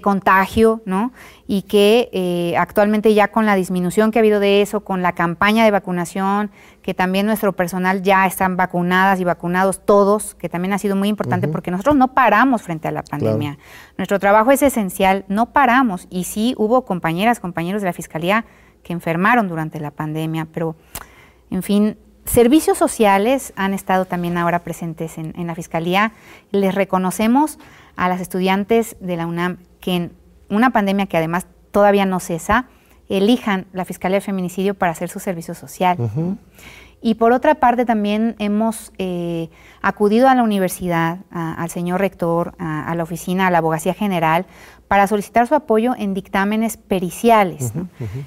contagio, 0.00 0.82
¿no? 0.84 1.12
Y 1.46 1.62
que 1.62 2.08
eh, 2.12 2.56
actualmente 2.56 3.14
ya 3.14 3.28
con 3.28 3.46
la 3.46 3.54
disminución 3.54 4.10
que 4.10 4.18
ha 4.18 4.20
habido 4.20 4.40
de 4.40 4.62
eso, 4.62 4.80
con 4.80 5.02
la 5.02 5.12
campaña 5.12 5.64
de 5.64 5.70
vacunación, 5.70 6.50
que 6.82 6.94
también 6.94 7.26
nuestro 7.26 7.52
personal 7.52 8.02
ya 8.02 8.26
están 8.26 8.56
vacunadas 8.56 9.20
y 9.20 9.24
vacunados 9.24 9.84
todos, 9.84 10.34
que 10.34 10.48
también 10.48 10.72
ha 10.72 10.78
sido 10.78 10.96
muy 10.96 11.08
importante 11.08 11.48
porque 11.48 11.70
nosotros 11.70 11.96
no 11.96 12.14
paramos 12.14 12.62
frente 12.62 12.88
a 12.88 12.92
la 12.92 13.02
pandemia. 13.02 13.58
Nuestro 13.96 14.18
trabajo 14.18 14.50
es 14.50 14.62
esencial, 14.62 15.24
no 15.28 15.52
paramos. 15.52 16.06
Y 16.10 16.24
sí 16.24 16.54
hubo 16.58 16.84
compañeras, 16.84 17.40
compañeros 17.40 17.82
de 17.82 17.86
la 17.86 17.92
Fiscalía 17.92 18.44
que 18.82 18.92
enfermaron 18.92 19.48
durante 19.48 19.78
la 19.78 19.92
pandemia, 19.92 20.48
pero, 20.52 20.74
en 21.50 21.62
fin, 21.62 21.96
servicios 22.24 22.78
sociales 22.78 23.52
han 23.54 23.74
estado 23.74 24.06
también 24.06 24.36
ahora 24.36 24.60
presentes 24.64 25.18
en, 25.18 25.34
en 25.36 25.46
la 25.46 25.54
Fiscalía. 25.54 26.12
Les 26.50 26.74
reconocemos 26.74 27.58
a 27.96 28.08
las 28.08 28.20
estudiantes 28.20 28.96
de 29.00 29.16
la 29.16 29.26
UNAM 29.26 29.58
que 29.80 29.96
en 29.96 30.12
una 30.48 30.70
pandemia 30.70 31.06
que 31.06 31.16
además 31.16 31.46
todavía 31.70 32.06
no 32.06 32.20
cesa, 32.20 32.66
elijan 33.08 33.66
la 33.72 33.84
Fiscalía 33.84 34.18
de 34.18 34.20
Feminicidio 34.20 34.74
para 34.74 34.92
hacer 34.92 35.08
su 35.08 35.18
servicio 35.18 35.54
social. 35.54 35.98
Y 37.04 37.14
por 37.14 37.32
otra 37.32 37.56
parte 37.56 37.84
también 37.84 38.36
hemos 38.38 38.92
eh, 38.96 39.50
acudido 39.82 40.28
a 40.28 40.36
la 40.36 40.44
universidad, 40.44 41.18
al 41.32 41.68
señor 41.68 42.00
rector, 42.00 42.54
a, 42.58 42.94
la 42.94 43.02
oficina, 43.02 43.48
a 43.48 43.50
la 43.50 43.58
abogacía 43.58 43.92
general, 43.92 44.46
para 44.86 45.08
solicitar 45.08 45.48
su 45.48 45.56
apoyo 45.56 45.94
en 45.98 46.14
dictámenes 46.14 46.76
periciales, 46.76 47.72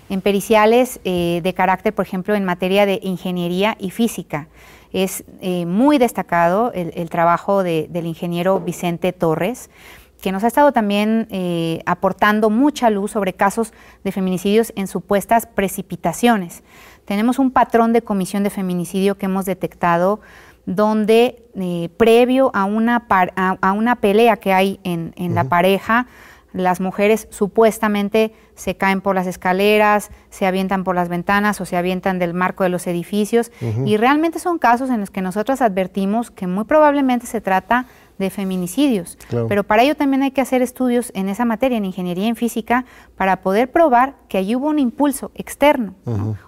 en 0.10 0.22
periciales 0.22 1.00
eh, 1.06 1.40
de 1.42 1.54
carácter, 1.54 1.96
por 1.96 2.06
ejemplo, 2.06 2.36
en 2.36 2.44
materia 2.44 2.86
de 2.86 3.00
ingeniería 3.02 3.78
y 3.80 3.92
física. 3.92 4.50
Es 4.96 5.26
eh, 5.42 5.66
muy 5.66 5.98
destacado 5.98 6.72
el, 6.74 7.10
trabajo 7.10 7.64
del 7.64 8.06
ingeniero 8.06 8.62
Vicente 8.62 9.12
Torres, 9.12 9.70
que 10.22 10.32
nos 10.32 10.46
ha 10.46 10.48
estado 10.48 10.72
también 10.72 11.28
eh, 11.32 11.82
aportando 11.86 12.50
mucha 12.50 12.90
luz 12.90 13.12
sobre 13.12 13.34
casos 13.34 13.74
de 14.06 14.14
feminicidios 14.14 14.72
en 14.78 14.88
supuestas 14.88 15.48
precipitaciones. 15.48 16.64
Tenemos 17.04 17.40
un 17.40 17.52
patrón 17.52 17.92
de 17.92 18.04
comisión 18.04 18.44
de 18.44 18.50
feminicidio 18.50 19.18
que 19.18 19.26
hemos 19.26 19.44
detectado 19.44 20.22
donde 20.66 21.44
eh, 21.56 21.90
previo 21.98 22.52
a 22.54 22.64
una, 22.64 23.06
a, 23.10 23.72
una 23.74 23.98
pelea 23.98 24.38
que 24.38 24.54
hay 24.54 24.80
en, 24.86 25.14
la 25.36 25.44
pareja, 25.44 26.08
las 26.56 26.80
mujeres 26.80 27.28
supuestamente 27.32 28.34
se 28.56 28.78
caen 28.78 29.02
por 29.02 29.14
las 29.14 29.28
escaleras, 29.28 30.10
se 30.30 30.48
avientan 30.48 30.86
por 30.86 30.96
las 30.96 31.10
ventanas 31.10 31.60
o 31.60 31.66
se 31.66 31.76
avientan 31.76 32.18
del 32.18 32.34
marco 32.34 32.64
de 32.64 32.70
los 32.70 32.88
edificios. 32.88 33.52
Y 33.86 33.98
realmente 33.98 34.40
son 34.40 34.58
casos 34.58 34.90
en 34.90 35.02
los 35.02 35.10
que 35.10 35.22
nosotros 35.22 35.62
advertimos 35.62 36.32
que 36.32 36.48
muy 36.48 36.64
probablemente 36.64 37.28
se 37.28 37.42
trata 37.42 37.88
de 38.18 38.30
feminicidios. 38.30 39.18
Pero 39.50 39.66
para 39.66 39.84
ello 39.84 39.96
también 39.96 40.24
hay 40.24 40.32
que 40.32 40.40
hacer 40.40 40.62
estudios 40.62 41.12
en 41.14 41.28
esa 41.28 41.44
materia, 41.44 41.78
en 41.78 41.84
ingeniería 41.84 42.26
y 42.26 42.30
en 42.30 42.38
física, 42.38 42.86
para 43.18 43.42
poder 43.42 43.70
probar 43.70 44.16
que 44.30 44.38
allí 44.38 44.56
hubo 44.56 44.70
un 44.70 44.80
impulso 44.80 45.32
externo 45.36 45.94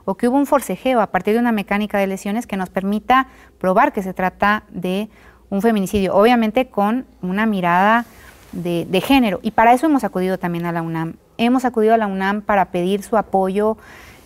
o 0.06 0.16
que 0.16 0.30
hubo 0.30 0.38
un 0.38 0.46
forcejeo 0.46 1.02
a 1.02 1.08
partir 1.08 1.34
de 1.34 1.42
una 1.42 1.52
mecánica 1.52 1.98
de 1.98 2.08
lesiones 2.08 2.48
que 2.48 2.56
nos 2.56 2.70
permita 2.70 3.28
probar 3.58 3.92
que 3.92 4.02
se 4.02 4.14
trata 4.14 4.64
de 4.70 5.10
un 5.50 5.62
feminicidio. 5.62 6.16
Obviamente 6.16 6.68
con 6.68 7.06
una 7.22 7.46
mirada 7.46 8.06
de, 8.52 9.02
género. 9.02 9.40
Y 9.42 9.52
para 9.52 9.74
eso 9.74 9.86
hemos 9.86 10.04
acudido 10.04 10.38
también 10.38 10.66
a 10.66 10.72
la 10.72 10.82
UNAM. 10.82 11.16
Hemos 11.38 11.66
acudido 11.66 11.94
a 11.94 11.98
la 11.98 12.08
UNAM 12.08 12.42
para 12.42 12.66
pedir 12.66 13.04
su 13.04 13.18
apoyo 13.18 13.78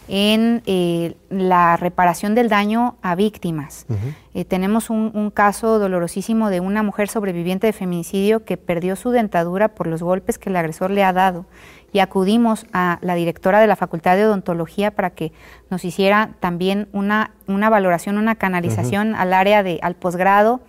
en 0.08 0.62
eh, 0.66 1.16
la 1.30 1.78
reparación 1.78 2.36
del 2.36 2.50
daño 2.50 2.98
a 3.02 3.16
víctimas. 3.16 3.86
Eh, 4.34 4.44
tenemos 4.46 4.90
un, 4.90 5.32
caso 5.32 5.80
dolorosísimo 5.80 6.50
de 6.50 6.60
una 6.60 6.84
mujer 6.84 7.08
sobreviviente 7.08 7.68
de 7.68 7.74
feminicidio 7.74 8.44
que 8.44 8.58
perdió 8.58 8.96
su 8.96 9.12
dentadura 9.12 9.70
por 9.70 9.88
los 9.88 10.04
golpes 10.04 10.38
que 10.38 10.50
el 10.50 10.56
agresor 10.58 10.92
le 10.92 11.04
ha 11.04 11.14
dado 11.14 11.46
y 11.94 12.00
acudimos 12.00 12.66
a 12.74 13.00
la 13.02 13.16
directora 13.16 13.60
de 13.60 13.68
la 13.68 13.76
Facultad 13.76 14.16
de 14.16 14.26
Odontología 14.26 14.92
para 14.92 15.12
que 15.12 15.32
nos 15.70 15.86
hiciera 15.86 16.32
también 16.40 16.88
una, 16.92 17.32
una 17.48 17.70
valoración, 17.70 18.18
una 18.18 18.36
canalización 18.36 19.16
al 19.16 19.34
área 19.34 19.64
de, 19.64 19.80
al 19.82 19.96
posgrado 19.96 20.62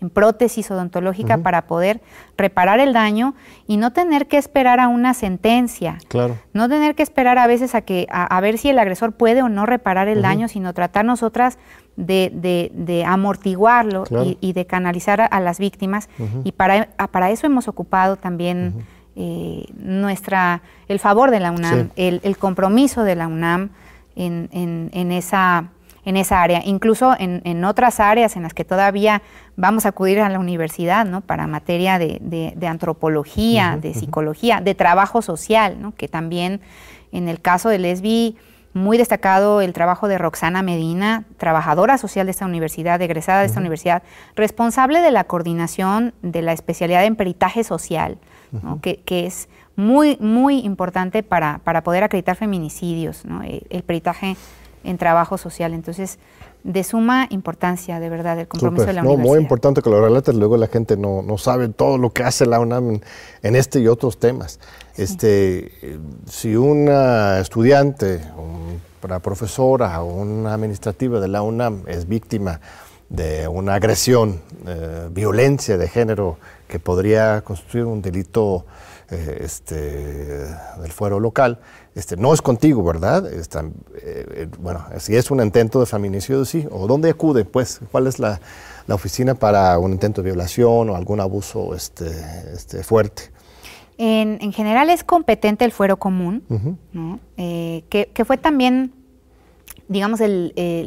en 0.00 0.10
prótesis 0.10 0.70
odontológica 0.70 1.38
para 1.38 1.66
poder 1.66 2.00
reparar 2.36 2.80
el 2.80 2.92
daño 2.92 3.34
y 3.66 3.76
no 3.78 3.92
tener 3.92 4.26
que 4.26 4.36
esperar 4.36 4.78
a 4.80 4.88
una 4.88 5.14
sentencia. 5.14 5.98
Claro. 6.08 6.36
No 6.52 6.68
tener 6.68 6.94
que 6.94 7.02
esperar 7.02 7.38
a 7.38 7.46
veces 7.46 7.74
a 7.74 7.80
que 7.80 8.06
a, 8.10 8.40
ver 8.40 8.58
si 8.58 8.68
el 8.68 8.78
agresor 8.78 9.12
puede 9.12 9.42
o 9.42 9.48
no 9.48 9.64
reparar 9.64 10.08
el 10.08 10.22
daño, 10.22 10.48
sino 10.48 10.74
tratar 10.74 11.04
nosotras 11.04 11.58
de, 11.96 13.04
amortiguarlo 13.06 14.04
y, 14.40 14.52
de 14.52 14.66
canalizar 14.66 15.28
a, 15.30 15.40
las 15.40 15.58
víctimas. 15.58 16.08
Y 16.44 16.52
para, 16.52 16.88
para 17.10 17.30
eso 17.30 17.46
hemos 17.46 17.68
ocupado 17.68 18.16
también 18.16 18.84
eh, 19.18 19.64
nuestra, 19.78 20.60
el 20.88 20.98
favor 20.98 21.30
de 21.30 21.40
la 21.40 21.50
UNAM, 21.50 21.88
el, 21.96 22.36
compromiso 22.36 23.02
de 23.02 23.14
la 23.14 23.28
UNAM 23.28 23.70
en, 24.14 24.50
en, 24.92 25.12
esa, 25.12 25.70
en 26.06 26.16
esa 26.16 26.40
área. 26.40 26.62
Incluso 26.64 27.14
en, 27.18 27.64
otras 27.64 28.00
áreas 28.00 28.36
en 28.36 28.44
las 28.44 28.54
que 28.54 28.64
todavía 28.64 29.20
vamos 29.56 29.84
a 29.84 29.90
acudir 29.90 30.20
a 30.20 30.30
la 30.30 30.38
universidad, 30.38 31.04
¿no? 31.04 31.20
Para 31.20 31.46
materia 31.46 31.98
de, 31.98 32.56
antropología, 32.66 33.78
de 33.80 33.92
psicología, 33.92 34.62
de 34.62 34.74
trabajo 34.74 35.20
social, 35.20 35.82
¿no? 35.82 35.94
Que 35.94 36.08
también 36.08 36.62
en 37.12 37.28
el 37.28 37.40
caso 37.40 37.68
de 37.68 37.78
Lesbi 37.78 38.36
muy 38.72 38.98
destacado 38.98 39.62
el 39.62 39.72
trabajo 39.72 40.06
de 40.06 40.18
Roxana 40.18 40.62
Medina, 40.62 41.24
trabajadora 41.38 41.96
social 41.98 42.26
de 42.26 42.32
esta 42.32 42.44
universidad, 42.44 43.00
egresada 43.00 43.40
de 43.40 43.46
esta 43.46 43.58
universidad, 43.58 44.02
responsable 44.36 45.00
de 45.00 45.10
la 45.10 45.24
coordinación 45.24 46.12
de 46.22 46.42
la 46.42 46.52
especialidad 46.52 47.04
en 47.04 47.16
peritaje 47.16 47.64
social, 47.64 48.18
que, 48.82 49.02
es 49.08 49.48
muy, 49.76 50.18
muy 50.20 50.58
importante 50.58 51.22
para, 51.22 51.58
poder 51.82 52.04
acreditar 52.04 52.36
feminicidios, 52.36 53.24
el, 53.70 53.82
peritaje 53.82 54.36
en 54.86 54.98
trabajo 54.98 55.36
social. 55.36 55.74
Entonces, 55.74 56.18
de 56.64 56.82
suma 56.82 57.26
importancia, 57.30 58.00
de 58.00 58.08
verdad, 58.08 58.38
el 58.38 58.48
compromiso 58.48 58.86
de 58.86 58.92
la 58.92 59.02
universidad. 59.02 59.28
Muy 59.28 59.38
importante 59.38 59.82
que 59.82 59.90
lo 59.90 60.02
relates, 60.02 60.34
luego 60.34 60.56
la 60.56 60.66
gente 60.66 60.96
no, 60.96 61.24
sabe 61.38 61.68
todo 61.68 61.98
lo 61.98 62.10
que 62.10 62.22
hace 62.22 62.46
la 62.46 62.58
UNAM 62.60 63.00
en, 63.42 63.56
este 63.56 63.80
y 63.80 63.88
otros 63.88 64.18
temas. 64.18 64.58
Este, 64.96 65.98
si 66.26 66.56
una 66.56 67.38
estudiante, 67.40 68.20
una 69.04 69.20
profesora 69.20 70.02
o 70.02 70.06
una 70.06 70.54
administrativa 70.54 71.20
de 71.20 71.28
la 71.28 71.42
UNAM 71.42 71.82
es 71.86 72.08
víctima 72.08 72.60
de 73.08 73.46
una 73.46 73.74
agresión, 73.74 74.40
eh, 74.66 75.08
violencia 75.12 75.78
de 75.78 75.88
género 75.88 76.38
que 76.66 76.80
podría 76.80 77.42
constituir 77.42 77.84
un 77.84 78.02
delito 78.02 78.66
eh, 79.10 79.38
este, 79.42 79.76
del 79.76 80.90
fuero 80.90 81.20
local, 81.20 81.60
este, 81.96 82.18
no 82.18 82.34
es 82.34 82.42
contigo, 82.42 82.84
¿verdad? 82.84 83.26
Eh, 83.32 83.42
eh, 84.02 84.48
bueno, 84.60 84.84
si 84.98 85.16
es 85.16 85.30
un 85.30 85.40
intento 85.40 85.80
de 85.80 85.86
feminicidio, 85.86 86.44
sí. 86.44 86.68
¿O 86.70 86.86
dónde 86.86 87.08
acude? 87.08 87.46
Pues, 87.46 87.80
¿cuál 87.90 88.06
es 88.06 88.18
la, 88.18 88.38
oficina 88.90 89.34
para 89.34 89.78
un 89.78 89.92
intento 89.92 90.20
de 90.20 90.26
violación 90.30 90.90
o 90.90 90.94
algún 90.94 91.20
abuso 91.20 91.74
este, 91.74 92.10
este, 92.52 92.84
fuerte? 92.84 93.30
En, 93.96 94.52
general 94.52 94.90
es 94.90 95.04
competente 95.04 95.64
el 95.64 95.72
fuero 95.72 95.96
común, 95.96 96.44
eh, 97.38 97.82
que, 97.88 98.24
fue 98.26 98.36
también, 98.36 98.92
digamos, 99.88 100.20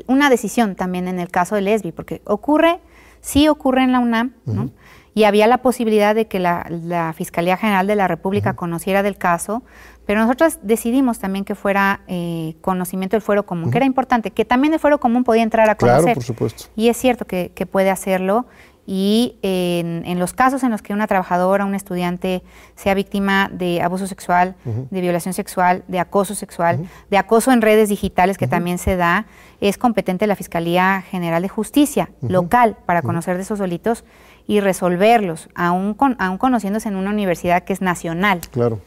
una 0.06 0.30
decisión 0.30 0.76
también 0.76 1.08
en 1.08 1.20
el 1.20 1.30
caso 1.30 1.56
de 1.56 1.62
Lesbi, 1.62 1.92
porque 1.92 2.22
ocurre, 2.26 2.80
sí 3.20 3.48
ocurre 3.48 3.84
en 3.84 3.94
la 3.94 4.00
UNAM, 4.00 4.34
¿no? 4.46 4.70
y 5.14 5.26
había 5.26 5.48
la 5.48 5.58
posibilidad 5.58 6.16
de 6.16 6.28
que 6.28 6.40
la, 6.40 7.14
Fiscalía 7.16 7.58
General 7.58 7.88
de 7.88 7.96
la 7.96 8.08
República 8.08 8.56
conociera 8.56 9.04
del 9.04 9.18
caso, 9.18 9.64
pero 10.10 10.22
nosotros 10.22 10.58
decidimos 10.64 11.20
también 11.20 11.46
que 11.46 11.54
fuera 11.54 12.00
eh, 12.08 12.56
conocimiento 12.62 13.16
del 13.16 13.22
fuero 13.22 13.46
común, 13.46 13.70
que 13.70 13.78
era 13.78 13.86
importante, 13.86 14.32
que 14.32 14.44
también 14.44 14.74
el 14.74 14.80
fuero 14.80 15.00
común 15.00 15.24
podía 15.24 15.44
entrar 15.44 15.70
a 15.70 15.76
conocer. 15.76 16.02
Claro, 16.02 16.16
por 16.16 16.24
supuesto. 16.24 16.64
Y 16.76 16.90
es 16.90 16.98
cierto 16.98 17.28
que, 17.28 17.68
puede 17.72 17.92
hacerlo. 17.92 18.48
Y 18.88 19.36
en, 19.44 20.18
los 20.18 20.34
casos 20.34 20.64
en 20.64 20.72
los 20.72 20.82
que 20.82 20.94
una 20.94 21.06
trabajadora, 21.06 21.64
un 21.64 21.76
estudiante 21.76 22.42
sea 22.76 22.96
víctima 22.96 23.52
de 23.54 23.84
abuso 23.84 24.08
sexual, 24.08 24.56
de 24.66 25.00
violación 25.00 25.36
sexual, 25.36 25.84
de 25.88 26.00
acoso 26.00 26.34
sexual, 26.34 26.90
de 27.12 27.18
acoso 27.20 27.52
en 27.52 27.62
redes 27.62 27.88
digitales 27.88 28.40
que 28.40 28.48
también 28.48 28.80
se 28.80 28.96
da, 28.96 29.28
es 29.62 29.78
competente 29.78 30.26
la 30.26 30.36
Fiscalía 30.36 31.04
General 31.08 31.44
de 31.44 31.50
Justicia 31.50 32.10
local 32.28 32.78
para 32.88 33.04
conocer 33.04 33.36
de 33.36 33.44
esos 33.44 33.60
delitos 33.60 34.06
y 34.48 34.60
resolverlos, 34.60 35.50
aún, 35.54 35.94
con, 35.94 36.16
aún 36.18 36.40
conociéndose 36.40 36.90
en 36.90 36.96
una 36.96 37.12
universidad 37.12 37.64
que 37.64 37.74
es 37.74 37.82
nacional. 37.82 38.42
Claro. 38.50 38.80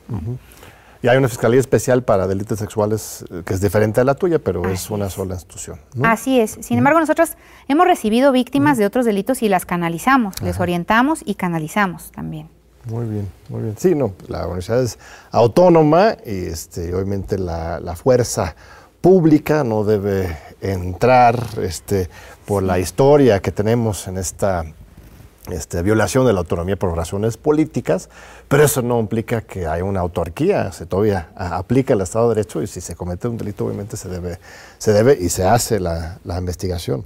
Y 1.03 1.09
hay 1.09 1.19
una 1.19 1.29
fiscalía 1.29 1.59
especial 1.59 2.05
para 2.05 2.29
delitos 2.29 2.61
sexuales 2.61 3.25
eh, 3.31 3.43
que 3.45 3.55
es 3.55 3.61
diferente 3.61 4.01
a 4.01 4.05
la 4.05 4.15
tuya, 4.15 4.39
pero 4.39 4.69
es 4.71 4.89
una 4.89 5.11
sola 5.11 5.35
institución. 5.35 5.81
Así 6.05 6.41
es. 6.41 6.57
Sin 6.61 6.79
embargo, 6.79 7.01
nosotros 7.01 7.33
hemos 7.67 7.87
recibido 7.87 8.31
víctimas 8.31 8.79
de 8.79 8.87
otros 8.87 9.05
delitos 9.05 9.43
y 9.43 9.49
las 9.49 9.67
canalizamos, 9.67 10.41
les 10.43 10.61
orientamos 10.61 11.23
y 11.25 11.35
canalizamos 11.35 12.13
también. 12.13 12.49
Muy 12.85 13.07
bien, 13.07 13.29
muy 13.49 13.63
bien. 13.63 13.75
Sí, 13.79 13.95
no, 13.95 14.13
la 14.29 14.47
universidad 14.47 14.83
es 14.83 14.99
autónoma 15.33 16.17
y 16.25 16.47
este, 16.47 16.95
obviamente 16.95 17.37
la, 17.37 17.81
la 17.81 17.97
fuerza 17.97 18.55
pública 19.01 19.65
no 19.65 19.85
debe 19.85 20.37
entrar 20.61 21.45
este, 21.61 22.09
por 22.47 22.63
la 22.63 22.79
historia 22.79 23.41
que 23.41 23.51
tenemos 23.51 24.07
en 24.07 24.19
esta 24.19 24.65
este, 25.51 25.83
violación 25.83 26.25
de 26.25 26.33
la 26.33 26.41
autonomía 26.41 26.77
por 26.77 26.95
razones 26.97 27.37
políticas, 27.37 28.09
pero 28.49 28.65
eso 28.65 28.81
no 28.81 29.01
implica 29.01 29.41
que 29.41 29.67
haya 29.67 29.83
una 29.83 30.01
autarquía, 30.01 30.71
se 30.71 30.87
todavía 30.87 31.31
aplica 31.35 31.95
el 31.95 32.01
Estado 32.01 32.29
de 32.29 32.37
Derecho 32.37 32.63
y 32.63 32.67
si 32.69 32.81
se 32.81 32.95
comete 32.95 33.27
un 33.27 33.37
delito 33.37 33.67
obviamente 33.67 33.97
se 33.97 34.09
debe, 34.09 34.39
se 34.79 34.93
debe 34.93 35.19
y 35.21 35.29
se 35.31 35.45
hace 35.45 35.81
la, 35.81 36.19
investigación. 36.25 37.05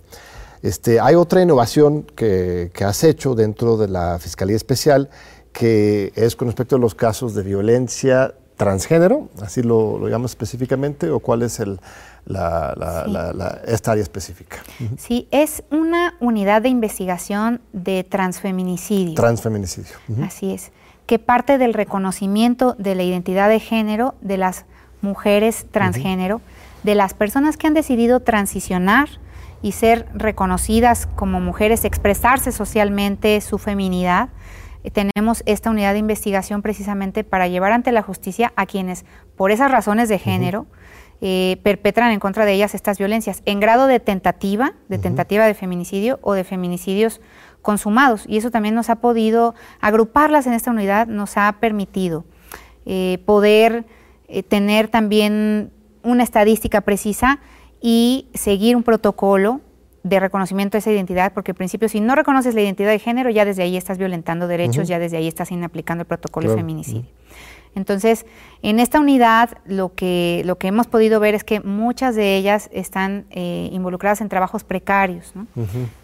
Este, 0.62 1.00
hay 1.00 1.14
otra 1.14 1.40
innovación 1.40 2.02
que, 2.02 2.70
has 2.84 3.04
hecho 3.04 3.34
dentro 3.34 3.76
de 3.76 3.88
la 3.88 4.18
Fiscalía 4.18 4.56
Especial 4.56 5.08
que 5.52 6.12
es 6.14 6.36
con 6.36 6.48
respecto 6.48 6.76
a 6.76 6.78
los 6.78 6.94
casos 6.94 7.34
de 7.34 7.42
violencia 7.42 8.34
transgénero, 8.58 9.28
así 9.40 9.62
lo, 9.62 9.98
lo 9.98 10.08
llamo 10.08 10.26
específicamente, 10.26 11.10
o 11.10 11.20
cuál 11.20 11.42
es 11.42 11.60
el, 11.60 11.80
la, 12.26 13.60
esta 13.66 13.92
área 13.92 14.02
específica. 14.02 14.58
Sí, 14.98 15.28
es 15.30 15.62
una 15.70 16.14
unidad 16.20 16.62
de 16.62 16.68
investigación 16.68 17.60
de 17.72 18.04
transfeminicidio. 18.04 19.14
Transfeminicidio. 19.14 19.96
Así 20.22 20.52
es, 20.52 20.72
que 21.06 21.18
parte 21.18 21.58
del 21.58 21.72
reconocimiento 21.72 22.74
de 22.74 22.94
la 22.94 23.04
identidad 23.04 23.48
de 23.48 23.60
género 23.60 24.14
de 24.20 24.36
las 24.36 24.64
mujeres 25.02 25.66
transgénero, 25.70 26.40
de 26.82 26.94
las 26.94 27.14
personas 27.14 27.56
que 27.56 27.66
han 27.66 27.74
decidido 27.74 28.20
transicionar 28.20 29.08
y 29.62 29.72
ser 29.72 30.06
reconocidas 30.14 31.06
como 31.16 31.40
mujeres, 31.40 31.84
expresarse 31.84 32.52
socialmente 32.52 33.40
su 33.40 33.58
feminidad. 33.58 34.28
Eh, 34.84 34.90
tenemos 34.90 35.42
esta 35.46 35.70
unidad 35.70 35.92
de 35.92 35.98
investigación 35.98 36.62
precisamente 36.62 37.24
para 37.24 37.48
llevar 37.48 37.72
ante 37.72 37.92
la 37.92 38.02
justicia 38.02 38.52
a 38.56 38.66
quienes, 38.66 39.04
por 39.36 39.50
esas 39.50 39.70
razones 39.70 40.08
de 40.08 40.18
género, 40.18 40.66
eh, 41.20 41.58
perpetran 41.62 42.12
en 42.12 42.20
contra 42.20 42.44
de 42.44 42.52
ellas 42.52 42.74
estas 42.74 42.98
violencias, 42.98 43.42
en 43.46 43.60
grado 43.60 43.86
de 43.86 44.00
tentativa, 44.00 44.74
de 44.88 44.98
tentativa 44.98 45.46
de 45.46 45.54
feminicidio 45.54 46.18
o 46.22 46.34
de 46.34 46.44
feminicidios 46.44 47.20
consumados. 47.62 48.24
Y 48.28 48.36
eso 48.36 48.50
también 48.50 48.74
nos 48.74 48.90
ha 48.90 48.96
podido, 48.96 49.54
agruparlas 49.80 50.46
en 50.46 50.52
esta 50.52 50.70
unidad 50.70 51.06
nos 51.06 51.36
ha 51.36 51.56
permitido 51.58 52.24
eh, 52.84 53.18
poder 53.26 53.86
eh, 54.28 54.42
tener 54.42 54.88
también 54.88 55.72
una 56.02 56.22
estadística 56.22 56.82
precisa 56.82 57.40
y 57.80 58.28
seguir 58.34 58.76
un 58.76 58.82
protocolo 58.82 59.60
de 60.04 60.20
reconocimiento 60.20 60.76
de 60.76 60.78
esa 60.78 60.92
identidad, 60.92 61.32
porque 61.32 61.50
al 61.50 61.56
principio 61.56 61.88
si 61.88 62.00
no 62.00 62.14
reconoces 62.14 62.54
la 62.54 62.60
identidad 62.60 62.90
de 62.90 63.00
género, 63.00 63.30
ya 63.30 63.44
desde 63.44 63.64
ahí 63.64 63.76
estás 63.76 63.98
violentando 63.98 64.46
derechos, 64.46 64.86
ya 64.86 65.00
desde 65.00 65.16
ahí 65.16 65.26
estás 65.26 65.50
inaplicando 65.50 66.02
el 66.02 66.06
protocolo 66.06 66.50
de 66.50 66.56
feminicidio. 66.56 67.10
Entonces, 67.76 68.24
en 68.62 68.80
esta 68.80 68.98
unidad 68.98 69.50
lo 69.66 69.94
que, 69.94 70.42
lo 70.46 70.56
que 70.56 70.66
hemos 70.68 70.86
podido 70.86 71.20
ver 71.20 71.34
es 71.34 71.44
que 71.44 71.60
muchas 71.60 72.16
de 72.16 72.34
ellas 72.36 72.70
están 72.72 73.26
eh, 73.30 73.68
involucradas 73.70 74.22
en 74.22 74.30
trabajos 74.30 74.64
precarios, 74.64 75.34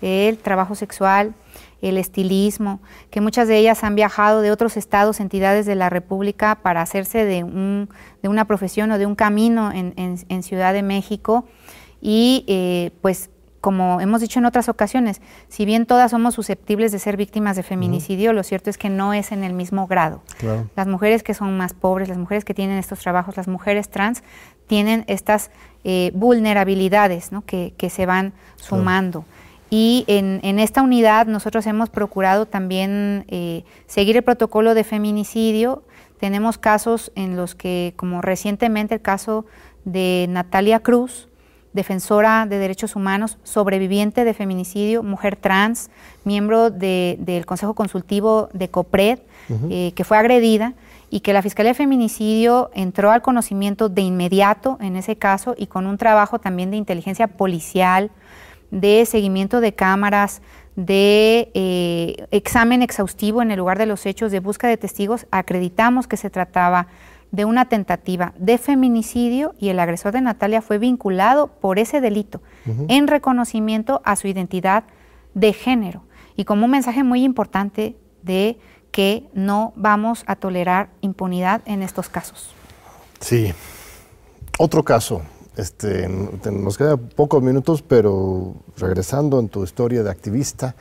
el 0.02 0.36
trabajo 0.36 0.74
sexual, 0.74 1.34
el 1.80 1.96
estilismo, 1.96 2.80
que 3.10 3.22
muchas 3.22 3.48
de 3.48 3.56
ellas 3.56 3.84
han 3.84 3.94
viajado 3.94 4.42
de 4.42 4.52
otros 4.52 4.76
estados, 4.76 5.18
entidades 5.18 5.64
de 5.64 5.74
la 5.74 5.88
República 5.88 6.56
para 6.62 6.82
hacerse 6.82 7.24
de, 7.24 7.42
un, 7.42 7.88
de 8.22 8.28
una 8.28 8.44
profesión 8.44 8.92
o 8.92 8.98
de 8.98 9.06
un 9.06 9.14
camino 9.14 9.72
en, 9.72 9.94
en, 9.96 10.42
Ciudad 10.42 10.74
de 10.74 10.82
México 10.82 11.46
y 12.02 12.44
eh, 12.48 12.90
pues 13.00 13.30
como 13.62 14.00
hemos 14.00 14.20
dicho 14.20 14.40
en 14.40 14.44
otras 14.44 14.68
ocasiones, 14.68 15.22
si 15.48 15.64
bien 15.64 15.86
todas 15.86 16.10
somos 16.10 16.34
susceptibles 16.34 16.90
de 16.90 16.98
ser 16.98 17.16
víctimas 17.16 17.54
de 17.54 17.62
feminicidio, 17.62 18.32
lo 18.32 18.42
cierto 18.42 18.70
es 18.70 18.76
que 18.76 18.90
no 18.90 19.14
es 19.14 19.30
en 19.30 19.44
el 19.44 19.52
mismo 19.52 19.86
grado. 19.86 20.20
Las 20.74 20.88
mujeres 20.88 21.22
que 21.22 21.32
son 21.32 21.56
más 21.56 21.72
pobres, 21.72 22.08
las 22.08 22.18
mujeres 22.18 22.44
que 22.44 22.54
tienen 22.54 22.76
estos 22.76 22.98
trabajos, 22.98 23.36
las 23.36 23.46
mujeres 23.46 23.88
trans, 23.88 24.24
tienen 24.66 25.04
estas 25.06 25.52
eh, 25.84 26.10
vulnerabilidades 26.12 27.30
que, 27.46 27.88
se 27.88 28.04
van 28.04 28.32
sumando. 28.56 29.24
Y 29.70 30.04
en, 30.08 30.58
esta 30.58 30.82
unidad 30.82 31.28
nosotros 31.28 31.64
hemos 31.68 31.88
procurado 31.88 32.46
también 32.46 33.24
eh, 33.28 33.64
seguir 33.86 34.16
el 34.16 34.24
protocolo 34.24 34.74
de 34.74 34.82
feminicidio. 34.82 35.84
Tenemos 36.18 36.58
casos 36.58 37.12
en 37.14 37.36
los 37.36 37.54
que, 37.54 37.94
como 37.94 38.22
recientemente 38.22 38.96
el 38.96 39.02
caso 39.02 39.46
de 39.84 40.26
Natalia 40.28 40.80
Cruz, 40.80 41.28
defensora 41.72 42.46
de 42.46 42.58
derechos 42.58 42.96
humanos, 42.96 43.38
sobreviviente 43.42 44.24
de 44.24 44.34
feminicidio, 44.34 45.02
mujer 45.02 45.36
trans, 45.36 45.90
miembro 46.24 46.70
del 46.70 47.46
Consejo 47.46 47.74
Consultivo 47.74 48.48
de 48.52 48.68
COPRED, 48.68 49.20
eh, 49.70 49.92
que 49.94 50.04
fue 50.04 50.16
agredida 50.18 50.74
y 51.10 51.20
que 51.20 51.32
la 51.32 51.42
Fiscalía 51.42 51.72
de 51.72 51.74
Feminicidio 51.74 52.70
entró 52.74 53.10
al 53.10 53.22
conocimiento 53.22 53.88
de 53.88 54.02
inmediato 54.02 54.78
en 54.80 54.96
ese 54.96 55.16
caso 55.16 55.54
y 55.58 55.66
con 55.66 55.86
un 55.86 55.98
trabajo 55.98 56.38
también 56.38 56.70
de 56.70 56.76
inteligencia 56.76 57.26
policial, 57.26 58.10
de 58.70 59.04
seguimiento 59.04 59.60
de 59.60 59.74
cámaras, 59.74 60.40
de 60.76 61.50
eh, 61.52 62.26
examen 62.30 62.80
exhaustivo 62.80 63.42
en 63.42 63.50
el 63.50 63.58
lugar 63.58 63.78
de 63.78 63.84
los 63.84 64.06
hechos, 64.06 64.32
de 64.32 64.40
búsqueda 64.40 64.70
de 64.70 64.78
testigos, 64.78 65.26
acreditamos 65.30 66.06
que 66.06 66.16
se 66.16 66.30
trataba 66.30 66.86
de 67.32 67.44
una 67.46 67.64
tentativa 67.68 68.34
de 68.38 68.58
feminicidio 68.58 69.54
y 69.58 69.70
el 69.70 69.80
agresor 69.80 70.12
de 70.12 70.20
Natalia 70.20 70.62
fue 70.62 70.78
vinculado 70.78 71.48
por 71.48 71.78
ese 71.78 72.00
delito 72.00 72.40
en 72.88 73.08
reconocimiento 73.08 74.00
a 74.04 74.16
su 74.16 74.28
identidad 74.28 74.84
de 75.34 75.52
género 75.52 76.04
y 76.36 76.44
como 76.44 76.66
un 76.66 76.70
mensaje 76.70 77.02
muy 77.02 77.24
importante 77.24 77.96
de 78.22 78.58
que 78.90 79.28
no 79.32 79.72
vamos 79.74 80.24
a 80.26 80.36
tolerar 80.36 80.90
impunidad 81.00 81.62
en 81.64 81.82
estos 81.82 82.10
casos. 82.10 82.54
Sí. 83.20 83.52
Otro 84.58 84.84
caso, 84.84 85.22
este, 85.56 86.08
nos 86.08 86.76
quedan 86.76 86.98
pocos 87.16 87.42
minutos, 87.42 87.82
pero 87.82 88.54
regresando 88.76 89.40
en 89.40 89.48
tu 89.48 89.64
historia 89.64 90.02
de 90.02 90.10
activista, 90.10 90.76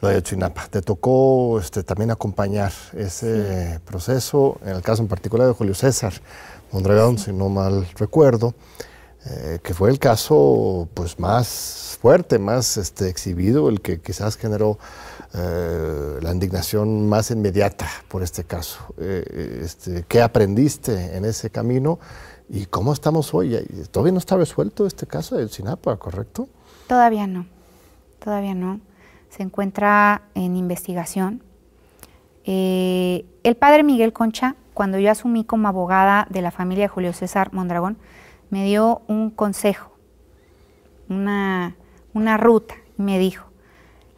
de 0.00 0.22
Chinapa. 0.22 0.66
Te 0.68 0.82
tocó 0.82 1.58
este, 1.58 1.82
también 1.82 2.10
acompañar 2.10 2.72
ese 2.92 3.80
proceso, 3.84 4.58
en 4.64 4.76
el 4.76 4.82
caso 4.82 5.02
en 5.02 5.08
particular 5.08 5.46
de 5.46 5.54
Julio 5.54 5.74
César 5.74 6.12
Mondragón, 6.72 7.18
si 7.18 7.32
no 7.32 7.48
mal 7.48 7.86
recuerdo, 7.96 8.54
eh, 9.26 9.58
que 9.62 9.72
fue 9.72 9.90
el 9.90 9.98
caso 9.98 10.88
pues, 10.92 11.18
más 11.18 11.98
fuerte, 12.00 12.38
más 12.38 12.76
este, 12.76 13.08
exhibido, 13.08 13.68
el 13.68 13.80
que 13.80 14.00
quizás 14.00 14.36
generó 14.36 14.78
eh, 15.32 16.18
la 16.20 16.32
indignación 16.32 17.08
más 17.08 17.30
inmediata 17.30 17.88
por 18.08 18.22
este 18.22 18.44
caso. 18.44 18.94
Eh, 18.98 19.60
este, 19.64 20.04
¿Qué 20.06 20.20
aprendiste 20.20 21.16
en 21.16 21.24
ese 21.24 21.48
camino 21.48 21.98
y 22.48 22.66
cómo 22.66 22.92
estamos 22.92 23.32
hoy? 23.32 23.56
Todavía 23.90 24.12
no 24.12 24.18
está 24.18 24.36
resuelto 24.36 24.86
este 24.86 25.06
caso 25.06 25.36
de 25.36 25.48
Chinapa, 25.48 25.96
¿correcto? 25.96 26.48
Todavía 26.86 27.26
no, 27.26 27.46
todavía 28.22 28.54
no 28.54 28.80
se 29.34 29.42
encuentra 29.42 30.22
en 30.34 30.56
investigación. 30.56 31.42
Eh, 32.44 33.24
el 33.42 33.56
padre 33.56 33.82
Miguel 33.82 34.12
Concha, 34.12 34.54
cuando 34.74 34.98
yo 34.98 35.10
asumí 35.10 35.44
como 35.44 35.66
abogada 35.66 36.28
de 36.30 36.40
la 36.40 36.52
familia 36.52 36.84
de 36.84 36.88
Julio 36.88 37.12
César 37.12 37.52
Mondragón, 37.52 37.98
me 38.50 38.64
dio 38.64 39.02
un 39.08 39.30
consejo, 39.30 39.90
una, 41.08 41.74
una 42.12 42.36
ruta, 42.36 42.76
me 42.96 43.18
dijo, 43.18 43.50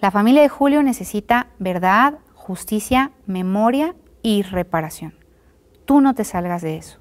la 0.03 0.11
familia 0.11 0.43
de 0.43 0.51
Julio 0.51 0.83
necesita 0.83 1.47
verdad, 1.59 2.19
justicia, 2.35 3.13
memoria 3.25 3.95
y 4.23 4.43
reparación. 4.43 5.15
Tú 5.87 6.03
no 6.03 6.15
te 6.15 6.25
salgas 6.25 6.61
de 6.61 6.77
eso. 6.77 6.99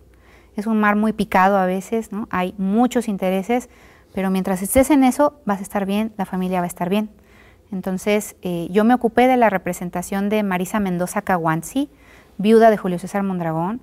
Es 0.55 0.67
un 0.67 0.79
mar 0.79 0.95
muy 0.95 1.11
picado 1.11 1.57
a 1.57 1.65
veces, 1.65 2.13
¿no? 2.13 2.29
Hay 2.31 2.55
muchos 2.57 3.09
intereses, 3.09 3.67
pero 4.13 4.31
mientras 4.31 4.61
estés 4.61 4.89
en 4.89 5.03
eso, 5.03 5.41
vas 5.45 5.59
a 5.59 5.63
estar 5.63 5.85
bien, 5.85 6.13
la 6.15 6.25
familia 6.25 6.61
va 6.61 6.63
a 6.63 6.67
estar 6.67 6.89
bien. 6.89 7.09
Entonces, 7.75 8.37
eh, 8.41 8.69
yo 8.71 8.85
me 8.85 8.93
ocupé 8.93 9.27
de 9.27 9.35
la 9.35 9.49
representación 9.49 10.29
de 10.29 10.43
Marisa 10.43 10.79
Mendoza 10.79 11.21
Caguanzi, 11.21 11.89
viuda 12.37 12.69
de 12.69 12.77
Julio 12.77 12.99
César 12.99 13.21
Mondragón, 13.23 13.81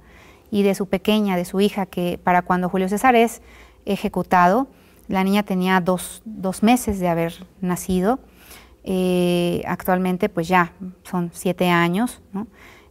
y 0.51 0.62
de 0.62 0.74
su 0.74 0.86
pequeña, 0.86 1.36
de 1.36 1.45
su 1.45 1.61
hija, 1.61 1.84
que 1.84 2.18
para 2.24 2.40
cuando 2.40 2.70
Julio 2.70 2.88
César 2.88 3.16
es 3.16 3.43
ejecutado, 3.84 4.66
la 5.09 5.24
niña 5.24 5.43
tenía 5.43 5.78
dos, 5.82 6.22
meses 6.62 7.01
de 7.01 7.09
haber 7.09 7.34
nacido. 7.61 8.18
Eh, 8.82 9.62
actualmente, 9.66 10.30
pues 10.30 10.49
ya 10.49 10.72
son 11.03 11.28
siete 11.34 11.68
años, 11.68 12.22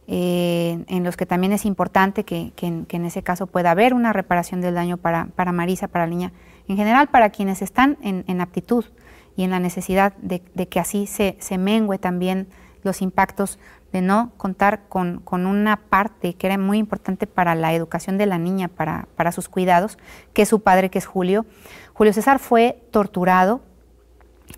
eh, 0.06 0.84
en 0.86 1.02
los 1.02 1.16
que 1.16 1.26
también 1.26 1.52
es 1.52 1.64
importante 1.64 2.22
que, 2.22 2.52
en, 2.60 3.04
ese 3.04 3.24
caso 3.24 3.48
pueda 3.48 3.72
haber 3.72 3.92
una 3.92 4.12
reparación 4.12 4.60
del 4.60 4.76
daño 4.76 4.98
para, 4.98 5.52
Marisa, 5.52 5.88
para 5.88 6.06
la 6.06 6.10
niña, 6.10 6.32
en 6.68 6.76
general 6.76 7.08
para 7.08 7.30
quienes 7.30 7.60
están 7.60 7.98
en 8.02 8.40
aptitud 8.40 8.84
y 9.36 9.44
en 9.44 9.50
la 9.50 9.60
necesidad 9.60 10.14
de, 10.16 10.40
que 10.40 10.80
así 10.80 11.06
se, 11.06 11.36
se, 11.40 11.58
mengue 11.58 11.98
también 11.98 12.48
los 12.82 13.02
impactos 13.02 13.58
de 13.92 14.00
no 14.00 14.32
contar 14.36 14.88
con, 14.88 15.22
una 15.30 15.76
parte 15.76 16.34
que 16.34 16.46
era 16.46 16.58
muy 16.58 16.78
importante 16.78 17.26
para 17.26 17.54
la 17.54 17.74
educación 17.74 18.18
de 18.18 18.26
la 18.26 18.38
niña, 18.38 18.68
para, 18.68 19.32
sus 19.32 19.48
cuidados, 19.48 19.98
que 20.32 20.42
es 20.42 20.48
su 20.48 20.60
padre, 20.60 20.90
que 20.90 20.98
es 20.98 21.06
Julio. 21.06 21.44
Julio 21.92 22.12
César 22.12 22.38
fue 22.38 22.82
torturado. 22.90 23.60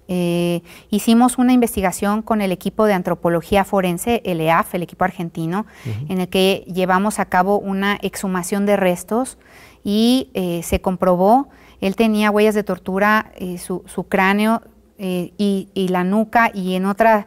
Eh, 0.06 0.62
hicimos 0.90 1.38
una 1.38 1.52
investigación 1.52 2.22
con 2.22 2.40
el 2.40 2.52
equipo 2.52 2.86
de 2.86 2.94
antropología 2.94 3.64
forense, 3.64 4.22
el 4.24 4.40
EAF, 4.40 4.74
el 4.74 4.82
equipo 4.82 5.04
argentino, 5.04 5.66
en 6.08 6.20
el 6.20 6.28
que 6.28 6.64
llevamos 6.66 7.18
a 7.18 7.26
cabo 7.26 7.58
una 7.58 7.98
exhumación 8.02 8.66
de 8.66 8.76
restos 8.76 9.38
y 9.82 10.30
eh, 10.34 10.62
se 10.62 10.80
comprobó 10.80 11.48
él 11.84 11.96
tenía 11.96 12.30
huellas 12.30 12.54
de 12.54 12.62
tortura, 12.62 13.30
eh, 13.36 13.58
su, 13.58 13.82
cráneo 14.08 14.62
eh, 14.96 15.32
y, 15.36 15.88
la 15.90 16.02
nuca 16.02 16.50
y 16.54 16.76
en 16.76 16.86
otras 16.86 17.26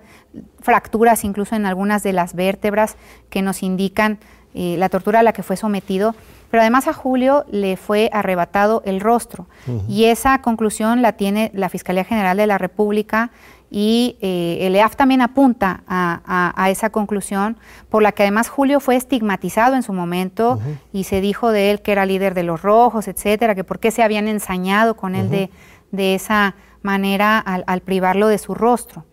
fracturas, 0.62 1.24
incluso 1.24 1.56
en 1.56 1.68
algunas 1.68 2.02
de 2.02 2.12
las 2.12 2.34
vértebras 2.34 2.96
que 3.30 3.44
nos 3.44 3.62
indican 3.62 4.18
eh, 4.56 4.76
la 4.80 4.90
tortura 4.90 5.20
a 5.20 5.24
la 5.24 5.32
que 5.32 5.44
fue 5.44 5.58
sometido. 5.58 6.16
Pero 6.50 6.62
además 6.62 6.88
a 6.88 6.94
Julio 6.94 7.46
le 7.52 7.78
fue 7.78 8.10
arrebatado 8.12 8.82
el 8.86 9.00
rostro 9.00 9.48
y 9.90 10.06
esa 10.06 10.42
conclusión 10.42 11.02
la 11.02 11.12
tiene 11.12 11.52
la 11.54 11.68
Fiscalía 11.68 12.06
General 12.06 12.38
de 12.38 12.48
la 12.48 12.58
República 12.58 13.32
y 13.70 14.18
eh, 14.22 14.60
el 14.62 14.76
EAF 14.76 14.96
también 14.96 15.22
apunta 15.22 15.84
a, 15.88 16.70
esa 16.70 16.90
conclusión, 16.90 17.58
por 17.90 18.02
la 18.02 18.12
que 18.12 18.24
además 18.24 18.50
Julio 18.50 18.80
fue 18.80 18.96
estigmatizado 18.96 19.76
en 19.76 19.84
su 19.84 19.94
momento 19.94 20.60
y 20.94 21.04
se 21.04 21.22
dijo 21.22 21.52
de 21.52 21.72
él 21.72 21.82
que 21.82 21.92
era 21.92 22.06
líder 22.06 22.34
de 22.34 22.44
los 22.44 22.62
rojos, 22.62 23.08
etcétera, 23.08 23.56
que 23.56 23.64
por 23.64 23.80
qué 23.80 23.92
se 23.92 24.04
habían 24.04 24.28
ensañado 24.28 24.96
con 24.96 25.16
él 25.16 25.50
de, 25.92 26.16
esa 26.16 26.56
manera 26.82 27.40
al, 27.40 27.82
privarlo 27.82 28.28
de 28.28 28.38
su 28.38 28.54
rostro. 28.54 29.06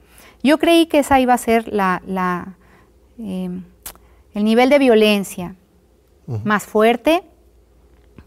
Yo 0.43 0.59
creí 0.59 0.87
que 0.87 1.01
esa 1.01 1.19
iba 1.19 1.35
a 1.35 1.39
ser 1.39 1.73
la, 1.73 2.57
eh, 3.19 3.51
el 4.35 4.45
nivel 4.45 4.69
de 4.69 4.79
violencia 4.79 5.57
más 6.45 6.65
fuerte 6.65 7.25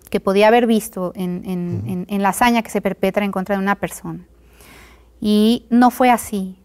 que 0.09 0.19
podía 0.19 0.47
haber 0.49 0.67
visto 0.67 1.13
en 1.15 2.21
la 2.21 2.29
hazaña 2.29 2.63
que 2.63 2.69
se 2.69 2.81
perpetra 2.81 3.23
en 3.23 3.31
contra 3.31 3.55
de 3.55 3.61
una 3.61 3.75
persona. 3.75 4.25
Y 5.19 5.65
no 5.69 5.89
fue 5.91 6.09
así. 6.09 6.57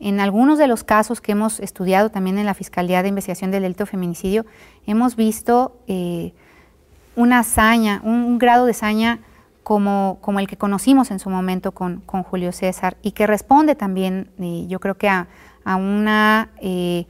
En 0.00 0.20
algunos 0.20 0.58
de 0.58 0.68
los 0.68 0.84
casos 0.84 1.20
que 1.20 1.32
hemos 1.32 1.58
estudiado 1.58 2.10
también 2.10 2.38
en 2.38 2.46
la 2.46 2.54
Fiscalía 2.54 3.02
de 3.02 3.08
Investigación 3.08 3.50
del 3.50 3.62
Delito 3.62 3.84
Feminicidio, 3.84 4.46
hemos 4.86 5.16
visto 5.16 5.76
eh, 5.88 6.34
una 7.16 7.40
hazaña, 7.40 8.00
un, 8.04 8.38
grado 8.38 8.64
de 8.64 8.70
hazaña 8.70 9.18
como, 9.64 10.18
como, 10.20 10.38
el 10.38 10.46
que 10.46 10.56
conocimos 10.56 11.10
en 11.10 11.18
su 11.18 11.30
momento 11.30 11.72
con, 11.72 12.02
Julio 12.06 12.52
César 12.52 12.96
y 13.02 13.10
que 13.10 13.26
responde 13.26 13.74
también, 13.74 14.30
eh, 14.38 14.66
yo 14.68 14.78
creo 14.78 14.96
que 14.96 15.08
a, 15.08 15.26
una, 15.64 16.50
eh, 16.60 17.06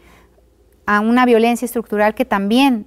a 0.86 1.01
una 1.01 1.26
violencia 1.26 1.66
estructural 1.66 2.14
que 2.14 2.24
también 2.24 2.86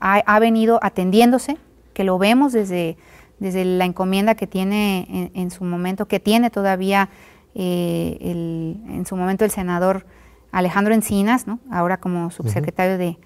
ha, 0.00 0.38
venido 0.40 0.80
atendiéndose, 0.82 1.56
que 1.94 2.02
lo 2.02 2.18
vemos 2.18 2.52
desde, 2.52 2.96
desde 3.38 3.64
la 3.64 3.84
encomienda 3.84 4.34
que 4.34 4.48
tiene 4.48 5.06
en, 5.08 5.30
en 5.40 5.50
su 5.52 5.62
momento, 5.62 6.06
que 6.06 6.18
tiene 6.18 6.50
todavía 6.50 7.10
eh, 7.58 8.18
en 8.20 9.06
su 9.06 9.16
momento 9.16 9.44
el 9.44 9.50
senador 9.50 10.04
Alejandro 10.52 10.94
Encinas, 10.94 11.46
ahora 11.70 11.98
como 11.98 12.30
subsecretario 12.30 12.98
de, 12.98 13.18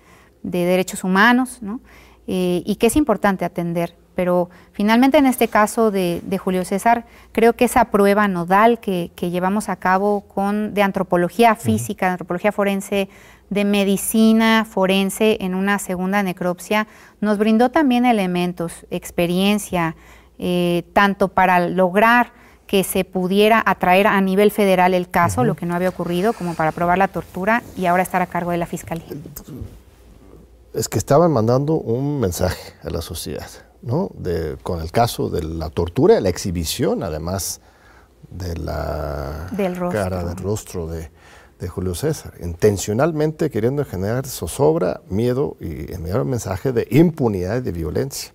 Derechos 0.43 1.05
Humanos, 1.05 1.61
eh, 2.26 2.62
y 2.64 2.76
que 2.76 2.87
es 2.87 2.97
importante 2.97 3.45
atender. 3.45 3.95
Pero 4.14 4.51
finalmente 4.72 5.18
en 5.18 5.26
este 5.26 5.49
caso 5.49 5.91
de, 5.91 6.22
Julio 6.43 6.64
César, 6.64 7.07
creo 7.33 7.55
que 7.55 7.64
esa 7.64 7.87
prueba 7.87 8.28
nodal 8.28 8.81
que, 8.81 9.11
llevamos 9.16 9.68
a 9.68 9.76
cabo 9.76 10.22
con, 10.22 10.74
de 10.74 10.83
antropología 10.83 11.55
física, 11.55 12.07
de 12.07 12.12
antropología 12.12 12.53
forense, 12.53 13.09
de 13.49 13.64
medicina 13.64 14.64
forense 14.68 15.39
en 15.41 15.55
una 15.55 15.78
segunda 15.78 16.22
necropsia, 16.22 16.87
nos 17.20 17.39
brindó 17.39 17.70
también 17.70 18.07
elementos, 18.07 18.87
experiencia, 18.91 19.97
eh, 20.39 20.85
tanto 20.93 21.28
para 21.28 21.68
lograr 21.68 22.33
que 22.70 22.84
se 22.84 23.04
pudiera 23.04 23.60
atraer 23.66 24.06
a 24.06 24.20
nivel 24.20 24.52
federal 24.52 24.94
el 24.94 25.10
caso, 25.10 25.42
lo 25.42 25.56
que 25.56 25.66
no 25.66 25.74
había 25.74 25.88
ocurrido, 25.88 26.32
como 26.32 26.54
para 26.54 26.70
probar 26.70 26.98
la 26.98 27.08
tortura 27.08 27.64
y 27.76 27.86
ahora 27.86 28.04
estar 28.04 28.22
a 28.22 28.26
cargo 28.26 28.52
de 28.52 28.58
la 28.58 28.66
fiscalía. 28.66 29.08
Es 30.72 30.88
que 30.88 30.96
estaban 30.96 31.32
mandando 31.32 31.74
un 31.74 32.20
mensaje 32.20 32.74
a 32.84 32.90
la 32.90 33.02
sociedad, 33.02 33.48
¿no? 33.82 34.08
con 34.62 34.80
el 34.80 34.92
caso 34.92 35.28
de 35.30 35.42
la 35.42 35.68
tortura, 35.70 36.20
la 36.20 36.28
exhibición, 36.28 37.02
además 37.02 37.60
de 38.30 38.56
la 38.56 39.48
cara 39.90 40.22
del 40.22 40.36
rostro 40.36 40.86
de, 40.86 41.10
Julio 41.68 41.96
César, 41.96 42.34
intencionalmente 42.40 43.50
queriendo 43.50 43.84
generar 43.84 44.28
zozobra, 44.28 45.00
miedo 45.08 45.56
y 45.58 45.92
enviar 45.92 46.20
un 46.20 46.30
mensaje 46.30 46.70
de 46.70 46.86
impunidad 46.88 47.56
y 47.56 47.62
de 47.62 47.72
violencia. 47.72 48.32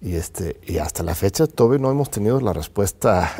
Y, 0.00 0.14
este, 0.14 0.60
y 0.64 0.78
hasta 0.78 1.02
la 1.02 1.16
fecha 1.16 1.48
todavía 1.48 1.80
no 1.80 1.90
hemos 1.90 2.08
tenido 2.08 2.40
la 2.40 2.52
respuesta 2.52 3.32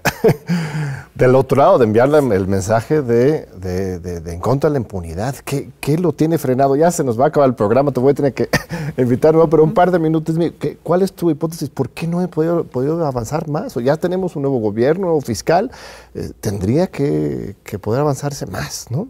del 1.14 1.36
otro 1.36 1.58
lado, 1.58 1.78
de 1.78 1.84
enviarle 1.84 2.18
el 2.18 2.48
mensaje 2.48 3.00
de, 3.00 3.46
de, 3.46 4.32
en 4.32 4.40
contra 4.40 4.68
de 4.68 4.74
la 4.74 4.80
impunidad. 4.80 5.36
¿Qué, 5.36 5.70
¿Qué, 5.78 5.98
lo 5.98 6.12
tiene 6.12 6.36
frenado? 6.36 6.74
Ya 6.74 6.90
se 6.90 7.04
nos 7.04 7.18
va 7.18 7.26
a 7.26 7.28
acabar 7.28 7.48
el 7.48 7.54
programa, 7.54 7.92
te 7.92 8.00
voy 8.00 8.10
a 8.10 8.14
tener 8.14 8.34
que 8.34 8.48
invitar, 8.98 9.36
pero 9.48 9.62
un 9.62 9.72
par 9.72 9.92
de 9.92 10.00
minutos. 10.00 10.34
¿Cuál 10.82 11.02
es 11.02 11.12
tu 11.12 11.30
hipótesis? 11.30 11.70
¿Por 11.70 11.90
qué 11.90 12.08
no 12.08 12.20
he 12.22 12.26
podido, 12.26 12.64
podido 12.64 13.06
avanzar 13.06 13.46
más? 13.48 13.76
O 13.76 13.80
ya 13.80 13.96
tenemos 13.96 14.34
un 14.34 14.42
nuevo 14.42 14.58
gobierno 14.58 15.20
fiscal, 15.20 15.70
eh, 16.14 16.32
tendría 16.40 16.88
que, 16.88 17.54
que 17.62 17.78
poder 17.78 18.00
avanzarse 18.00 18.46
más, 18.46 18.90
¿no? 18.90 19.06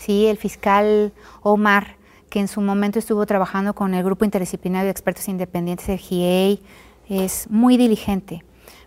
Sí, 0.00 0.26
el 0.26 0.36
fiscal 0.36 1.12
Omar 1.42 2.01
que 2.32 2.40
en 2.40 2.48
su 2.48 2.62
momento 2.62 2.98
estuvo 2.98 3.26
trabajando 3.26 3.74
con 3.74 3.92
el 3.92 4.02
Grupo 4.02 4.24
Interdisciplinario 4.24 4.86
de 4.86 4.90
Expertos 4.90 5.28
Independientes 5.28 5.86
de 5.86 5.98
GIEI, 5.98 6.62
es 7.06 7.46
muy 7.50 7.76
diligente. 7.76 8.42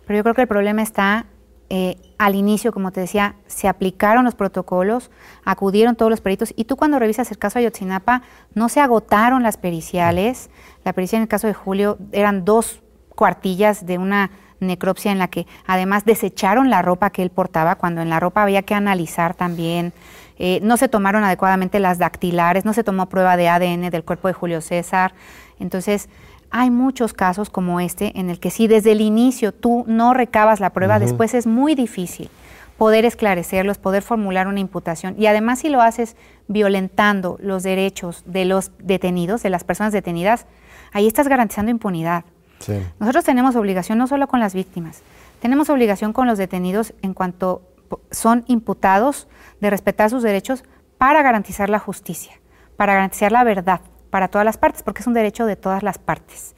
Pero 0.08 0.18
yo 0.18 0.24
creo 0.24 0.34
que 0.34 0.42
el 0.42 0.48
problema 0.48 0.82
está 0.82 1.28
eh, 1.70 1.96
al 2.18 2.34
inicio, 2.34 2.72
como 2.72 2.92
te 2.92 3.02
decía, 3.02 3.36
se 3.46 3.68
aplicaron 3.68 4.26
los 4.26 4.34
protocolos, 4.34 5.12
acudieron 5.44 5.96
todos 5.96 6.10
los 6.10 6.22
peritos 6.22 6.56
y 6.56 6.66
tú 6.66 6.76
cuando 6.76 6.98
revisas 6.98 7.30
el 7.30 7.38
caso 7.38 7.60
de 7.60 7.66
Ayotzinapa 7.66 8.24
no 8.56 8.68
se 8.68 8.80
agotaron 8.82 9.44
las 9.44 9.58
periciales. 9.58 10.50
La 10.84 10.94
pericia 10.94 11.18
en 11.18 11.22
el 11.22 11.28
caso 11.28 11.46
de 11.46 11.54
Julio 11.54 12.00
eran 12.14 12.46
dos 12.46 12.82
cuartillas 13.10 13.86
de 13.86 14.00
una 14.00 14.32
necropsia 14.60 15.12
en 15.12 15.20
la 15.20 15.28
que 15.28 15.46
además 15.68 16.04
desecharon 16.04 16.72
la 16.72 16.82
ropa 16.82 17.12
que 17.12 17.22
él 17.22 17.30
portaba, 17.30 17.76
cuando 17.76 18.02
en 18.02 18.10
la 18.10 18.20
ropa 18.20 18.42
había 18.42 18.64
que 18.64 18.74
analizar 18.74 19.36
también 19.36 19.94
eh, 20.38 20.60
no 20.62 20.78
se 20.78 20.88
tomaron 20.90 21.24
adecuadamente 21.24 21.80
las 21.80 21.98
dactilares, 21.98 22.66
no 22.66 22.74
se 22.74 22.84
tomó 22.84 23.08
prueba 23.08 23.38
de 23.38 23.50
ADN 23.50 23.90
del 23.90 24.04
cuerpo 24.04 24.28
de 24.28 24.34
Julio 24.34 24.62
César. 24.62 25.14
Entonces, 25.60 26.10
hay 26.52 26.70
muchos 26.70 27.14
casos 27.14 27.50
como 27.50 27.80
este 27.80 28.18
en 28.20 28.30
el 28.30 28.40
que 28.40 28.52
si 28.52 28.68
desde 28.68 28.92
el 28.92 29.02
inicio 29.02 29.52
tú 29.52 29.84
no 29.88 30.14
recabas 30.14 30.60
la 30.60 30.72
prueba, 30.72 31.00
después 31.00 31.34
es 31.34 31.48
muy 31.48 31.76
difícil 31.76 32.30
poder 32.78 33.06
esclarecerlos, 33.06 33.78
poder 33.78 34.04
formular 34.04 34.48
una 34.48 34.60
imputación. 34.60 35.16
Y 35.18 35.28
además 35.28 35.60
si 35.60 35.70
lo 35.70 35.82
haces 35.82 36.16
violentando 36.48 37.38
los 37.42 37.64
derechos 37.64 38.24
de 38.26 38.46
los 38.46 38.72
detenidos, 38.80 39.44
de 39.44 39.50
las 39.50 39.64
personas 39.64 39.94
detenidas, 39.94 40.46
ahí 40.92 41.08
estás 41.08 41.28
garantizando 41.28 41.72
impunidad. 41.72 42.26
Nosotros 43.00 43.24
tenemos 43.26 43.56
obligación 43.56 43.98
no 43.98 44.08
solo 44.08 44.28
con 44.28 44.40
las 44.40 44.54
víctimas, 44.54 45.02
tenemos 45.42 45.70
obligación 45.70 46.14
con 46.14 46.26
los 46.26 46.38
detenidos 46.38 46.94
en 47.02 47.14
cuanto 47.14 47.62
son 48.12 48.44
imputados 48.48 49.28
de 49.62 49.70
respetar 49.70 50.10
sus 50.10 50.24
derechos 50.24 50.64
para 50.98 51.22
garantizar 51.22 51.70
la 51.70 51.80
justicia, 51.80 52.40
para 52.78 52.94
garantizar 52.94 53.32
la 53.32 53.44
verdad 53.44 53.82
para 54.10 54.30
todas 54.30 54.46
las 54.46 54.58
partes, 54.58 54.82
porque 54.82 55.02
es 55.02 55.08
un 55.08 55.14
derecho 55.14 55.46
de 55.46 55.58
todas 55.58 55.84
las 55.84 55.98
partes. 55.98 56.56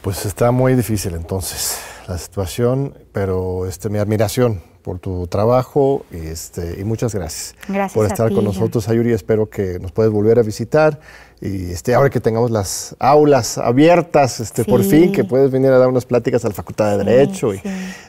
Pues 0.00 0.24
está 0.24 0.50
muy 0.50 0.74
difícil 0.74 1.14
entonces 1.14 1.78
la 2.06 2.16
situación, 2.16 2.96
pero 3.12 3.66
este, 3.66 3.90
mi 3.90 3.98
admiración 3.98 4.62
por 4.88 5.00
tu 5.00 5.26
trabajo 5.26 6.06
y, 6.10 6.28
este, 6.28 6.80
y 6.80 6.84
muchas 6.84 7.14
gracias, 7.14 7.54
gracias 7.68 7.92
por 7.92 8.06
estar 8.06 8.32
con 8.32 8.42
nosotros, 8.42 8.88
Ayuri. 8.88 9.12
Espero 9.12 9.50
que 9.50 9.78
nos 9.78 9.92
puedas 9.92 10.10
volver 10.10 10.38
a 10.38 10.42
visitar 10.42 10.98
y 11.42 11.72
este, 11.72 11.94
ahora 11.94 12.08
que 12.08 12.20
tengamos 12.20 12.50
las 12.50 12.96
aulas 12.98 13.58
abiertas, 13.58 14.40
este, 14.40 14.64
por 14.64 14.82
fin, 14.82 15.12
que 15.12 15.24
puedes 15.24 15.50
venir 15.50 15.72
a 15.72 15.78
dar 15.78 15.88
unas 15.88 16.06
pláticas 16.06 16.42
a 16.46 16.48
la 16.48 16.54
Facultad 16.54 16.96
de 16.96 17.04
Derecho 17.04 17.52
y, 17.52 17.60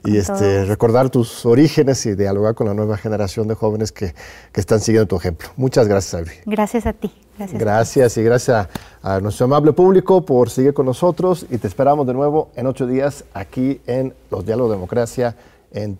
y 0.05 0.15
este, 0.15 0.63
recordar 0.63 1.09
tus 1.09 1.45
orígenes 1.45 2.05
y 2.05 2.15
dialogar 2.15 2.55
con 2.55 2.65
la 2.65 2.73
nueva 2.73 2.95
generación 2.95 3.49
de 3.49 3.55
jóvenes 3.55 3.91
que, 3.91 4.15
que 4.53 4.61
están 4.61 4.79
siguiendo 4.79 5.05
tu 5.05 5.17
ejemplo. 5.17 5.49
Muchas 5.57 5.85
gracias, 5.85 6.13
Ayuri. 6.13 6.37
Gracias 6.45 6.85
a 6.85 6.93
ti. 6.93 7.11
Gracias, 7.37 7.59
gracias 7.59 8.17
y 8.17 8.23
gracias 8.23 8.69
a, 9.03 9.15
a, 9.15 9.19
nuestro 9.19 9.47
amable 9.47 9.73
público 9.73 10.25
por 10.25 10.49
seguir 10.49 10.73
con 10.73 10.85
nosotros 10.85 11.45
y 11.49 11.57
te 11.57 11.67
esperamos 11.67 12.07
de 12.07 12.13
nuevo 12.13 12.51
en 12.55 12.67
ocho 12.67 12.87
días 12.87 13.25
aquí 13.33 13.81
en 13.85 14.13
Los 14.31 14.45
Diálogos 14.45 14.71
de 14.71 14.77
Democracia 14.77 15.35
en 15.73 15.97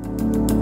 Thank 0.00 0.50
you 0.50 0.61